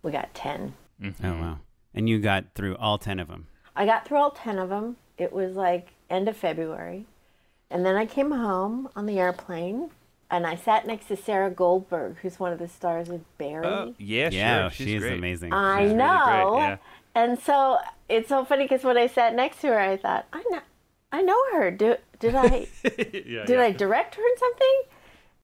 we 0.02 0.12
got 0.12 0.34
10. 0.34 0.74
Mm-hmm. 1.02 1.26
Oh 1.26 1.34
wow! 1.42 1.60
And 1.94 2.08
you 2.08 2.20
got 2.20 2.46
through 2.56 2.76
all 2.78 2.98
ten 2.98 3.20
of 3.20 3.28
them. 3.28 3.48
I 3.76 3.86
got 3.86 4.08
through 4.08 4.18
all 4.18 4.32
10 4.32 4.60
of 4.60 4.70
them. 4.70 4.98
It 5.18 5.34
was 5.34 5.56
like 5.56 5.90
end 6.10 6.30
of 6.30 6.38
February. 6.38 7.06
And 7.70 7.84
then 7.86 7.96
I 7.96 8.06
came 8.06 8.32
home 8.32 8.88
on 8.96 9.08
the 9.08 9.18
airplane 9.20 9.90
and 10.30 10.46
I 10.46 10.56
sat 10.56 10.86
next 10.86 11.08
to 11.08 11.16
Sarah 11.18 11.50
Goldberg, 11.50 12.18
who's 12.22 12.40
one 12.40 12.54
of 12.54 12.60
the 12.60 12.68
stars 12.68 13.10
of 13.10 13.22
Barry. 13.38 13.66
Oh, 13.66 13.96
yeah, 13.98 14.30
yeah, 14.32 14.62
sure. 14.64 14.72
She's 14.72 14.88
she's 14.88 15.02
great. 15.02 15.18
amazing. 15.18 15.54
I 15.54 15.80
She's 15.82 15.86
really 15.88 15.98
know. 15.98 16.52
great, 16.54 16.60
yeah. 16.60 16.78
And 17.16 17.40
so 17.40 17.80
it's 18.10 18.30
so 18.30 18.46
funny 18.46 18.66
because 18.66 18.84
when 18.84 18.98
I 18.98 19.08
sat 19.08 19.34
next 19.36 19.62
to 19.62 19.68
her, 19.68 19.80
I 19.80 19.98
thought, 19.98 20.26
I 20.34 20.44
know, 20.50 20.60
I 21.14 21.22
know 21.22 21.38
her. 21.54 21.72
Do, 21.72 21.96
did 22.20 22.36
I 22.36 22.68
yeah, 22.84 23.46
did 23.46 23.50
yeah. 23.50 23.62
I 23.62 23.72
direct 23.72 24.16
her 24.16 24.22
in 24.22 24.38
something? 24.38 24.82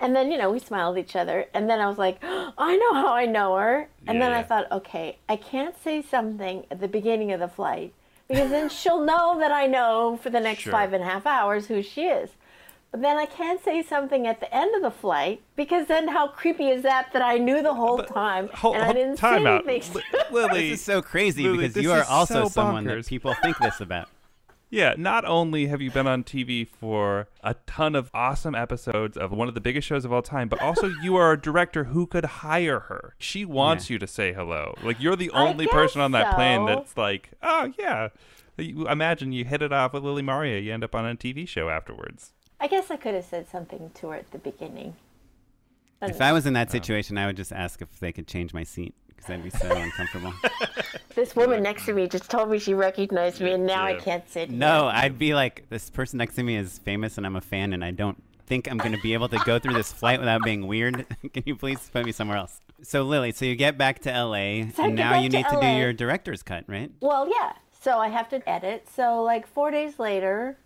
And 0.01 0.15
then 0.15 0.31
you 0.31 0.37
know 0.37 0.49
we 0.51 0.59
smiled 0.59 0.97
at 0.97 1.03
each 1.05 1.15
other, 1.15 1.45
and 1.53 1.69
then 1.69 1.79
I 1.79 1.87
was 1.87 1.97
like, 1.97 2.17
I 2.23 2.75
know 2.77 2.93
how 2.95 3.13
I 3.13 3.25
know 3.25 3.55
her. 3.55 3.87
And 4.07 4.17
Yeah, 4.17 4.25
then 4.29 4.33
I 4.33 4.43
thought, 4.43 4.71
okay, 4.71 5.17
I 5.29 5.35
can't 5.35 5.75
say 5.81 6.01
something 6.01 6.65
at 6.71 6.79
the 6.81 6.87
beginning 6.87 7.31
of 7.31 7.39
the 7.39 7.47
flight 7.47 7.93
because 8.27 8.49
then 8.49 8.69
she'll 8.69 9.03
know 9.03 9.37
that 9.39 9.51
I 9.51 9.65
know 9.67 10.19
for 10.21 10.29
the 10.29 10.39
next 10.39 10.61
Sure. 10.63 10.71
five 10.71 10.93
and 10.93 11.03
a 11.03 11.05
half 11.05 11.25
hours 11.25 11.67
who 11.67 11.81
she 11.83 12.03
is. 12.05 12.31
But 12.91 13.01
then 13.03 13.17
I 13.17 13.27
can't 13.27 13.63
say 13.63 13.83
something 13.83 14.25
at 14.25 14.39
the 14.39 14.51
end 14.55 14.73
of 14.75 14.81
the 14.81 14.89
flight 14.89 15.41
because 15.55 15.85
then 15.87 16.07
how 16.07 16.27
creepy 16.29 16.69
is 16.69 16.81
that 16.83 17.11
that 17.13 17.21
I 17.21 17.37
knew 17.37 17.61
the 17.61 17.75
whole 17.75 17.99
time 17.99 18.49
Hold- 18.53 18.77
and 18.77 18.83
I 18.85 18.93
didn't 18.93 19.17
say 19.17 19.45
out. 19.45 19.67
anything. 19.67 19.93
Li- 19.93 20.03
Lily, 20.31 20.69
This 20.71 20.79
is 20.79 20.85
so 20.85 21.01
crazy 21.03 21.43
Lily, 21.43 21.67
because 21.67 21.83
you 21.83 21.91
are 21.91 22.03
also 22.05 22.45
so 22.45 22.49
someone 22.49 22.85
bonkers. 22.85 23.03
that 23.03 23.07
people 23.07 23.35
think 23.43 23.57
this 23.59 23.79
about. 23.79 24.09
Yeah, 24.71 24.93
not 24.97 25.25
only 25.25 25.65
have 25.67 25.81
you 25.81 25.89
been 25.89 26.05
on 26.05 26.23
TV 26.23 26.67
for 26.67 27.27
a 27.43 27.55
ton 27.65 27.95
of 27.95 28.11
awesome 28.13 28.53
episodes 28.53 29.17
of 29.17 29.31
one 29.31 29.47
of 29.47 29.55
the 29.55 29.61
biggest 29.61 29.87
shows 29.87 30.05
of 30.05 30.13
all 30.13 30.21
time, 30.21 30.47
but 30.47 30.61
also 30.61 30.87
you 31.01 31.15
are 31.15 31.31
a 31.31 31.41
director 31.41 31.85
who 31.85 32.05
could 32.05 32.25
hire 32.25 32.81
her. 32.81 33.15
She 33.17 33.45
wants 33.45 33.89
Yeah. 33.89 33.95
you 33.95 33.99
to 33.99 34.07
say 34.07 34.31
hello. 34.31 34.75
Like 34.83 34.99
you're 35.01 35.15
the 35.15 35.31
only 35.31 35.65
person 35.65 36.01
on 36.01 36.11
that 36.11 36.35
plane 36.35 36.65
that's 36.67 36.95
like, 36.95 37.31
oh 37.41 37.73
yeah. 37.79 38.09
Imagine 38.59 39.31
you 39.31 39.43
hit 39.45 39.61
it 39.63 39.73
off 39.73 39.93
with 39.93 40.03
Lily 40.03 40.21
Mariye, 40.21 40.63
you 40.63 40.71
end 40.73 40.83
up 40.83 40.93
on 40.93 41.05
a 41.05 41.15
TV 41.15 41.47
show 41.47 41.69
afterwards. 41.69 42.33
I 42.59 42.67
guess 42.67 42.91
I 42.91 42.97
could 42.97 43.15
have 43.15 43.25
said 43.25 43.47
something 43.49 43.89
to 43.95 44.09
her 44.09 44.15
at 44.15 44.29
the 44.31 44.37
beginning. 44.37 44.95
I 46.01 46.07
If 46.07 46.11
don't 46.19 46.21
I 46.21 46.31
was 46.33 46.45
in 46.45 46.55
Oh. 46.55 46.59
that 46.59 46.69
situation, 46.71 47.17
I 47.17 47.25
would 47.25 47.37
just 47.37 47.51
ask 47.53 47.81
if 47.81 47.99
they 47.99 48.11
could 48.11 48.27
change 48.27 48.53
my 48.53 48.63
seat 48.63 48.93
because 49.19 49.29
I'd 49.33 49.43
be 49.43 49.49
so 49.49 49.69
uncomfortable. 49.75 50.33
This 51.15 51.35
woman 51.35 51.61
next 51.63 51.85
to 51.87 51.93
me 51.93 52.07
just 52.07 52.29
told 52.29 52.49
me 52.49 52.59
she 52.59 52.73
recognized 52.73 53.41
me, 53.41 53.51
and 53.51 53.65
now 53.65 53.83
I 53.83 53.95
can't 53.95 54.27
sit. 54.29 54.49
No, 54.49 54.87
I'd 54.87 55.19
be 55.19 55.33
like, 55.33 55.65
this 55.69 55.89
person 55.89 56.17
next 56.17 56.35
to 56.35 56.43
me 56.43 56.55
is 56.55 56.77
famous 56.79 57.17
and 57.17 57.25
I'm 57.25 57.35
a 57.35 57.41
fan 57.41 57.73
and 57.73 57.83
I 57.83 57.91
don't 57.91 58.21
think 58.45 58.71
I'm 58.71 58.77
going 58.77 58.93
to 58.93 59.01
be 59.01 59.13
able 59.13 59.27
to 59.29 59.37
go 59.45 59.59
through 59.59 59.73
this 59.73 59.91
flight 59.91 60.19
without 60.19 60.43
being 60.43 60.65
weird. 60.65 61.05
Can 61.33 61.43
you 61.45 61.57
please 61.57 61.89
put 61.91 62.05
me 62.05 62.13
somewhere 62.13 62.37
else? 62.37 62.61
So, 62.83 63.03
Lily, 63.03 63.33
so 63.33 63.43
you 63.43 63.55
get 63.57 63.77
back 63.77 63.99
to 64.03 64.09
LA 64.11 64.21
So 64.23 64.37
I 64.37 64.55
and 64.55 64.73
get 64.75 64.91
now 64.95 65.11
back 65.11 65.23
you 65.23 65.29
to 65.29 65.37
need 65.37 65.45
to 65.45 65.51
do 65.55 65.57
LA. 65.57 65.77
your 65.77 65.91
director's 65.93 66.41
cut, 66.41 66.63
right? 66.67 66.89
Well, 67.01 67.27
yeah. 67.27 67.53
So 67.81 67.97
I 67.97 68.07
have 68.07 68.29
to 68.29 68.47
edit. 68.49 68.87
So 68.95 69.21
like 69.21 69.45
four 69.45 69.71
days 69.71 69.99
later, 69.99 70.57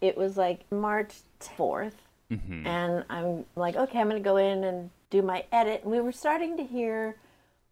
it 0.00 0.16
was 0.16 0.36
like 0.36 0.70
March 0.72 1.12
fourth, 1.38 1.94
Mm-hmm. 2.32 2.66
and 2.66 3.04
I'm 3.08 3.44
like, 3.54 3.76
okay, 3.76 4.00
I'm 4.00 4.08
gonna 4.08 4.18
go 4.18 4.36
in 4.36 4.64
and 4.64 4.90
do 5.10 5.22
my 5.22 5.44
edit. 5.52 5.82
And 5.84 5.92
we 5.92 6.00
were 6.00 6.10
starting 6.10 6.56
to 6.56 6.64
hear 6.64 7.14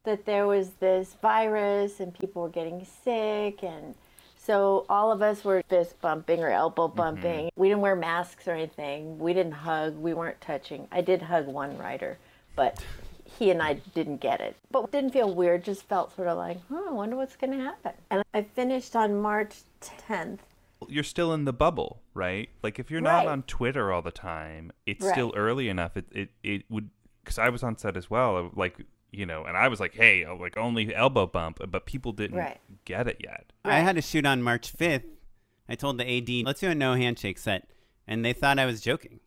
that 0.05 0.27
there 0.27 0.47
was 0.47 0.71
this 0.81 1.17
virus 1.21 2.01
and 2.01 2.15
people 2.15 2.43
were 2.43 2.49
getting 2.49 2.87
sick 3.05 3.63
and 3.63 3.95
so 4.45 4.85
all 4.91 5.11
of 5.11 5.23
us 5.23 5.43
were 5.43 5.63
fist 5.71 5.99
bumping 6.03 6.43
or 6.43 6.51
elbow 6.51 6.87
mm-hmm. 6.87 6.97
bumping. 6.97 7.51
We 7.57 7.69
didn't 7.69 7.81
wear 7.81 7.97
masks 7.97 8.47
or 8.47 8.53
anything. 8.53 9.19
We 9.19 9.33
didn't 9.33 9.53
hug. 9.53 9.97
We 9.97 10.13
weren't 10.13 10.39
touching. 10.43 10.87
I 10.93 11.01
did 11.01 11.23
hug 11.23 11.47
one 11.47 11.79
writer, 11.79 12.19
but 12.55 12.85
he 13.39 13.51
and 13.51 13.63
I 13.63 13.75
didn't 13.95 14.21
get 14.21 14.43
it. 14.43 14.55
But 14.71 14.85
it 14.85 14.93
didn't 14.93 15.13
feel 15.13 15.33
weird, 15.33 15.65
just 15.65 15.85
felt 15.85 16.15
sort 16.15 16.29
of 16.29 16.37
like, 16.37 16.59
huh, 16.69 16.83
I 16.89 16.93
wonder 16.93 17.17
what's 17.17 17.37
going 17.37 17.53
to 17.53 17.65
happen. 17.65 17.93
And 18.11 18.23
I 18.35 18.43
finished 18.43 18.95
on 18.95 19.21
March 19.21 19.63
10th. 19.81 20.41
You're 20.89 21.05
still 21.05 21.33
in 21.33 21.47
the 21.47 21.53
bubble, 21.55 22.03
right? 22.13 22.51
Like 22.63 22.79
if 22.79 22.91
you're 22.91 23.01
not 23.01 23.25
Right. 23.25 23.29
on 23.29 23.45
Twitter 23.45 23.91
all 23.91 24.03
the 24.03 24.11
time, 24.11 24.73
it's 24.85 25.03
Right. 25.03 25.13
still 25.13 25.33
early 25.35 25.71
enough. 25.71 25.97
It 25.97 26.05
it, 26.13 26.29
it 26.43 26.65
would 26.69 26.91
because 27.23 27.39
I 27.39 27.49
was 27.49 27.63
on 27.63 27.79
set 27.79 27.97
as 27.97 28.11
well. 28.11 28.51
Like 28.55 28.85
you 29.15 29.27
know, 29.27 29.45
and 29.45 29.57
I 29.57 29.69
was 29.69 29.81
like, 29.81 29.95
hey, 29.95 30.25
uh, 30.25 30.35
like 30.35 30.57
only 30.57 30.95
elbow 30.95 31.27
bump, 31.27 31.59
but 31.69 31.87
people 31.87 32.13
didn't 32.13 32.39
Right. 32.39 32.61
get 32.85 33.07
it 33.09 33.19
yet. 33.23 33.53
I 33.65 33.81
had 33.81 33.97
to 33.97 34.03
shoot 34.03 34.27
on 34.27 34.43
March 34.43 34.77
5th. 34.77 35.05
I 35.69 35.75
told 35.75 35.99
the 35.99 36.05
AD, 36.19 36.45
let's 36.47 36.61
do 36.61 36.69
a 36.69 36.75
no 36.75 36.95
handshake 36.95 37.39
set. 37.39 37.69
And 38.07 38.25
they 38.25 38.33
thought 38.33 38.59
I 38.59 38.67
was 38.67 38.81
joking. 38.81 39.21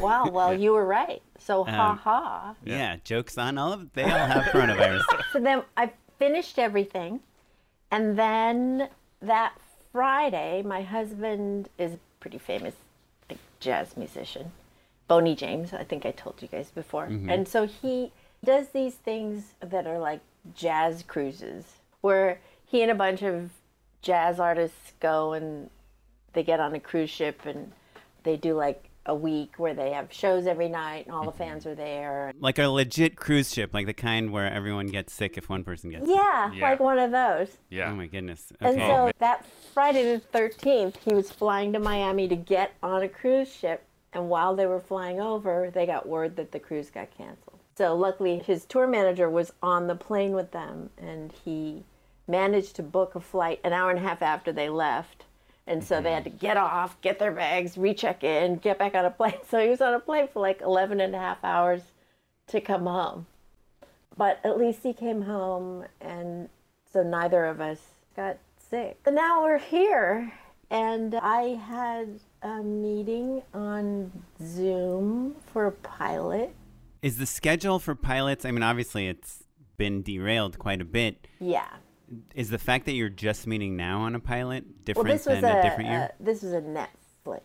Wow, 0.00 0.28
well, 0.32 0.52
you 0.52 0.72
were 0.72 0.84
right. 0.86 1.22
So, 1.38 1.64
ha 1.64 1.90
Um, 1.90 1.96
ha. 1.98 2.54
Yeah, 2.64 2.96
jokes 3.04 3.38
on 3.38 3.56
all 3.58 3.72
of 3.72 3.92
They 3.92 4.02
all 4.04 4.10
have 4.10 4.44
coronavirus. 4.44 5.02
So 5.32 5.38
then 5.40 5.62
I 5.76 5.92
finished 6.18 6.58
everything. 6.58 7.20
And 7.92 8.18
then 8.18 8.88
that 9.22 9.52
Friday, 9.92 10.62
my 10.64 10.82
husband 10.82 11.68
is 11.78 11.94
a 11.94 11.98
pretty 12.20 12.38
famous 12.38 12.74
like, 13.28 13.38
jazz 13.60 13.96
musician, 13.96 14.52
Boney 15.08 15.34
James. 15.36 15.72
I 15.72 15.84
think 15.84 16.04
I 16.06 16.10
told 16.12 16.40
you 16.42 16.48
guys 16.48 16.70
before. 16.70 17.04
And 17.04 17.46
so 17.46 17.66
he 17.66 18.12
does 18.44 18.68
these 18.68 18.94
things 18.94 19.54
that 19.60 19.86
are 19.86 19.98
like 19.98 20.20
jazz 20.54 21.02
cruises, 21.06 21.64
where 22.00 22.40
he 22.66 22.82
and 22.82 22.90
a 22.90 22.94
bunch 22.94 23.22
of 23.22 23.50
jazz 24.02 24.40
artists 24.40 24.92
go 25.00 25.32
and 25.32 25.70
they 26.32 26.42
get 26.42 26.60
on 26.60 26.74
a 26.74 26.80
cruise 26.80 27.10
ship 27.10 27.44
and 27.44 27.72
they 28.22 28.36
do 28.36 28.54
like 28.54 28.90
a 29.06 29.14
week 29.14 29.54
where 29.56 29.74
they 29.74 29.90
have 29.92 30.12
shows 30.12 30.46
every 30.46 30.68
night 30.68 31.06
and 31.06 31.14
all 31.14 31.24
the 31.24 31.30
mm-hmm. 31.30 31.38
fans 31.38 31.66
are 31.66 31.74
there. 31.74 32.32
like 32.38 32.58
a 32.58 32.66
legit 32.68 33.16
cruise 33.16 33.52
ship, 33.52 33.72
like 33.72 33.86
the 33.86 33.94
kind 33.94 34.30
where 34.30 34.50
everyone 34.50 34.86
gets 34.86 35.12
sick 35.12 35.36
if 35.36 35.48
one 35.48 35.64
person 35.64 35.90
gets 35.90 36.06
sick. 36.06 36.14
Yeah, 36.14 36.52
Yeah. 36.52 36.70
like 36.70 36.80
one 36.80 36.98
of 36.98 37.10
those. 37.10 37.56
Yeah. 37.70 37.90
Oh 37.90 37.94
my 37.94 38.06
goodness. 38.06 38.52
And 38.60 38.76
Okay. 38.76 38.86
so 38.86 39.10
that 39.18 39.44
Friday 39.74 40.02
the 40.02 40.20
13th, 40.38 40.96
he 41.04 41.14
was 41.14 41.30
flying 41.30 41.72
to 41.72 41.78
Miami 41.78 42.28
to 42.28 42.36
get 42.36 42.72
on 42.82 43.02
a 43.02 43.08
cruise 43.08 43.52
ship. 43.52 43.84
And 44.12 44.28
while 44.28 44.54
they 44.54 44.66
were 44.66 44.80
flying 44.80 45.20
over, 45.20 45.70
they 45.72 45.86
got 45.86 46.06
word 46.06 46.36
that 46.36 46.52
the 46.52 46.58
cruise 46.60 46.90
got 46.90 47.10
canceled. 47.16 47.49
So 47.80 47.96
luckily, 47.96 48.40
his 48.40 48.66
tour 48.66 48.86
manager 48.86 49.30
was 49.30 49.54
on 49.62 49.86
the 49.86 49.94
plane 49.94 50.32
with 50.32 50.50
them, 50.50 50.90
and 50.98 51.32
he 51.32 51.84
managed 52.28 52.76
to 52.76 52.82
book 52.82 53.14
a 53.14 53.20
flight 53.20 53.58
an 53.64 53.72
hour 53.72 53.88
and 53.88 53.98
a 53.98 54.02
half 54.02 54.20
after 54.20 54.52
they 54.52 54.68
left. 54.68 55.24
And 55.66 55.82
so 55.82 56.02
they 56.02 56.12
had 56.12 56.24
mm-hmm. 56.24 56.36
to 56.36 56.40
get 56.40 56.58
off, 56.58 57.00
get 57.00 57.18
their 57.18 57.32
bags, 57.32 57.78
recheck 57.78 58.22
in, 58.22 58.56
get 58.56 58.78
back 58.78 58.94
on 58.94 59.06
a 59.06 59.10
plane. 59.10 59.38
So 59.48 59.58
he 59.62 59.70
was 59.70 59.80
on 59.80 59.94
a 59.94 59.98
plane 59.98 60.28
for 60.30 60.40
like 60.42 60.60
11 60.60 61.00
and 61.00 61.14
a 61.14 61.18
half 61.18 61.42
hours 61.42 61.80
to 62.48 62.60
come 62.60 62.84
home. 62.84 63.24
But 64.14 64.40
at 64.44 64.58
least 64.58 64.80
he 64.82 64.92
came 64.92 65.22
home, 65.22 65.86
and 66.02 66.50
so 66.92 67.02
neither 67.02 67.46
of 67.46 67.62
us 67.62 67.78
got 68.14 68.36
sick. 68.58 68.98
But 69.04 69.14
now 69.14 69.42
we're 69.42 69.58
here, 69.58 70.34
and 70.68 71.14
I 71.14 71.54
had 71.54 72.20
a 72.42 72.62
meeting 72.62 73.40
on 73.54 74.12
Zoom 74.38 75.36
for 75.50 75.64
a 75.64 75.72
pilot. 75.72 76.54
Is 77.02 77.16
the 77.16 77.26
schedule 77.26 77.78
for 77.78 77.94
pilots, 77.94 78.44
I 78.44 78.50
mean, 78.50 78.62
obviously 78.62 79.08
it's 79.08 79.44
been 79.76 80.02
derailed 80.02 80.58
quite 80.58 80.80
a 80.80 80.84
bit. 80.84 81.26
Yeah. 81.40 81.66
Is 82.34 82.50
the 82.50 82.58
fact 82.58 82.86
that 82.86 82.92
you're 82.92 83.08
just 83.08 83.46
meeting 83.46 83.76
now 83.76 84.00
on 84.00 84.14
a 84.14 84.20
pilot 84.20 84.64
Well, 84.64 84.74
different 84.84 85.08
this 85.08 85.26
was 85.26 85.40
than 85.40 85.56
a, 85.56 85.60
a, 85.60 85.62
different 85.62 85.90
year? 85.90 86.00
uh, 86.02 86.08
this 86.18 86.42
was 86.42 86.52
a 86.52 86.60
Netflix 86.60 87.40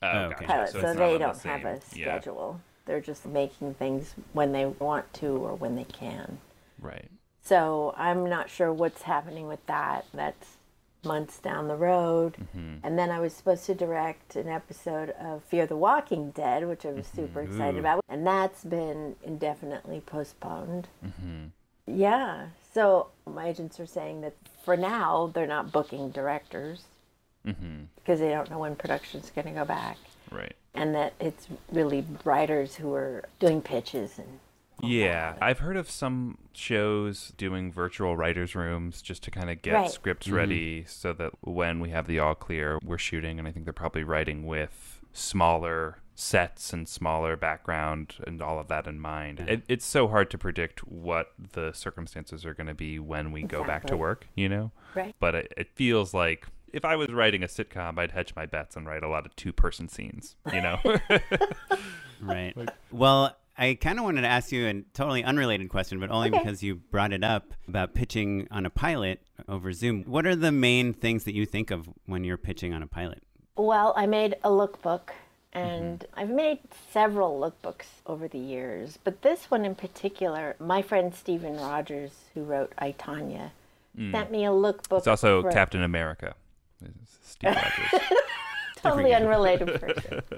Oh, 0.00 0.06
Oh, 0.06 0.18
okay. 0.32 0.46
pilot, 0.46 0.68
So 0.70 0.80
so, 0.80 0.94
they 0.94 1.18
don't 1.18 1.20
have 1.22 1.36
same- 1.36 1.66
a 1.66 1.72
yeah. 1.94 2.04
schedule. 2.18 2.60
They're 2.86 3.00
just 3.00 3.26
making 3.26 3.74
things 3.74 4.14
when 4.32 4.52
they 4.52 4.64
want 4.66 5.12
to 5.14 5.26
or 5.36 5.54
when 5.54 5.76
they 5.76 5.84
can. 5.84 6.38
Right. 6.80 7.10
So 7.42 7.92
I'm 7.96 8.28
not 8.28 8.48
sure 8.48 8.72
what's 8.72 9.02
happening 9.02 9.46
with 9.48 9.64
that. 9.66 10.06
That's 10.14 10.57
months 11.04 11.38
down 11.38 11.68
the 11.68 11.76
road. 11.76 12.36
Mm-hmm. 12.40 12.86
And 12.86 12.98
then 12.98 13.10
I 13.10 13.20
was 13.20 13.32
supposed 13.32 13.66
to 13.66 13.74
direct 13.74 14.36
an 14.36 14.48
episode 14.48 15.10
of 15.10 15.42
Fear 15.44 15.66
the 15.66 15.76
Walking 15.76 16.30
Dead, 16.30 16.66
which 16.66 16.84
I 16.84 16.90
was 16.90 17.06
super 17.06 17.42
mm-hmm. 17.42 17.52
excited 17.52 17.78
about. 17.78 18.04
And 18.08 18.26
that's 18.26 18.64
been 18.64 19.16
indefinitely 19.22 20.00
postponed. 20.00 20.88
Mm-hmm. 21.04 21.46
Yeah. 21.86 22.46
So 22.74 23.08
my 23.26 23.48
agents 23.48 23.80
are 23.80 23.86
saying 23.86 24.20
that 24.20 24.34
for 24.64 24.76
now, 24.76 25.30
they're 25.32 25.46
not 25.46 25.72
booking 25.72 26.10
directors 26.10 26.84
because 27.44 28.20
they 28.20 28.28
don't 28.28 28.50
know 28.50 28.58
when 28.58 28.76
production's 28.76 29.30
going 29.30 29.46
to 29.46 29.52
go 29.52 29.64
back. 29.64 29.96
Right. 30.30 30.54
And 30.74 30.94
that 30.94 31.14
it's 31.18 31.48
really 31.72 32.04
writers 32.24 32.74
who 32.74 32.92
are 32.92 33.24
doing 33.40 33.62
pitches 33.62 34.18
and 34.18 34.38
Yeah, 34.82 35.34
I've 35.40 35.58
heard 35.58 35.76
of 35.76 35.90
some 35.90 36.38
shows 36.58 37.32
doing 37.36 37.72
virtual 37.72 38.16
writers' 38.16 38.54
rooms 38.54 39.00
just 39.00 39.22
to 39.24 39.30
kind 39.30 39.50
of 39.50 39.62
get 39.62 39.74
Right. 39.74 39.90
scripts 39.90 40.26
mm-hmm. 40.26 40.36
ready 40.36 40.84
so 40.86 41.12
that 41.12 41.32
when 41.40 41.80
we 41.80 41.90
have 41.90 42.06
the 42.06 42.18
all 42.18 42.34
clear, 42.34 42.78
we're 42.82 42.98
shooting. 42.98 43.38
And 43.38 43.46
I 43.46 43.52
think 43.52 43.64
they're 43.64 43.72
probably 43.72 44.04
writing 44.04 44.46
with 44.46 45.02
smaller 45.12 45.98
sets 46.14 46.72
and 46.72 46.88
smaller 46.88 47.36
background 47.36 48.16
and 48.26 48.42
all 48.42 48.58
of 48.58 48.68
that 48.68 48.86
in 48.86 48.98
mind. 48.98 49.40
It, 49.40 49.62
it's 49.68 49.86
so 49.86 50.08
hard 50.08 50.30
to 50.30 50.38
predict 50.38 50.80
what 50.80 51.32
the 51.52 51.72
circumstances 51.72 52.44
are 52.44 52.54
going 52.54 52.66
to 52.66 52.74
be 52.74 52.98
when 52.98 53.30
we 53.30 53.44
go 53.44 53.62
back 53.64 53.86
to 53.86 53.96
work, 53.96 54.26
you 54.34 54.48
know? 54.48 54.72
Right. 54.94 55.14
But 55.20 55.34
it, 55.36 55.54
it 55.56 55.68
feels 55.74 56.12
like 56.12 56.46
if 56.72 56.84
I 56.84 56.96
was 56.96 57.10
writing 57.12 57.44
a 57.44 57.46
sitcom, 57.46 57.98
I'd 57.98 58.10
hedge 58.10 58.34
my 58.34 58.46
bets 58.46 58.76
and 58.76 58.86
write 58.86 59.04
a 59.04 59.08
lot 59.08 59.26
of 59.26 59.36
two 59.36 59.52
person 59.52 59.88
scenes, 59.88 60.34
you 60.52 60.60
know? 60.60 60.78
Right. 62.20 62.56
well, 62.92 63.36
I 63.58 63.74
kind 63.74 63.98
of 63.98 64.04
wanted 64.04 64.20
to 64.22 64.28
ask 64.28 64.52
you 64.52 64.66
a 64.68 64.82
totally 64.94 65.24
unrelated 65.24 65.68
question, 65.68 65.98
but 65.98 66.10
only 66.10 66.28
Okay. 66.28 66.38
because 66.38 66.62
you 66.62 66.76
brought 66.76 67.12
it 67.12 67.24
up 67.24 67.54
about 67.66 67.92
pitching 67.92 68.46
on 68.52 68.64
a 68.64 68.70
pilot 68.70 69.20
over 69.48 69.72
Zoom. 69.72 70.04
What 70.04 70.26
are 70.26 70.36
the 70.36 70.52
main 70.52 70.92
things 70.92 71.24
that 71.24 71.34
you 71.34 71.44
think 71.44 71.70
of 71.72 71.88
when 72.06 72.22
you're 72.22 72.36
pitching 72.38 72.72
on 72.72 72.82
a 72.82 72.86
pilot? 72.86 73.22
Well, 73.56 73.92
I 73.96 74.06
made 74.06 74.36
a 74.44 74.48
lookbook, 74.50 75.10
mm-hmm. 75.52 75.58
and 75.58 76.04
I've 76.14 76.30
made 76.30 76.60
several 76.92 77.40
lookbooks 77.40 77.86
over 78.06 78.28
the 78.28 78.38
years, 78.38 78.98
but 79.02 79.22
this 79.22 79.50
one 79.50 79.64
in 79.64 79.74
particular, 79.74 80.54
my 80.60 80.80
friend 80.80 81.12
Steven 81.12 81.56
Rogers, 81.56 82.12
who 82.34 82.44
wrote 82.44 82.72
I 82.78 82.92
Tonya, 82.92 83.50
mm. 83.98 84.12
sent 84.12 84.30
me 84.30 84.44
a 84.44 84.50
lookbook. 84.50 84.98
it's 84.98 85.08
also 85.08 85.42
for- 85.42 85.50
Captain 85.50 85.82
America. 85.82 86.34
Steve 87.24 87.56
Rogers. 87.56 88.08
totally 88.82 89.14
unrelated 89.14 89.80
person. 89.80 90.22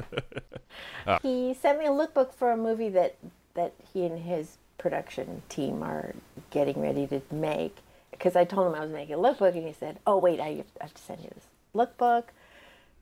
Ah. 1.07 1.19
He 1.23 1.53
sent 1.55 1.79
me 1.79 1.87
a 1.87 1.91
lookbook 1.91 2.33
for 2.33 2.53
a 2.53 2.57
movie 2.57 2.91
that 2.91 3.17
that 3.55 3.73
he 3.93 4.05
and 4.05 4.19
his 4.19 4.57
production 4.79 5.43
team 5.49 5.83
are 5.83 6.15
getting 6.51 6.81
ready 6.81 7.07
to 7.09 7.21
make. 7.31 7.79
Because 8.13 8.37
I 8.37 8.45
told 8.45 8.69
him 8.69 8.81
I 8.81 8.85
was 8.85 8.93
making 8.93 9.15
a 9.15 9.19
lookbook, 9.19 9.55
and 9.57 9.67
he 9.67 9.73
said, 9.73 9.99
"Oh 10.07 10.19
wait, 10.19 10.41
I 10.41 10.63
have 10.81 10.95
to 10.95 11.03
send 11.03 11.23
you 11.23 11.31
this 11.35 11.47
lookbook." 11.75 12.25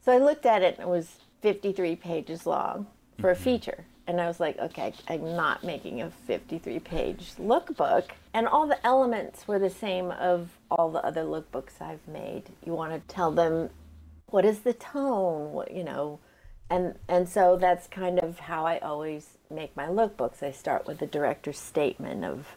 So 0.05 0.13
I 0.13 0.19
looked 0.19 0.47
at 0.47 0.63
it, 0.63 0.79
and 0.79 0.89
it 0.89 0.89
was 0.89 1.19
53 1.43 1.97
pages 1.97 2.47
long 2.47 2.87
for 3.21 3.31
a 3.31 3.35
mm-hmm. 3.35 3.45
feature. 3.45 3.85
And 4.07 4.23
I 4.23 4.27
was 4.27 4.41
like, 4.41 4.59
okay, 4.59 4.95
I'm 5.07 5.37
not 5.37 5.63
making 5.63 6.01
a 6.01 6.11
53 6.11 6.79
page 6.79 7.33
lookbook. 7.39 8.05
And 8.33 8.49
all 8.49 8.67
the 8.67 8.85
elements 8.87 9.47
were 9.47 9.59
the 9.59 9.69
same 9.69 10.11
of 10.13 10.49
all 10.71 10.91
the 10.91 11.05
other 11.05 11.25
lookbooks 11.25 11.83
I've 11.83 12.07
made. 12.09 12.45
You 12.65 12.73
want 12.73 12.93
to 12.95 13.15
tell 13.15 13.31
them 13.31 13.69
what 14.31 14.45
is 14.45 14.61
the 14.61 14.75
tone, 14.75 15.53
what, 15.53 15.73
you 15.73 15.85
know, 15.85 16.21
and 16.71 16.97
and 17.09 17.29
so 17.29 17.57
that's 17.57 17.87
kind 17.87 18.19
of 18.19 18.41
how 18.41 18.67
I 18.67 18.79
always 18.79 19.39
make 19.51 19.77
my 19.77 19.87
lookbooks. 19.87 20.43
I 20.43 20.53
start 20.53 20.87
with 20.87 20.99
the 20.99 21.07
director's 21.07 21.59
statement 21.59 22.25
of 22.25 22.57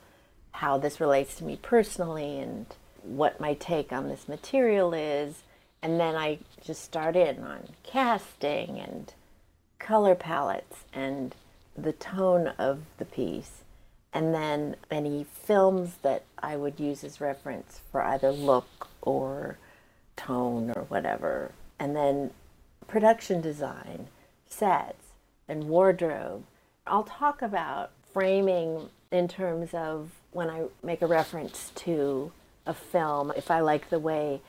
how 0.53 0.77
this 0.77 0.99
relates 0.99 1.35
to 1.35 1.45
me 1.45 1.57
personally 1.61 2.39
and 2.39 2.65
what 3.03 3.39
my 3.39 3.53
take 3.53 3.91
on 3.93 4.09
this 4.09 4.27
material 4.27 4.93
is, 4.93 5.43
and 5.81 5.99
then 5.99 6.15
I 6.15 6.39
just 6.63 6.83
start 6.83 7.15
in 7.15 7.41
on 7.43 7.69
casting 7.83 8.77
and 8.79 9.13
color 9.79 10.13
palettes 10.13 10.83
and 10.93 11.33
the 11.75 11.93
tone 11.93 12.47
of 12.59 12.81
the 12.97 13.05
piece, 13.05 13.63
and 14.13 14.35
then 14.35 14.75
any 14.91 15.23
films 15.23 15.95
that 16.01 16.23
I 16.37 16.57
would 16.57 16.79
use 16.79 17.03
as 17.03 17.21
reference 17.21 17.79
for 17.91 18.01
either 18.03 18.31
look 18.31 18.89
or 19.01 19.57
tone 20.17 20.71
or 20.75 20.83
whatever, 20.83 21.53
and 21.81 21.95
then 21.95 22.29
production 22.87 23.41
design, 23.41 24.07
sets, 24.47 25.07
and 25.47 25.63
wardrobe. 25.63 26.43
I'll 26.85 27.05
talk 27.05 27.41
about 27.41 27.89
framing 28.13 28.89
in 29.11 29.27
terms 29.27 29.73
of 29.73 30.11
when 30.29 30.47
I 30.47 30.65
make 30.83 31.01
a 31.01 31.07
reference 31.07 31.71
to 31.77 32.31
a 32.67 32.75
film, 32.75 33.33
if 33.35 33.49
I 33.49 33.61
like 33.61 33.89
the 33.89 33.97
way 33.97 34.41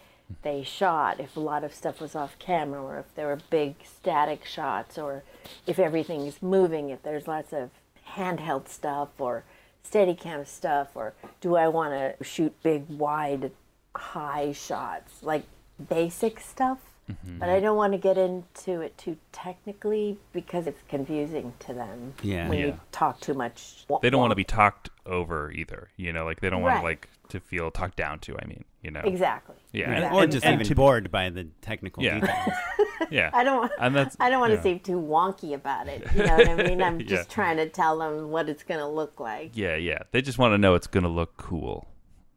they 0.42 0.62
shot, 0.62 1.20
if 1.20 1.34
a 1.34 1.40
lot 1.40 1.64
of 1.64 1.72
stuff 1.74 2.02
was 2.02 2.14
off 2.14 2.38
camera, 2.38 2.82
or 2.82 2.98
if 2.98 3.14
there 3.14 3.28
were 3.28 3.38
big 3.48 3.76
static 3.82 4.44
shots, 4.44 4.98
or 4.98 5.22
if 5.66 5.78
everything's 5.78 6.42
moving, 6.42 6.90
if 6.90 7.02
there's 7.02 7.26
lots 7.26 7.54
of 7.54 7.70
handheld 8.14 8.68
stuff 8.68 9.08
or 9.18 9.44
steadicam 9.90 10.46
stuff, 10.46 10.88
or 10.94 11.14
do 11.40 11.56
I 11.56 11.68
want 11.68 11.94
to 11.94 12.22
shoot 12.22 12.54
big, 12.62 12.86
wide, 12.90 13.52
high 13.96 14.52
shots, 14.52 15.22
like 15.22 15.44
basic 15.88 16.38
stuff? 16.38 16.91
Mm-hmm. 17.26 17.38
But 17.38 17.48
I 17.48 17.60
don't 17.60 17.76
want 17.76 17.92
to 17.92 17.98
get 17.98 18.16
into 18.18 18.80
it 18.80 18.96
too 18.98 19.16
technically 19.32 20.18
because 20.32 20.66
it's 20.66 20.82
confusing 20.88 21.52
to 21.60 21.74
them 21.74 22.14
Yeah. 22.22 22.48
when 22.48 22.58
Yeah. 22.58 22.66
you 22.66 22.80
talk 22.92 23.20
too 23.20 23.34
much. 23.34 23.84
They 24.02 24.10
don't 24.10 24.20
want 24.20 24.30
to 24.32 24.36
be 24.36 24.44
talked 24.44 24.90
over 25.06 25.50
either. 25.52 25.88
You 25.96 26.12
know, 26.12 26.24
like 26.24 26.40
they 26.40 26.50
don't 26.50 26.62
want 26.62 26.76
to 26.76 26.82
like 26.82 27.08
to 27.28 27.40
feel 27.40 27.70
talked 27.70 27.96
down 27.96 28.18
to. 28.20 28.36
I 28.42 28.46
mean, 28.46 28.64
you 28.82 28.90
know. 28.90 29.00
Exactly. 29.00 29.56
Yeah. 29.72 29.86
Right. 29.88 29.94
Exactly. 29.98 30.20
Or 30.22 30.26
just 30.26 30.44
and 30.46 30.54
even 30.54 30.66
to- 30.66 30.74
bored 30.74 31.10
by 31.10 31.30
the 31.30 31.48
technical 31.60 32.02
Yeah. 32.02 32.20
details. 32.20 32.56
Yeah. 33.10 33.28
I 33.34 33.44
don't. 33.44 33.70
And 33.78 33.94
that's 33.94 34.16
I 34.20 34.30
don't 34.30 34.40
want 34.40 34.52
yeah. 34.52 34.56
to 34.58 34.62
seem 34.62 34.78
too 34.78 34.98
wonky 34.98 35.52
about 35.54 35.86
it. 35.88 36.06
You 36.14 36.24
know 36.24 36.34
what 36.36 36.48
I 36.48 36.54
mean? 36.54 36.80
I'm 36.88 36.98
Yeah. 37.00 37.06
just 37.06 37.28
trying 37.30 37.58
to 37.58 37.68
tell 37.68 37.98
them 37.98 38.30
what 38.30 38.48
it's 38.48 38.62
going 38.62 38.80
to 38.80 38.86
look 38.86 39.20
like. 39.20 39.50
Yeah, 39.54 39.74
yeah. 39.74 39.98
They 40.12 40.22
just 40.22 40.38
want 40.38 40.52
to 40.54 40.58
know 40.58 40.74
it's 40.76 40.86
going 40.86 41.02
to 41.02 41.10
look 41.10 41.36
cool. 41.36 41.86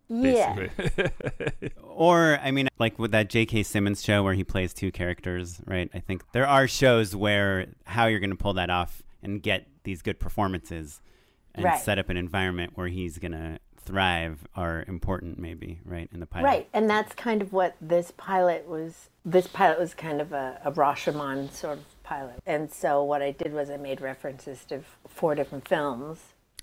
Yeah. 0.10 0.68
Or, 1.82 2.40
I 2.44 2.52
mean, 2.52 2.68
like 2.78 3.00
with 3.00 3.12
that 3.12 3.30
J.K. 3.30 3.64
Simmons 3.64 4.04
show 4.04 4.22
where 4.22 4.34
he 4.34 4.44
plays 4.44 4.74
two 4.74 4.92
characters, 4.92 5.62
right? 5.66 5.90
I 5.94 6.00
think 6.00 6.30
there 6.34 6.46
are 6.46 6.68
shows 6.68 7.16
where 7.16 7.68
how 7.86 8.08
you're 8.08 8.20
going 8.20 8.32
to 8.32 8.36
pull 8.36 8.54
that 8.56 8.70
off 8.70 9.02
and 9.24 9.42
get 9.42 9.66
these 9.84 10.02
good 10.02 10.20
performances 10.20 11.00
and 11.54 11.64
Right. 11.64 11.80
set 11.80 11.98
up 11.98 12.10
an 12.10 12.18
environment 12.18 12.74
where 12.76 12.90
he's 12.90 13.18
going 13.18 13.32
to 13.32 13.60
thrive 13.78 14.46
are 14.58 14.84
important, 14.90 15.40
maybe, 15.40 15.80
right? 15.86 16.10
In 16.14 16.20
the 16.20 16.26
pilot. 16.26 16.46
Right, 16.46 16.70
and 16.74 16.90
that's 16.90 17.14
kind 17.16 17.42
of 17.42 17.54
what 17.54 17.76
this 17.80 18.12
pilot 18.18 18.68
was. 18.68 19.10
This 19.24 19.48
pilot 19.48 19.80
was 19.80 19.94
kind 19.94 20.20
of 20.20 20.34
a, 20.34 20.60
a 20.66 20.72
Rashomon 20.74 21.50
sort 21.54 21.78
of 21.78 22.04
pilot. 22.04 22.42
And 22.46 22.70
so 22.70 23.04
what 23.04 23.22
I 23.22 23.32
did 23.32 23.54
was 23.54 23.70
I 23.70 23.78
made 23.78 24.02
references 24.02 24.66
to 24.66 24.76
f- 24.78 24.98
four 25.08 25.34
different 25.34 25.66
films 25.68 26.20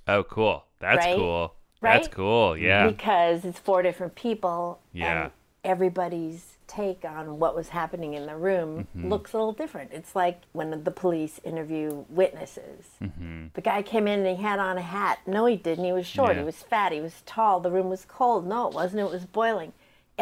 oh, 0.08 0.24
cool. 0.24 0.64
That's 0.80 0.98
Right? 0.98 1.16
cool. 1.16 1.54
That's 1.82 2.08
cool. 2.08 2.56
Yeah. 2.56 2.86
because 2.88 3.44
it's 3.44 3.58
four 3.58 3.82
different 3.82 4.14
people 4.14 4.80
Yeah. 4.92 5.24
and 5.24 5.32
everybody's 5.64 6.56
take 6.68 7.04
on 7.04 7.38
what 7.38 7.54
was 7.54 7.68
happening 7.68 8.14
in 8.14 8.24
the 8.26 8.36
room 8.36 8.86
Mm-hmm. 8.96 9.10
looks 9.10 9.32
a 9.34 9.36
little 9.36 9.52
different. 9.52 9.90
It's 9.92 10.16
like 10.16 10.40
when 10.52 10.84
the 10.84 10.90
police 10.90 11.38
interview 11.44 12.04
witnesses. 12.08 12.86
Mm-hmm. 13.02 13.46
The 13.54 13.60
guy 13.60 13.82
came 13.82 14.06
in 14.06 14.24
and 14.24 14.36
he 14.38 14.42
had 14.42 14.58
on 14.58 14.78
a 14.78 14.82
hat. 14.82 15.18
No, 15.26 15.44
he 15.46 15.56
didn't. 15.56 15.84
He 15.84 15.92
was 15.92 16.06
short. 16.06 16.32
Yeah. 16.34 16.38
He 16.40 16.44
was 16.44 16.56
fat. 16.56 16.92
He 16.92 17.00
was 17.00 17.22
tall. 17.26 17.60
The 17.60 17.70
room 17.70 17.90
was 17.90 18.04
cold. 18.06 18.46
No, 18.46 18.68
it 18.68 18.74
wasn't. 18.74 19.00
It 19.02 19.10
was 19.10 19.26
boiling. 19.26 19.72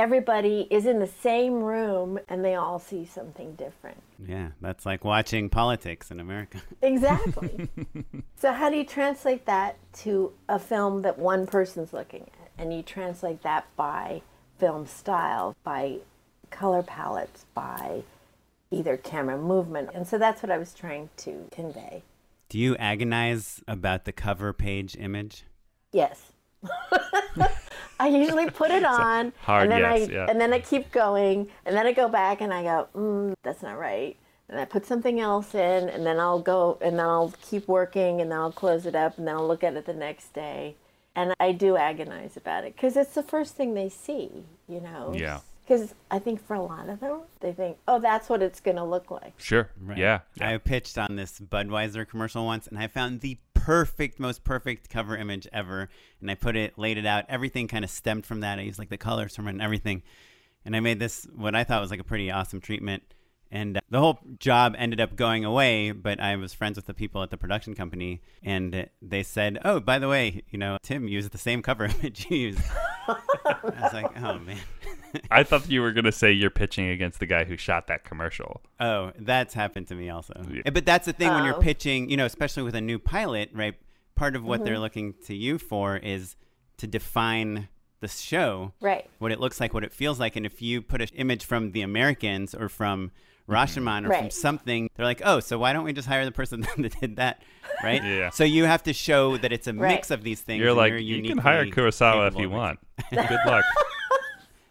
Everybody 0.01 0.66
is 0.70 0.86
in 0.86 0.98
the 0.98 1.07
same 1.07 1.62
room 1.62 2.18
and 2.26 2.42
they 2.42 2.55
all 2.55 2.78
see 2.78 3.05
something 3.05 3.53
different. 3.53 4.03
Yeah, 4.26 4.53
that's 4.62 4.86
like 4.86 5.05
watching 5.05 5.51
politics 5.51 6.11
in 6.11 6.20
America. 6.20 6.62
Exactly. 6.82 7.68
so, 8.36 8.53
how 8.53 8.70
do 8.70 8.76
you 8.76 8.84
translate 8.84 9.44
that 9.44 9.76
to 9.98 10.32
a 10.48 10.59
film 10.59 11.03
that 11.03 11.18
one 11.18 11.46
person's 11.46 11.92
looking 11.92 12.22
at? 12.22 12.51
And 12.57 12.72
you 12.72 12.82
translate 12.82 13.42
that 13.42 13.66
by 13.76 14.22
film 14.59 14.86
style, 14.86 15.55
by 15.64 15.98
color 16.48 16.82
palettes, 16.82 17.44
by 17.53 18.03
either 18.70 18.96
camera 18.96 19.36
movement. 19.36 19.90
And 19.92 20.09
so 20.09 20.16
that's 20.16 20.42
what 20.42 20.51
I 20.51 20.57
was 20.57 20.72
trying 20.72 21.11
to 21.18 21.46
convey. 21.51 22.05
Do 22.48 22.59
you 22.59 22.74
agonize 22.76 23.62
about 23.68 24.07
the 24.07 24.12
cover 24.12 24.55
page 24.55 24.96
image? 24.98 25.44
Yes. 25.92 26.32
I 28.01 28.09
usually 28.09 28.48
put 28.48 28.70
it 28.70 28.84
on, 29.03 29.32
hard 29.42 29.64
and 29.64 29.72
then 29.72 29.80
yes, 29.80 30.09
I 30.09 30.12
yeah. 30.12 30.26
and 30.28 30.40
then 30.40 30.53
I 30.53 30.61
keep 30.61 30.90
going, 30.90 31.48
and 31.66 31.76
then 31.76 31.86
I 31.86 31.92
go 31.92 32.09
back 32.09 32.40
and 32.40 32.53
I 32.53 32.62
go, 32.62 32.88
mm, 32.96 33.34
that's 33.42 33.62
not 33.62 33.78
right, 33.78 34.16
and 34.48 34.59
I 34.59 34.64
put 34.64 34.86
something 34.86 35.20
else 35.20 35.55
in, 35.55 35.88
and 35.88 36.07
then 36.07 36.18
I'll 36.18 36.40
go 36.40 36.78
and 36.80 36.98
then 36.98 37.07
I'll 37.07 37.34
keep 37.42 37.68
working, 37.68 38.20
and 38.20 38.32
then 38.32 38.38
I'll 38.38 38.53
close 38.53 38.86
it 38.86 38.94
up, 38.94 39.18
and 39.18 39.28
then 39.28 39.36
I'll 39.36 39.46
look 39.46 39.62
at 39.62 39.74
it 39.74 39.84
the 39.84 39.94
next 39.94 40.32
day, 40.32 40.76
and 41.14 41.34
I 41.38 41.53
do 41.53 41.76
agonize 41.76 42.36
about 42.36 42.64
it 42.64 42.74
because 42.74 42.96
it's 42.96 43.14
the 43.14 43.22
first 43.22 43.55
thing 43.55 43.74
they 43.74 43.90
see, 43.90 44.30
you 44.66 44.80
know. 44.80 45.12
Yeah. 45.14 45.40
Because 45.62 45.94
I 46.11 46.18
think 46.18 46.44
for 46.44 46.55
a 46.55 46.62
lot 46.62 46.88
of 46.88 46.98
them, 46.98 47.20
they 47.38 47.53
think, 47.53 47.76
oh, 47.86 48.01
that's 48.01 48.28
what 48.28 48.42
it's 48.42 48.59
going 48.59 48.76
to 48.76 48.82
look 48.82 49.09
like. 49.09 49.34
Sure. 49.36 49.70
Right. 49.80 49.98
Yeah. 49.98 50.20
I 50.40 50.57
pitched 50.57 50.98
on 50.98 51.14
this 51.14 51.38
Budweiser 51.38 52.09
commercial 52.09 52.44
once, 52.44 52.66
and 52.66 52.76
I 52.76 52.88
found 52.88 53.20
the 53.20 53.38
perfect, 53.71 54.18
most 54.18 54.43
perfect 54.43 54.91
cover 54.91 55.16
image 55.16 55.47
ever. 55.53 55.89
And 56.21 56.29
I 56.29 56.35
put 56.35 56.57
it, 56.57 56.77
laid 56.77 56.99
it 56.99 57.07
out. 57.07 57.25
Everything 57.29 57.68
kind 57.68 57.85
of 57.85 57.91
stemmed 57.91 58.27
from 58.27 58.41
that. 58.41 58.59
I 58.59 58.62
used 58.62 58.81
like 58.81 58.89
the 58.89 58.99
colors 58.99 59.37
from 59.37 59.47
it 59.47 59.51
and 59.51 59.62
everything. 59.62 60.03
And 60.64 60.75
I 60.75 60.81
made 60.81 60.99
this 60.99 61.25
what 61.37 61.55
I 61.55 61.62
thought 61.62 61.81
was 61.81 61.93
like 61.93 62.01
a 62.01 62.05
pretty 62.05 62.33
awesome 62.33 62.61
treatment. 62.61 63.05
And 63.53 63.77
uh, 63.77 63.81
the 63.89 64.01
whole 64.01 64.18
job 64.41 64.75
ended 64.77 65.01
up 65.01 65.14
going 65.14 65.45
away, 65.45 65.93
but 65.93 66.18
I 66.18 66.35
was 66.35 66.53
friends 66.53 66.75
with 66.75 66.87
the 66.87 66.95
people 66.95 67.23
at 67.23 67.31
the 67.31 67.37
production 67.37 67.77
company, 67.77 68.23
and 68.45 68.89
they 69.03 69.25
said, 69.25 69.59
"Oh, 69.64 69.81
by 69.81 69.99
the 69.99 70.07
way, 70.07 70.45
you 70.51 70.59
know, 70.59 70.79
Tim 70.83 71.09
used 71.09 71.33
the 71.33 71.39
same 71.39 71.61
cover 71.61 71.85
image 72.01 72.27
you 72.31 72.37
used." 72.37 72.61
I 73.09 73.83
was 73.83 73.93
like, 73.93 74.23
"Oh 74.23 74.39
man." 74.39 74.59
I 75.31 75.43
thought 75.43 75.69
you 75.71 75.81
were 75.83 75.93
going 75.93 76.05
to 76.05 76.13
say 76.13 76.33
you're 76.33 76.51
pitching 76.51 76.89
against 76.89 77.21
the 77.21 77.27
guy 77.27 77.45
who 77.45 77.57
shot 77.57 77.87
that 77.89 78.05
commercial. 78.05 78.61
Oh, 78.79 79.13
that's 79.19 79.55
happened 79.55 79.89
to 79.89 79.95
me 79.95 80.09
also. 80.11 80.35
Yeah. 80.51 80.63
Eh, 80.67 80.71
But 80.71 80.85
that's 80.87 81.07
the 81.07 81.13
thing 81.13 81.33
when 81.33 81.45
you're 81.45 81.57
Oh. 81.57 81.61
pitching, 81.61 82.11
you 82.11 82.17
know, 82.17 82.27
especially 82.27 82.63
with 82.63 82.75
a 82.75 82.81
new 82.81 82.99
pilot, 82.99 83.51
right? 83.53 83.75
Part 84.15 84.37
of 84.37 84.45
what 84.45 84.65
they're 84.65 84.75
Mm-hmm. 84.75 84.83
looking 84.83 85.15
to 85.27 85.35
you 85.35 85.59
for 85.59 85.97
is 85.97 86.37
to 86.79 86.87
define 86.87 87.69
the 88.01 88.09
show, 88.09 88.73
Right. 88.81 89.09
what 89.19 89.31
it 89.33 89.41
looks 89.41 89.61
like, 89.61 89.75
what 89.75 89.85
it 89.85 89.93
feels 89.93 90.19
like. 90.19 90.37
And 90.37 90.47
if 90.47 90.63
you 90.63 90.81
put 90.83 91.01
an 91.03 91.09
image 91.15 91.45
from 91.45 91.73
the 91.73 91.83
Americans 91.83 92.55
or 92.55 92.69
from 92.69 93.11
Rashomon 93.49 94.09
or 94.09 94.15
from 94.15 94.31
something, 94.31 94.89
they're 94.95 95.05
like, 95.05 95.21
oh, 95.25 95.41
so 95.41 95.59
why 95.59 95.73
don't 95.73 95.85
we 95.85 95.93
just 95.93 96.07
hire 96.07 96.25
the 96.25 96.31
person 96.31 96.61
that 96.79 97.01
did 97.01 97.17
that, 97.17 97.43
right? 97.83 98.03
Yeah. 98.03 98.31
So 98.31 98.45
you 98.45 98.65
have 98.65 98.83
to 98.85 98.93
show 98.93 99.37
that 99.39 99.53
it's 99.53 99.67
a 99.67 99.75
Right. 99.75 99.95
mix 99.97 100.11
of 100.13 100.23
these 100.23 100.41
things. 100.41 100.61
You're 100.63 100.73
like, 100.73 100.93
you 101.01 101.21
can 101.23 101.37
hire 101.39 101.61
uniquely 101.65 101.83
Kurosawa 101.83 102.29
if 102.29 102.37
you 102.39 102.49
want. 102.49 102.79
Good 103.11 103.39
luck. 103.47 103.65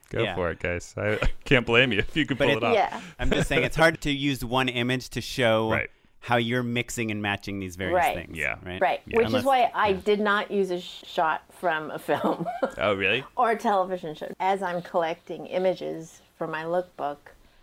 Go 0.10 0.24
Yeah. 0.24 0.36
for 0.36 0.49
it, 0.51 0.60
guys. 0.60 0.93
I 0.97 1.20
can't 1.45 1.66
blame 1.66 1.91
you 1.91 1.99
if 1.99 2.16
you 2.16 2.26
can 2.26 2.38
But 2.38 2.47
pull 2.47 2.53
it- 2.55 2.57
it 2.57 2.64
off. 2.64 2.74
Yeah. 2.74 3.01
I'm 3.20 3.30
just 3.30 3.47
saying 3.47 3.64
it's 3.64 3.76
hard 3.76 4.01
to 4.01 4.12
use 4.12 4.43
one 4.43 4.68
image 4.70 5.10
to 5.10 5.22
show 5.22 5.70
Right. 5.72 5.89
how 6.22 6.38
you're 6.38 6.64
mixing 6.64 7.12
and 7.12 7.22
matching 7.22 7.60
these 7.60 7.76
various 7.76 7.95
Right. 7.95 8.16
things. 8.16 8.38
Yeah. 8.38 8.55
Right. 8.64 8.82
Right. 8.82 9.01
Yeah. 9.05 9.18
Which 9.18 9.28
Unless- 9.28 9.41
is 9.41 9.45
why 9.45 9.72
I 9.74 9.93
did 9.93 10.20
not 10.20 10.49
use 10.51 10.72
a 10.72 10.80
shot 10.80 11.43
from 11.60 11.91
a 11.91 11.99
film. 11.99 12.47
Oh, 12.78 12.93
really? 12.93 13.24
or 13.36 13.51
a 13.51 13.57
television 13.57 14.16
show. 14.16 14.32
As 14.39 14.62
I'm 14.62 14.82
collecting 14.82 15.45
images 15.47 16.22
for 16.38 16.47
my 16.47 16.64
lookbook, 16.64 17.18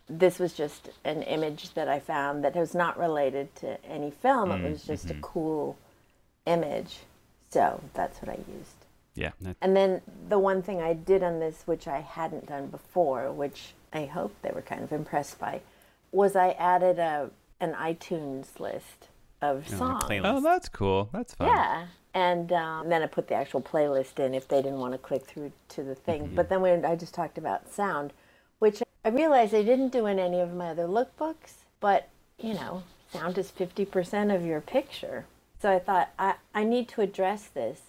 this 0.08 0.38
was 0.38 0.52
just 0.52 0.90
an 1.04 1.22
image 1.22 1.74
that 1.74 1.88
I 1.88 1.98
found 1.98 2.44
that 2.44 2.54
was 2.54 2.74
not 2.74 2.96
related 2.98 3.54
to 3.56 3.84
any 3.84 4.10
film. 4.10 4.52
It 4.52 4.60
mm. 4.60 4.70
was 4.70 4.84
just 4.84 5.06
a 5.06 5.14
mm-hmm. 5.14 5.20
cool 5.22 5.76
image. 6.44 6.98
So 7.50 7.80
that's 7.94 8.20
what 8.22 8.28
I 8.30 8.38
used. 8.52 8.75
Yeah. 9.16 9.32
And 9.60 9.76
then 9.76 10.02
the 10.28 10.38
one 10.38 10.62
thing 10.62 10.80
I 10.80 10.92
did 10.92 11.22
on 11.22 11.40
this, 11.40 11.62
which 11.66 11.88
I 11.88 12.00
hadn't 12.00 12.46
done 12.46 12.66
before, 12.68 13.32
which 13.32 13.74
I 13.92 14.04
hope 14.04 14.34
they 14.42 14.50
were 14.54 14.62
kind 14.62 14.82
of 14.82 14.92
impressed 14.92 15.38
by, 15.38 15.60
was 16.12 16.36
I 16.36 16.50
added 16.52 16.98
a 16.98 17.30
an 17.58 17.72
iTunes 17.72 18.60
list 18.60 19.08
of 19.40 19.64
Oh, 19.72 19.76
songs. 19.78 20.04
a 20.04 20.06
playlist. 20.08 20.34
Oh, 20.36 20.40
that's 20.40 20.68
cool. 20.68 21.08
That's 21.12 21.34
fun. 21.34 21.48
Yeah. 21.48 21.86
And 22.12 22.52
um, 22.52 22.88
then 22.90 23.02
I 23.02 23.06
put 23.06 23.28
the 23.28 23.34
actual 23.34 23.60
playlist 23.62 24.18
in 24.18 24.34
if 24.34 24.46
they 24.48 24.60
didn't 24.62 24.78
want 24.78 24.92
to 24.92 24.98
click 24.98 25.24
through 25.24 25.52
to 25.70 25.82
the 25.82 25.94
thing. 25.94 26.32
But 26.34 26.48
then 26.50 26.60
when 26.60 26.84
I 26.84 26.96
just 26.96 27.14
talked 27.14 27.38
about 27.38 27.72
sound, 27.72 28.12
which 28.58 28.82
I 29.04 29.08
realized 29.08 29.54
I 29.54 29.62
didn't 29.62 29.90
do 29.90 30.06
in 30.06 30.18
any 30.18 30.40
of 30.40 30.52
my 30.54 30.68
other 30.70 30.86
lookbooks, 30.86 31.64
but 31.80 32.08
you 32.38 32.52
know, 32.54 32.82
sound 33.12 33.38
is 33.38 33.50
50% 33.50 34.34
of 34.34 34.44
your 34.44 34.60
picture. 34.60 35.24
So 35.60 35.72
I 35.72 35.78
thought, 35.78 36.10
I, 36.18 36.34
I 36.54 36.64
need 36.64 36.88
to 36.90 37.00
address 37.00 37.44
this. 37.46 37.80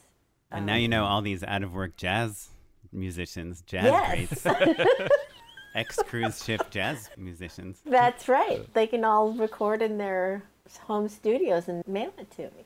And 0.52 0.66
now 0.66 0.76
um, 0.76 0.80
you 0.80 0.88
know 0.88 1.06
all 1.06 1.22
these 1.22 1.44
out 1.44 1.64
of 1.64 1.74
work 1.74 1.98
jazz 1.98 2.50
musicians, 2.92 3.62
jazz 3.66 3.86
Yes. 3.86 4.44
greats, 4.44 5.10
ex 5.76 6.00
cruise 6.04 6.44
ship 6.44 6.70
jazz 6.70 7.10
musicians. 7.18 7.82
That's 7.86 8.28
right. 8.28 8.72
They 8.74 8.88
can 8.88 9.04
all 9.04 9.34
record 9.34 9.82
in 9.82 9.98
their 9.98 10.44
home 10.82 11.10
studios 11.10 11.68
and 11.68 11.86
mail 11.88 12.14
it 12.18 12.32
to 12.32 12.44
me. 12.44 12.66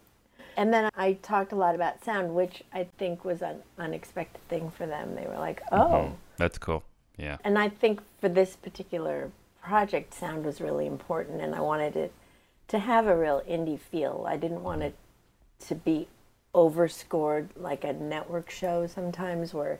And 0.57 0.73
then 0.73 0.89
I 0.95 1.13
talked 1.13 1.53
a 1.53 1.55
lot 1.55 1.75
about 1.75 2.03
sound, 2.03 2.35
which 2.35 2.63
I 2.73 2.87
think 2.97 3.23
was 3.23 3.41
an 3.41 3.61
unexpected 3.77 4.45
thing 4.47 4.69
for 4.69 4.85
them. 4.85 5.15
They 5.15 5.25
were 5.25 5.37
like, 5.37 5.61
mm-hmm. 5.71 5.93
oh. 5.93 6.17
That's 6.37 6.57
cool. 6.57 6.83
Yeah. 7.17 7.37
And 7.43 7.57
I 7.57 7.69
think 7.69 8.01
for 8.19 8.29
this 8.29 8.55
particular 8.55 9.31
project, 9.63 10.13
sound 10.13 10.45
was 10.45 10.59
really 10.59 10.87
important, 10.87 11.41
and 11.41 11.53
I 11.55 11.61
wanted 11.61 11.95
it 11.95 12.13
to 12.69 12.79
have 12.79 13.07
a 13.07 13.15
real 13.15 13.41
indie 13.49 13.79
feel. 13.79 14.25
I 14.27 14.37
didn't 14.37 14.63
want 14.63 14.81
it 14.81 14.95
to 15.67 15.75
be 15.75 16.07
overscored 16.53 17.49
like 17.55 17.83
a 17.83 17.93
network 17.93 18.49
show 18.49 18.87
sometimes 18.87 19.53
where 19.53 19.79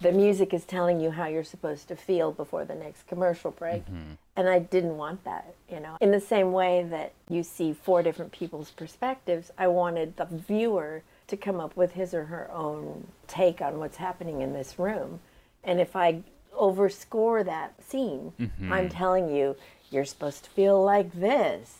the 0.00 0.12
music 0.12 0.52
is 0.52 0.64
telling 0.64 1.00
you 1.00 1.10
how 1.10 1.26
you're 1.26 1.44
supposed 1.44 1.88
to 1.88 1.96
feel 1.96 2.32
before 2.32 2.64
the 2.64 2.74
next 2.74 3.06
commercial 3.06 3.50
break. 3.50 3.84
Mm-hmm. 3.86 4.12
And 4.36 4.48
I 4.48 4.58
didn't 4.58 4.96
want 4.96 5.24
that, 5.24 5.54
you 5.70 5.80
know. 5.80 5.96
In 6.00 6.10
the 6.10 6.20
same 6.20 6.52
way 6.52 6.84
that 6.90 7.12
you 7.28 7.42
see 7.42 7.72
four 7.72 8.02
different 8.02 8.32
people's 8.32 8.70
perspectives, 8.70 9.50
I 9.56 9.68
wanted 9.68 10.16
the 10.16 10.26
viewer 10.26 11.02
to 11.28 11.36
come 11.36 11.60
up 11.60 11.76
with 11.76 11.92
his 11.92 12.12
or 12.12 12.24
her 12.24 12.50
own 12.52 13.06
take 13.26 13.60
on 13.60 13.78
what's 13.78 13.96
happening 13.96 14.42
in 14.42 14.52
this 14.52 14.78
room. 14.78 15.20
And 15.62 15.80
if 15.80 15.96
I 15.96 16.22
overscore 16.58 17.44
that 17.44 17.82
scene, 17.82 18.32
mm-hmm. 18.38 18.72
I'm 18.72 18.88
telling 18.88 19.34
you, 19.34 19.56
you're 19.90 20.04
supposed 20.04 20.44
to 20.44 20.50
feel 20.50 20.82
like 20.84 21.12
this. 21.12 21.78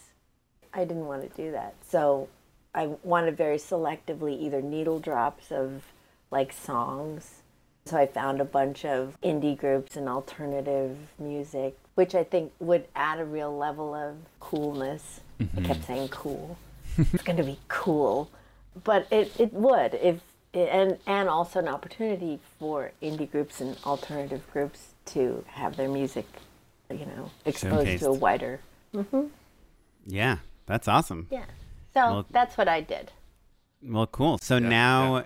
I 0.72 0.84
didn't 0.84 1.06
want 1.06 1.22
to 1.22 1.42
do 1.42 1.50
that. 1.52 1.74
So 1.86 2.28
I 2.74 2.86
wanted 3.02 3.36
very 3.36 3.58
selectively 3.58 4.38
either 4.40 4.60
needle 4.60 4.98
drops 4.98 5.52
of 5.52 5.82
like 6.30 6.52
songs. 6.52 7.42
So 7.86 7.98
I 7.98 8.06
found 8.06 8.40
a 8.40 8.44
bunch 8.44 8.84
of 8.84 9.18
indie 9.22 9.56
groups 9.56 9.94
and 9.96 10.08
alternative 10.08 10.96
music, 11.18 11.78
which 11.94 12.14
I 12.14 12.24
think 12.24 12.52
would 12.58 12.86
add 12.96 13.20
a 13.20 13.24
real 13.24 13.54
level 13.56 13.94
of 13.94 14.16
coolness. 14.40 15.20
I 15.38 15.44
kept 15.44 15.56
mm-hmm. 15.56 15.82
saying 15.82 16.08
cool. 16.08 16.56
it's 16.96 17.22
going 17.22 17.36
to 17.36 17.44
be 17.44 17.58
cool. 17.68 18.30
But 18.82 19.06
it, 19.10 19.38
it 19.38 19.52
would 19.52 19.94
if 19.94 20.20
and 20.54 20.98
and 21.06 21.28
also 21.28 21.58
an 21.58 21.68
opportunity 21.68 22.38
for 22.58 22.92
indie 23.02 23.30
groups 23.30 23.60
and 23.60 23.76
alternative 23.84 24.42
groups 24.52 24.94
to 25.06 25.44
have 25.48 25.76
their 25.76 25.88
music, 25.88 26.26
you 26.90 27.06
know, 27.06 27.30
exposed 27.44 27.86
to 27.86 27.92
a 27.92 27.98
Showcased. 27.98 28.18
wider. 28.18 28.60
Mm-hmm. 28.94 29.26
Yeah, 30.06 30.38
that's 30.66 30.88
awesome. 30.88 31.26
Yeah. 31.30 31.44
So 31.94 32.00
Well- 32.00 32.26
that's 32.30 32.56
what 32.56 32.68
I 32.68 32.80
did. 32.80 33.12
Well, 33.82 34.06
cool. 34.06 34.38
So 34.38 34.58
now, 34.58 35.24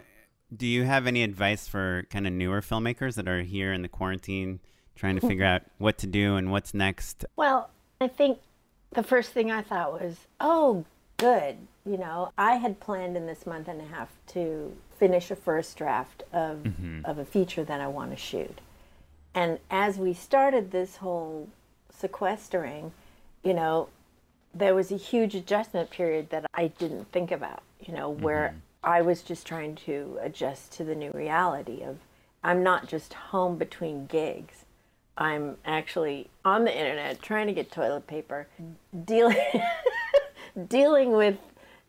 do 0.54 0.66
you 0.66 0.84
have 0.84 1.06
any 1.06 1.22
advice 1.22 1.68
for 1.68 2.06
kind 2.10 2.26
of 2.26 2.32
newer 2.32 2.60
filmmakers 2.60 3.14
that 3.14 3.28
are 3.28 3.42
here 3.42 3.72
in 3.72 3.82
the 3.82 3.88
quarantine 3.88 4.60
trying 4.96 5.18
to 5.18 5.26
figure 5.26 5.44
out 5.52 5.62
what 5.78 5.98
to 5.98 6.06
do 6.06 6.36
and 6.36 6.50
what's 6.50 6.74
next? 6.74 7.24
Well, 7.36 7.70
I 8.00 8.08
think 8.08 8.38
the 8.92 9.02
first 9.02 9.32
thing 9.32 9.50
I 9.50 9.62
thought 9.62 9.92
was, 10.00 10.26
oh, 10.40 10.84
good. 11.18 11.56
You 11.84 11.98
know, 11.98 12.32
I 12.36 12.54
had 12.56 12.80
planned 12.80 13.16
in 13.16 13.26
this 13.26 13.46
month 13.46 13.68
and 13.68 13.80
a 13.80 13.84
half 13.84 14.10
to 14.28 14.76
finish 14.98 15.30
a 15.30 15.36
first 15.36 15.76
draft 15.76 16.22
of, 16.32 16.58
mm-hmm. 16.58 17.00
of 17.04 17.18
a 17.18 17.24
feature 17.24 17.64
that 17.64 17.80
I 17.80 17.86
want 17.86 18.10
to 18.10 18.16
shoot. 18.16 18.60
And 19.34 19.58
as 19.70 19.98
we 19.98 20.14
started 20.14 20.70
this 20.70 20.96
whole 20.96 21.48
sequestering, 21.96 22.92
you 23.44 23.54
know, 23.54 23.88
there 24.55 24.74
was 24.74 24.90
a 24.90 24.96
huge 24.96 25.34
adjustment 25.34 25.90
period 25.90 26.30
that 26.30 26.46
I 26.55 26.68
didn't 26.68 27.12
think 27.12 27.30
about, 27.30 27.62
you 27.80 27.94
know, 27.94 28.09
where 28.09 28.49
mm-hmm. 28.49 28.59
I 28.84 29.03
was 29.03 29.22
just 29.22 29.46
trying 29.46 29.74
to 29.86 30.18
adjust 30.20 30.72
to 30.72 30.84
the 30.84 30.94
new 30.94 31.11
reality 31.12 31.82
of 31.82 31.99
I'm 32.42 32.62
not 32.62 32.88
just 32.88 33.12
home 33.14 33.57
between 33.59 34.07
gigs. 34.07 34.64
I'm 35.16 35.57
actually 35.64 36.28
on 36.44 36.64
the 36.64 36.76
internet 36.76 37.20
trying 37.20 37.49
to 37.49 37.53
get 37.53 37.72
toilet 37.72 38.07
paper, 38.07 38.46
mm-hmm. 38.61 39.01
dealing 39.03 39.62
dealing 40.68 41.12
with 41.12 41.38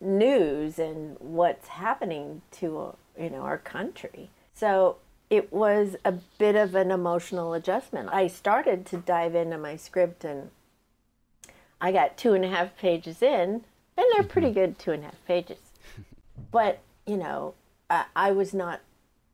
news 0.01 0.79
and 0.79 1.17
what's 1.19 1.67
happening 1.67 2.41
to 2.51 2.95
you 3.19 3.29
know 3.29 3.41
our 3.41 3.57
country. 3.57 4.29
So 4.53 4.97
it 5.29 5.53
was 5.53 5.95
a 6.03 6.13
bit 6.37 6.55
of 6.55 6.73
an 6.73 6.91
emotional 6.91 7.53
adjustment. 7.53 8.09
I 8.11 8.27
started 8.27 8.85
to 8.87 8.97
dive 8.97 9.35
into 9.35 9.57
my 9.57 9.75
script 9.75 10.23
and 10.23 10.49
I 11.81 11.91
got 11.91 12.17
two 12.17 12.33
and 12.33 12.43
a 12.43 12.49
half 12.49 12.75
pages 12.77 13.21
in, 13.21 13.29
and 13.29 13.63
they're 13.95 14.21
mm-hmm. 14.21 14.27
pretty 14.27 14.51
good 14.51 14.79
two 14.79 14.91
and 14.91 15.03
a 15.03 15.05
half 15.07 15.25
pages. 15.25 15.57
But, 16.51 16.79
you 17.05 17.17
know, 17.17 17.53
I, 17.89 18.05
I 18.15 18.31
was 18.31 18.53
not 18.53 18.79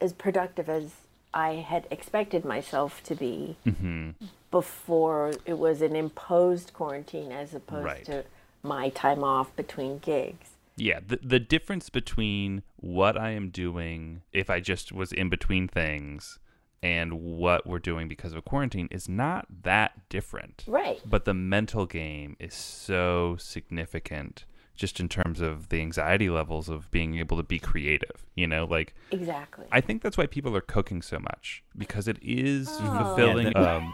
as 0.02 0.12
productive 0.12 0.68
as 0.68 0.92
I 1.34 1.54
had 1.54 1.88
expected 1.92 2.44
myself 2.44 3.04
to 3.04 3.16
be 3.16 3.58
mm-hmm. 3.66 4.12
before 4.50 5.34
it 5.46 5.58
was 5.58 5.82
an 5.82 5.96
imposed 5.96 6.74
quarantine 6.74 7.32
as 7.32 7.54
opposed 7.54 7.86
Right. 7.86 8.06
to 8.06 8.24
my 8.64 8.90
time 8.90 9.24
off 9.24 9.56
between 9.56 10.00
gigs. 10.00 10.50
Yeah, 10.78 11.00
the 11.06 11.20
the 11.24 11.40
difference 11.40 11.90
between 11.90 12.64
what 12.76 13.18
I 13.18 13.30
am 13.30 13.50
doing 13.50 14.24
if 14.34 14.50
I 14.50 14.60
just 14.60 14.92
was 14.92 15.14
in 15.14 15.30
between 15.30 15.68
things 15.68 16.40
and 16.84 17.14
what 17.22 17.66
we're 17.66 17.80
doing 17.80 18.08
because 18.08 18.34
of 18.34 18.46
quarantine 18.46 18.88
is 18.92 19.10
not 19.10 19.46
that 19.64 20.08
different. 20.10 20.64
Right. 20.68 21.00
But 21.06 21.26
the 21.26 21.34
mental 21.34 21.86
game 21.86 22.36
is 22.40 22.54
so 22.54 23.38
significant 23.40 24.46
just 24.76 25.00
in 25.00 25.08
terms 25.08 25.40
of 25.40 25.70
the 25.70 25.80
anxiety 25.80 26.30
levels 26.30 26.68
of 26.68 26.92
being 26.92 27.18
able 27.18 27.38
to 27.38 27.44
be 27.44 27.58
creative, 27.60 28.26
you 28.36 28.46
know, 28.46 28.66
like 28.66 28.94
Exactly. 29.12 29.66
I 29.72 29.80
think 29.80 30.02
that's 30.02 30.18
why 30.18 30.26
people 30.28 30.56
are 30.56 30.62
cooking 30.62 31.02
so 31.02 31.18
much 31.18 31.64
because 31.78 32.08
it 32.10 32.18
is 32.22 32.68
Oh. 32.70 33.04
fulfilling. 33.16 33.54
Yeah, 33.56 33.76
um, 33.78 33.94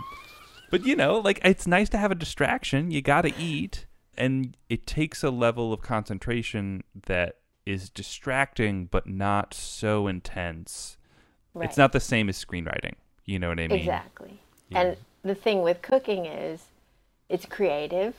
but 0.71 0.83
you 0.85 0.95
know, 0.95 1.19
like 1.19 1.39
it's 1.43 1.67
nice 1.67 1.87
to 1.89 1.97
have 1.97 2.11
a 2.11 2.15
distraction. 2.15 2.89
You 2.89 3.01
got 3.03 3.21
to 3.21 3.33
eat, 3.39 3.85
and 4.17 4.57
it 4.69 4.87
takes 4.87 5.23
a 5.23 5.29
level 5.29 5.71
of 5.71 5.81
concentration 5.81 6.83
that 7.05 7.35
is 7.65 7.89
distracting, 7.91 8.85
but 8.85 9.05
not 9.05 9.53
so 9.53 10.07
intense. 10.07 10.97
Right. 11.53 11.67
It's 11.67 11.77
not 11.77 11.91
the 11.91 11.99
same 11.99 12.29
as 12.29 12.43
screenwriting. 12.43 12.93
You 13.25 13.39
know 13.39 13.49
what 13.49 13.59
I 13.59 13.67
mean? 13.67 13.79
Exactly. 13.79 14.39
And 14.73 14.97
the 15.23 15.35
thing 15.35 15.61
with 15.61 15.81
cooking 15.81 16.25
is 16.25 16.63
it's 17.29 17.45
creative. 17.45 18.15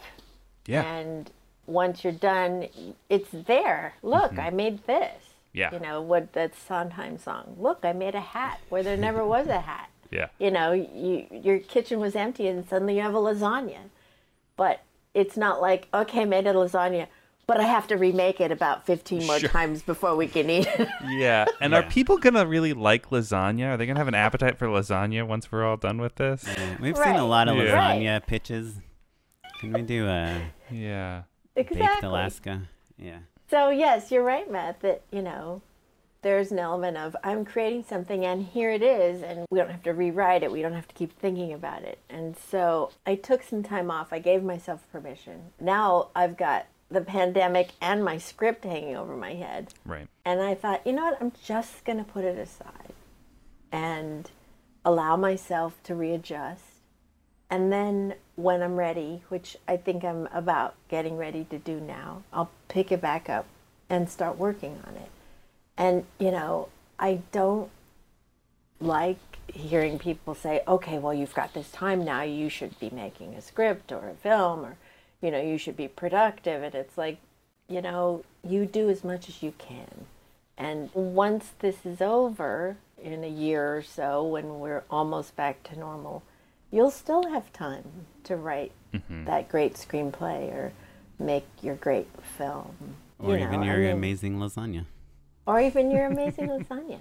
Yeah. 0.66 0.82
And 0.82 1.30
once 1.66 2.04
you're 2.04 2.12
done, 2.12 2.68
it's 3.08 3.30
there. 3.32 3.94
Look, 4.02 4.38
I 4.38 4.50
made 4.50 4.86
this. 4.86 4.98
Mm-hmm. 4.98 5.58
Yeah. 5.58 5.72
You 5.72 5.80
know, 5.80 6.00
what 6.00 6.32
that 6.32 6.54
Sondheim 6.54 7.18
song. 7.18 7.56
Look, 7.58 7.80
I 7.84 7.92
made 7.92 8.14
a 8.14 8.20
hat 8.20 8.60
where 8.68 8.82
there 8.82 8.96
never 8.96 9.24
was 9.24 9.48
a 9.48 9.60
hat. 9.60 9.88
Yeah. 10.12 10.26
You 10.38 10.50
know, 10.50 10.72
you 10.72 11.26
your 11.32 11.58
kitchen 11.58 11.98
was 11.98 12.14
empty 12.14 12.46
and 12.46 12.68
suddenly 12.68 12.96
you 12.96 13.00
have 13.00 13.14
a 13.14 13.18
lasagna. 13.18 13.78
But 14.58 14.82
it's 15.14 15.38
not 15.38 15.58
like, 15.58 15.88
okay, 15.94 16.20
I 16.20 16.24
made 16.26 16.46
a 16.46 16.52
lasagna, 16.52 17.06
but 17.47 17.59
I 17.61 17.64
have 17.64 17.86
to 17.88 17.97
remake 17.97 18.40
it 18.40 18.51
about 18.53 18.86
15 18.86 19.26
more 19.26 19.38
Sure. 19.38 19.49
times 19.49 19.82
before 19.82 20.14
we 20.16 20.26
can 20.26 20.49
eat 20.51 20.66
it. 20.78 20.88
Yeah. 21.09 21.45
And 21.61 21.74
are 21.74 21.82
people 21.82 22.18
gonna 22.18 22.47
really 22.47 22.72
like 22.72 23.11
lasagna? 23.11 23.70
Are 23.72 23.76
they 23.76 23.86
gonna 23.86 23.99
have 24.01 24.09
an 24.09 24.14
appetite 24.14 24.59
for 24.59 24.66
lasagna 24.68 25.26
once 25.26 25.51
we're 25.51 25.64
all 25.64 25.76
done 25.76 25.99
with 26.01 26.14
this? 26.16 26.45
Yeah, 26.47 26.76
We've 26.80 26.97
seen 26.97 27.16
a 27.16 27.26
lot 27.26 27.49
of 27.49 27.57
Yeah. 27.57 27.64
lasagna 27.74 28.26
pitches. 28.26 28.80
Can 29.61 29.72
we 29.72 29.82
do 29.82 30.07
a 30.09 30.40
Yeah. 30.70 31.22
Exactly. 31.57 31.86
baked. 31.86 32.03
Alaska? 32.05 32.62
Yeah. 32.97 33.18
So 33.51 33.68
yes, 33.70 34.11
you're 34.11 34.22
right, 34.24 34.51
Matt. 34.51 34.80
That 34.80 35.03
you 35.11 35.20
know, 35.22 35.61
there's 36.22 36.51
an 36.53 36.59
element 36.59 36.97
of 36.97 37.14
I'm 37.22 37.45
creating 37.45 37.84
something, 37.84 38.24
and 38.24 38.43
here 38.45 38.70
it 38.70 38.82
is, 38.82 39.22
and 39.22 39.47
we 39.51 39.59
don't 39.59 39.70
have 39.70 39.82
to 39.82 39.93
rewrite 39.93 40.43
it. 40.43 40.51
We 40.53 40.62
don't 40.62 40.72
have 40.72 40.88
to 40.88 40.95
keep 40.95 41.12
thinking 41.18 41.53
about 41.53 41.82
it. 41.82 41.99
And 42.09 42.36
so 42.36 42.93
I 43.05 43.16
took 43.16 43.43
some 43.43 43.62
time 43.62 43.90
off. 43.90 44.12
I 44.12 44.20
gave 44.20 44.43
myself 44.43 44.86
permission. 44.90 45.53
Now 45.61 46.09
I've 46.16 46.36
got 46.36 46.66
the 46.93 47.01
pandemic 47.01 47.70
and 47.80 48.05
my 48.05 48.18
script 48.18 48.64
hanging 48.64 48.97
over 48.97 49.16
my 49.16 49.34
head, 49.34 49.72
Right. 49.84 50.09
and 50.24 50.40
I 50.40 50.55
thought, 50.55 50.86
you 50.86 50.93
know 50.93 51.05
what? 51.05 51.18
I'm 51.20 51.32
just 51.43 51.84
gonna 51.84 52.05
put 52.05 52.24
it 52.24 52.38
aside 52.38 52.93
and 53.70 54.30
allow 54.84 55.16
myself 55.16 55.82
to 55.84 55.95
readjust. 55.95 56.64
And 57.49 57.72
then 57.72 58.14
when 58.36 58.62
I'm 58.62 58.76
ready, 58.76 59.22
which 59.28 59.57
I 59.68 59.76
think 59.76 60.05
I'm 60.05 60.26
about 60.32 60.74
getting 60.88 61.16
ready 61.16 61.45
to 61.45 61.59
do 61.59 61.80
now, 61.80 62.22
I'll 62.32 62.51
pick 62.68 62.90
it 62.90 63.01
back 63.01 63.28
up 63.28 63.47
and 63.90 64.09
start 64.09 64.38
working 64.38 64.80
on 64.86 64.95
it. 64.97 65.11
And, 65.76 66.07
you 66.18 66.30
know, 66.30 66.68
I 66.99 67.20
don't 67.30 67.70
like 68.80 69.18
hearing 69.49 69.99
people 69.99 70.34
say, 70.34 70.62
okay, 70.66 70.99
well, 70.99 71.12
you've 71.12 71.34
got 71.34 71.53
this 71.55 71.70
time 71.70 72.05
now, 72.05 72.22
you 72.22 72.49
should 72.49 72.78
be 72.80 72.90
making 72.90 73.34
a 73.34 73.40
script 73.43 73.93
or 73.93 74.09
a 74.09 74.14
film, 74.14 74.64
or, 74.64 74.76
you 75.22 75.30
know, 75.30 75.40
you 75.40 75.56
should 75.56 75.76
be 75.76 75.88
productive. 75.88 76.62
And 76.62 76.74
it's 76.74 76.98
like, 76.98 77.16
you 77.68 77.80
know, 77.80 78.24
you 78.46 78.66
do 78.66 78.90
as 78.90 79.02
much 79.04 79.28
as 79.28 79.42
you 79.42 79.52
can. 79.56 80.04
And 80.58 80.90
once 80.94 81.52
this 81.60 81.86
is 81.86 82.00
over 82.02 82.76
in 83.02 83.24
a 83.24 83.28
year 83.28 83.76
or 83.76 83.82
so, 83.82 84.22
when 84.24 84.58
we're 84.60 84.82
almost 84.90 85.34
back 85.36 85.62
to 85.64 85.78
normal, 85.78 86.22
you'll 86.70 86.90
still 86.90 87.28
have 87.30 87.52
time 87.52 87.84
to 88.24 88.36
write 88.36 88.72
that 89.08 89.48
great 89.48 89.74
screenplay 89.74 90.52
or 90.52 90.72
make 91.18 91.46
your 91.62 91.76
great 91.76 92.08
film. 92.36 92.74
Or 93.18 93.36
you 93.38 93.44
even 93.44 93.60
know, 93.60 93.66
I 93.66 93.66
your 93.66 93.78
mean- 93.78 93.90
amazing 93.92 94.38
lasagna. 94.38 94.84
or 95.46 95.60
even 95.60 95.90
your 95.90 96.06
amazing 96.12 96.48
lasagna. 96.48 96.98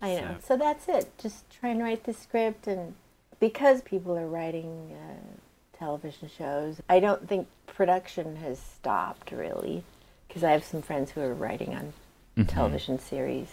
I 0.00 0.16
know. 0.16 0.20
So- 0.20 0.36
So 0.48 0.56
that's 0.56 0.88
it. 0.88 1.16
Just 1.18 1.48
try 1.50 1.70
and 1.70 1.80
write 1.80 2.04
the 2.04 2.12
script, 2.12 2.66
and 2.66 2.94
because 3.40 3.80
people 3.80 4.16
are 4.18 4.26
writing 4.26 4.92
uh, 4.92 5.36
television 5.82 6.30
shows, 6.38 6.80
I 6.88 7.00
don't 7.00 7.28
think 7.28 7.48
production 7.66 8.36
has 8.36 8.58
stopped 8.58 9.32
really. 9.32 9.82
Because 10.28 10.44
I 10.44 10.52
have 10.52 10.64
some 10.64 10.80
friends 10.80 11.10
who 11.10 11.20
are 11.20 11.34
writing 11.34 11.74
on 11.74 11.92
mm-hmm. 12.38 12.44
television 12.44 12.98
series. 12.98 13.48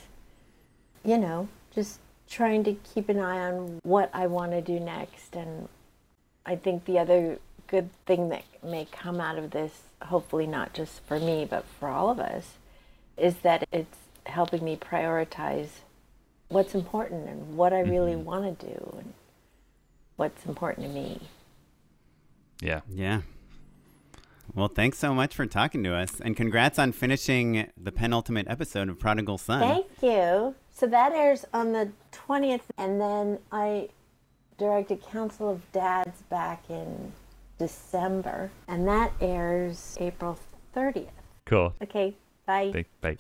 You 1.04 1.18
know, 1.18 1.50
just 1.76 2.00
trying 2.30 2.64
to 2.66 2.74
keep 2.94 3.10
an 3.10 3.20
eye 3.20 3.40
on 3.52 3.80
what 3.84 4.10
I 4.14 4.28
want 4.28 4.52
to 4.52 4.62
do 4.62 4.80
next, 4.80 5.36
and 5.36 5.68
I 6.46 6.56
think 6.56 6.86
the 6.86 7.00
other 7.00 7.40
good 7.68 7.90
thing 8.06 8.30
that 8.30 8.44
may 8.64 8.86
come 8.86 9.20
out 9.20 9.38
of 9.38 9.52
this, 9.52 9.82
hopefully 10.02 10.48
not 10.48 10.74
just 10.74 11.04
for 11.06 11.20
me, 11.20 11.46
but 11.50 11.66
for 11.80 11.90
all 11.90 12.10
of 12.10 12.20
us, 12.20 12.54
is 13.18 13.36
that 13.40 13.68
it's 13.74 13.98
helping 14.26 14.64
me 14.64 14.78
prioritize 14.78 15.70
what's 16.48 16.76
important 16.76 17.28
and 17.28 17.58
what 17.58 17.74
I 17.74 17.82
really 17.82 18.14
mm-hmm. 18.14 18.24
want 18.24 18.60
to 18.60 18.66
do 18.68 18.96
and 19.00 19.14
what's 20.16 20.46
important 20.46 20.88
to 20.88 20.94
me. 20.94 21.20
Yeah. 22.62 22.82
Yeah. 22.90 23.22
Well, 24.56 24.68
thanks 24.68 24.98
so 24.98 25.14
much 25.14 25.36
for 25.36 25.46
talking 25.46 25.84
to 25.84 25.94
us, 25.94 26.20
and 26.20 26.36
congrats 26.36 26.80
on 26.80 26.92
finishing 26.92 27.70
the 27.78 27.92
penultimate 27.92 28.48
episode 28.50 28.90
of 28.90 28.98
Prodigal 28.98 29.38
Son. 29.38 29.60
Thank 29.60 29.86
you. 30.02 30.56
So 30.72 30.88
that 30.88 31.12
airs 31.12 31.46
on 31.54 31.72
the 31.72 31.92
20th, 32.12 32.62
and 32.78 33.00
then 33.00 33.38
I 33.52 33.90
directed 34.58 35.04
Council 35.04 35.52
of 35.52 35.72
Dads 35.72 36.24
back 36.30 36.64
in 36.70 37.12
December, 37.60 38.50
and 38.68 38.88
that 38.88 39.14
airs 39.22 39.96
April 40.00 40.40
30th. 40.76 41.10
Cool. 41.46 41.74
Okay, 41.84 42.16
bye. 42.48 42.72
Bye. 42.72 42.86
Bye. 43.02 43.16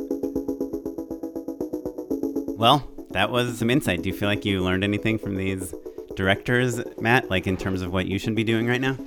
Well, 2.57 2.89
that 3.11 3.29
was 3.29 3.59
some 3.59 3.69
insight. 3.69 4.01
Do 4.01 4.09
you 4.09 4.15
feel 4.15 4.27
like 4.27 4.45
you 4.45 4.61
learned 4.61 4.83
anything 4.83 5.19
from 5.19 5.35
these 5.35 5.73
directors, 6.15 6.81
Matt? 6.99 7.29
Like 7.29 7.45
in 7.45 7.55
terms 7.55 7.81
of 7.81 7.93
what 7.93 8.07
you 8.07 8.17
should 8.17 8.35
be 8.35 8.43
doing 8.43 8.67
right 8.67 8.81
now? 8.81 8.97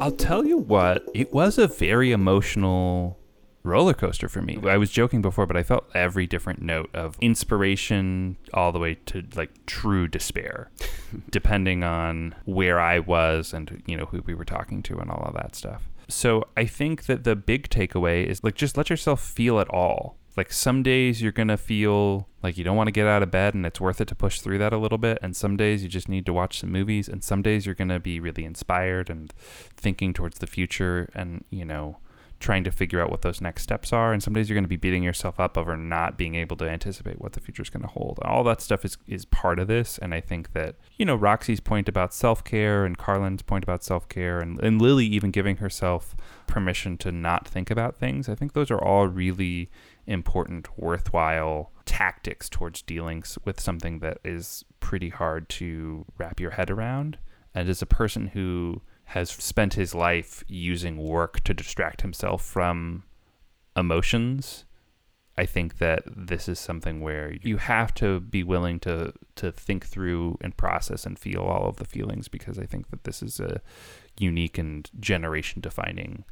I'll 0.00 0.10
tell 0.10 0.46
you 0.46 0.56
what, 0.56 1.06
it 1.12 1.30
was 1.30 1.58
a 1.58 1.66
very 1.66 2.10
emotional 2.10 3.18
roller 3.62 3.92
coaster 3.92 4.30
for 4.30 4.40
me. 4.40 4.58
I 4.66 4.78
was 4.78 4.90
joking 4.90 5.20
before, 5.20 5.44
but 5.46 5.58
I 5.58 5.62
felt 5.62 5.90
every 5.94 6.26
different 6.26 6.62
note 6.62 6.88
of 6.94 7.18
inspiration 7.20 8.38
all 8.54 8.72
the 8.72 8.78
way 8.78 8.94
to 9.06 9.24
like 9.34 9.66
true 9.66 10.08
despair, 10.08 10.70
depending 11.30 11.84
on 11.84 12.34
where 12.46 12.80
I 12.80 12.98
was 12.98 13.52
and 13.52 13.82
you 13.86 13.94
know 13.94 14.06
who 14.06 14.22
we 14.22 14.34
were 14.34 14.46
talking 14.46 14.82
to 14.84 14.98
and 14.98 15.10
all 15.10 15.22
of 15.22 15.34
that 15.34 15.54
stuff. 15.54 15.90
So 16.08 16.48
I 16.56 16.64
think 16.64 17.04
that 17.04 17.24
the 17.24 17.36
big 17.36 17.68
takeaway 17.68 18.24
is 18.24 18.42
like 18.42 18.54
just 18.54 18.78
let 18.78 18.88
yourself 18.88 19.20
feel 19.20 19.60
it 19.60 19.68
all. 19.68 20.16
Like 20.36 20.52
some 20.52 20.82
days 20.82 21.20
you're 21.20 21.32
gonna 21.32 21.56
feel 21.56 22.28
like 22.42 22.56
you 22.56 22.64
don't 22.64 22.76
want 22.76 22.88
to 22.88 22.92
get 22.92 23.06
out 23.06 23.22
of 23.22 23.30
bed 23.30 23.54
and 23.54 23.66
it's 23.66 23.80
worth 23.80 24.00
it 24.00 24.08
to 24.08 24.14
push 24.14 24.40
through 24.40 24.58
that 24.58 24.72
a 24.72 24.78
little 24.78 24.98
bit. 24.98 25.18
And 25.22 25.36
some 25.36 25.56
days 25.56 25.82
you 25.82 25.88
just 25.88 26.08
need 26.08 26.26
to 26.26 26.32
watch 26.32 26.60
some 26.60 26.72
movies. 26.72 27.08
And 27.08 27.22
some 27.22 27.42
days 27.42 27.66
you're 27.66 27.74
gonna 27.74 28.00
be 28.00 28.20
really 28.20 28.44
inspired 28.44 29.10
and 29.10 29.32
thinking 29.76 30.12
towards 30.12 30.38
the 30.38 30.46
future 30.46 31.10
and, 31.14 31.44
you 31.50 31.64
know, 31.64 31.98
trying 32.40 32.64
to 32.64 32.70
figure 32.70 33.00
out 33.00 33.10
what 33.10 33.20
those 33.20 33.40
next 33.40 33.62
steps 33.62 33.92
are. 33.92 34.12
And 34.12 34.22
some 34.22 34.32
days 34.32 34.48
you're 34.48 34.54
going 34.54 34.64
to 34.64 34.68
be 34.68 34.76
beating 34.76 35.02
yourself 35.02 35.38
up 35.38 35.58
over 35.58 35.76
not 35.76 36.16
being 36.16 36.34
able 36.34 36.56
to 36.56 36.68
anticipate 36.68 37.20
what 37.20 37.34
the 37.34 37.40
future 37.40 37.62
is 37.62 37.70
going 37.70 37.82
to 37.82 37.88
hold. 37.88 38.18
All 38.22 38.42
that 38.44 38.62
stuff 38.62 38.84
is, 38.84 38.96
is 39.06 39.26
part 39.26 39.58
of 39.58 39.68
this. 39.68 39.98
And 39.98 40.14
I 40.14 40.20
think 40.20 40.54
that, 40.54 40.76
you 40.96 41.04
know, 41.04 41.14
Roxy's 41.14 41.60
point 41.60 41.88
about 41.88 42.14
self 42.14 42.42
care 42.42 42.86
and 42.86 42.96
Carlin's 42.96 43.42
point 43.42 43.62
about 43.62 43.84
self 43.84 44.08
care 44.08 44.40
and, 44.40 44.58
and 44.60 44.80
Lily 44.80 45.06
even 45.06 45.30
giving 45.30 45.58
herself 45.58 46.16
permission 46.46 46.96
to 46.98 47.12
not 47.12 47.46
think 47.46 47.70
about 47.70 47.96
things, 47.96 48.28
I 48.28 48.34
think 48.34 48.54
those 48.54 48.70
are 48.70 48.82
all 48.82 49.06
really 49.06 49.70
important, 50.06 50.68
worthwhile 50.78 51.72
tactics 51.84 52.48
towards 52.48 52.82
dealing 52.82 53.22
with 53.44 53.60
something 53.60 53.98
that 54.00 54.18
is 54.24 54.64
pretty 54.80 55.08
hard 55.08 55.48
to 55.48 56.04
wrap 56.18 56.40
your 56.40 56.52
head 56.52 56.70
around. 56.70 57.18
And 57.54 57.68
as 57.68 57.82
a 57.82 57.86
person 57.86 58.28
who 58.28 58.82
has 59.04 59.30
spent 59.30 59.74
his 59.74 59.94
life 59.94 60.44
using 60.46 60.96
work 60.96 61.40
to 61.40 61.52
distract 61.52 62.02
himself 62.02 62.44
from 62.44 63.02
emotions, 63.76 64.64
I 65.36 65.46
think 65.46 65.78
that 65.78 66.02
this 66.06 66.48
is 66.48 66.58
something 66.58 67.00
where 67.00 67.34
you 67.42 67.56
have 67.56 67.94
to 67.94 68.20
be 68.20 68.42
willing 68.42 68.78
to 68.80 69.14
to 69.36 69.50
think 69.50 69.86
through 69.86 70.36
and 70.42 70.56
process 70.56 71.06
and 71.06 71.18
feel 71.18 71.40
all 71.40 71.68
of 71.68 71.76
the 71.76 71.86
feelings 71.86 72.28
because 72.28 72.58
I 72.58 72.66
think 72.66 72.90
that 72.90 73.04
this 73.04 73.22
is 73.22 73.40
a 73.40 73.62
unique 74.18 74.58
and 74.58 74.90
generation 75.00 75.62
defining 75.62 76.24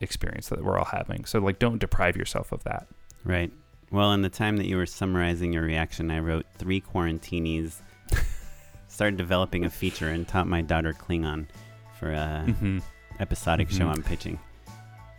experience 0.00 0.48
that 0.48 0.62
we're 0.64 0.78
all 0.78 0.84
having. 0.86 1.24
So 1.24 1.38
like 1.40 1.58
don't 1.58 1.78
deprive 1.78 2.16
yourself 2.16 2.52
of 2.52 2.64
that. 2.64 2.86
Right. 3.24 3.52
Well, 3.90 4.12
in 4.12 4.22
the 4.22 4.28
time 4.28 4.56
that 4.58 4.66
you 4.66 4.76
were 4.76 4.86
summarizing 4.86 5.52
your 5.52 5.62
reaction, 5.64 6.10
I 6.10 6.20
wrote 6.20 6.46
three 6.58 6.80
quarantinis, 6.80 7.80
started 8.88 9.16
developing 9.16 9.64
a 9.64 9.70
feature, 9.70 10.08
and 10.08 10.26
taught 10.26 10.46
my 10.46 10.62
daughter 10.62 10.92
Klingon 10.92 11.46
for 11.98 12.12
a 12.12 12.44
Mm-hmm. 12.46 12.78
episodic 13.18 13.68
show 13.70 13.84
Mhm. 13.86 13.96
I'm 13.96 14.02
pitching. 14.02 14.38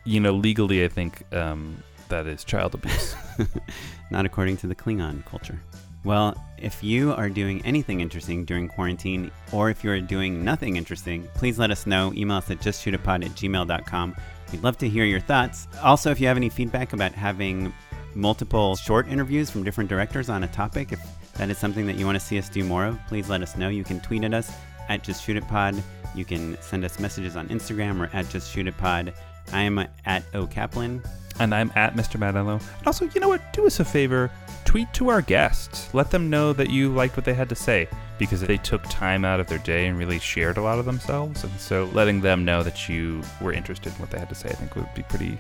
You 0.06 0.20
know, 0.20 0.32
legally 0.32 0.84
I 0.84 0.88
think 0.88 1.24
um, 1.34 1.84
that 2.10 2.26
is 2.28 2.44
child 2.44 2.74
abuse. 2.74 3.16
Not 4.12 4.26
according 4.26 4.58
to 4.58 4.68
the 4.68 4.76
Klingon 4.76 5.24
culture. 5.26 5.62
Well, 6.04 6.36
if 6.58 6.84
you 6.84 7.14
are 7.14 7.30
doing 7.30 7.64
anything 7.64 8.02
interesting 8.02 8.44
during 8.46 8.68
quarantine, 8.68 9.30
or 9.52 9.70
if 9.70 9.84
you 9.84 9.92
are 9.92 10.00
doing 10.00 10.44
nothing 10.44 10.76
interesting, 10.78 11.28
please 11.36 11.60
let 11.60 11.70
us 11.70 11.86
know. 11.86 12.12
Email 12.16 12.38
us 12.38 12.50
at 12.50 12.60
justshootitpod 12.60 13.24
at 13.26 13.32
gmail.com. 13.32 14.16
We'd 14.52 14.64
love 14.64 14.78
to 14.80 14.90
hear 14.90 15.06
your 15.06 15.20
thoughts. 15.20 15.68
Also, 15.82 16.12
if 16.12 16.20
you 16.20 16.28
have 16.28 16.38
any 16.38 16.50
feedback 16.50 16.94
about 16.94 17.14
having 17.14 17.74
multiple 18.16 18.76
short 18.76 19.08
interviews 19.08 19.50
from 19.50 19.64
different 19.64 19.90
directors 19.90 20.30
on 20.30 20.44
a 20.44 20.48
topic, 20.48 20.92
if 20.92 21.00
that 21.36 21.50
is 21.50 21.58
something 21.58 21.88
that 21.88 21.96
you 21.96 22.06
want 22.06 22.20
to 22.20 22.26
see 22.26 22.38
us 22.38 22.50
do 22.50 22.64
more 22.64 22.86
of, 22.86 23.00
please 23.08 23.30
let 23.30 23.42
us 23.42 23.56
know. 23.56 23.70
You 23.70 23.84
can 23.84 24.00
tweet 24.02 24.24
at 24.24 24.34
us 24.34 24.52
at 24.90 25.04
Just 25.04 25.24
Shoot 25.24 25.38
It 25.38 25.48
Pod. 25.48 25.82
You 26.14 26.26
can 26.26 26.58
send 26.62 26.84
us 26.84 27.00
messages 27.00 27.36
on 27.36 27.48
Instagram 27.48 28.02
or 28.02 28.16
at 28.16 28.30
Just 28.30 28.52
Shoot 28.52 28.68
It 28.68 28.78
Pod. 28.78 29.14
I 29.54 29.62
am 29.62 29.80
at 30.06 30.24
O 30.34 30.46
Kaplan. 30.46 31.02
And 31.42 31.56
I'm 31.56 31.72
at 31.74 31.96
Mr. 31.96 32.20
Madello. 32.20 32.62
And 32.78 32.86
also, 32.88 33.06
you 33.06 33.20
know 33.20 33.28
what? 33.28 33.42
Do 33.52 33.66
us 33.66 33.80
a 33.80 33.86
favor. 33.86 34.30
Tweet 34.64 34.94
to 34.94 35.10
our 35.10 35.24
guests. 35.24 35.92
Let 35.92 36.12
them 36.12 36.30
know 36.30 36.54
that 36.54 36.70
you 36.70 36.94
liked 36.94 37.18
what 37.18 37.26
they 37.26 37.34
had 37.34 37.50
to 37.50 37.56
say 37.56 37.88
because 38.20 38.42
they 38.42 38.58
took 38.58 38.84
time 38.84 39.26
out 39.26 39.40
of 39.40 39.48
their 39.48 39.58
day 39.58 39.88
and 39.88 39.98
really 39.98 40.20
shared 40.20 40.58
a 40.58 40.62
lot 40.62 40.78
of 40.78 40.86
themselves. 40.86 41.44
And 41.44 41.60
so 41.60 41.90
letting 41.94 42.22
them 42.22 42.46
know 42.46 42.62
that 42.62 42.88
you 42.88 43.24
were 43.42 43.52
interested 43.52 43.92
in 43.92 43.98
what 43.98 44.12
they 44.12 44.20
had 44.20 44.30
to 44.30 44.36
say, 44.36 44.50
I 44.50 44.54
think 44.54 44.76
would 44.76 44.94
be 44.94 45.02
pretty 45.02 45.40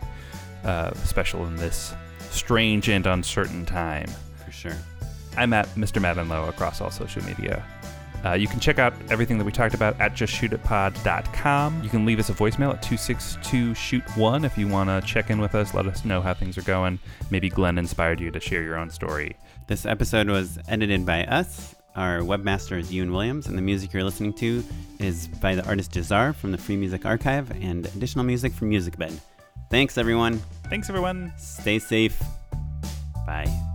uh, 0.63 0.91
special 0.95 1.45
in 1.45 1.55
this 1.55 1.93
strange 2.31 2.89
and 2.89 3.05
uncertain 3.05 3.63
time. 3.63 4.07
For 4.43 4.51
sure. 4.51 4.77
I'm 5.37 5.53
at 5.53 5.67
Mr. 5.75 6.01
Madenlow 6.01 6.49
across 6.49 6.81
all 6.81 6.89
social 6.89 7.23
media. 7.23 7.63
Uh, 8.23 8.33
you 8.33 8.47
can 8.47 8.59
check 8.59 8.79
out 8.79 8.93
everything 9.09 9.37
that 9.37 9.45
we 9.45 9.51
talked 9.51 9.73
about 9.73 9.99
at 9.99 10.13
justshootitpod.com. 10.13 11.83
You 11.83 11.89
can 11.89 12.05
leave 12.05 12.19
us 12.19 12.29
a 12.29 12.33
voicemail 12.33 12.73
at 12.73 12.83
262-SHOOT-1 12.83 14.45
if 14.45 14.57
you 14.57 14.67
want 14.67 14.89
to 14.89 15.01
check 15.07 15.29
in 15.29 15.39
with 15.39 15.55
us, 15.55 15.73
let 15.73 15.87
us 15.87 16.05
know 16.05 16.21
how 16.21 16.33
things 16.33 16.57
are 16.57 16.63
going. 16.63 16.99
Maybe 17.29 17.49
Glenn 17.49 17.77
inspired 17.77 18.19
you 18.19 18.31
to 18.31 18.39
share 18.39 18.61
your 18.63 18.77
own 18.77 18.89
story. 18.89 19.35
This 19.67 19.85
episode 19.85 20.29
was 20.29 20.59
edited 20.67 21.05
by 21.05 21.25
us. 21.25 21.75
Our 21.95 22.19
webmaster 22.19 22.79
is 22.79 22.91
Ewan 22.93 23.11
Williams, 23.11 23.47
and 23.47 23.57
the 23.57 23.61
music 23.61 23.91
you're 23.91 24.03
listening 24.03 24.33
to 24.35 24.63
is 24.99 25.27
by 25.27 25.55
the 25.55 25.65
artist 25.67 25.91
Jahzzar 25.91 26.35
from 26.35 26.51
the 26.51 26.57
Free 26.57 26.77
Music 26.77 27.05
Archive 27.05 27.51
and 27.61 27.85
additional 27.87 28.23
music 28.23 28.53
from 28.53 28.71
MusicBed. 28.71 29.19
Thanks, 29.69 29.97
everyone. 29.97 30.41
Thanks, 30.69 30.89
everyone. 30.89 31.33
Stay 31.37 31.79
safe. 31.79 32.21
Bye. 33.25 33.70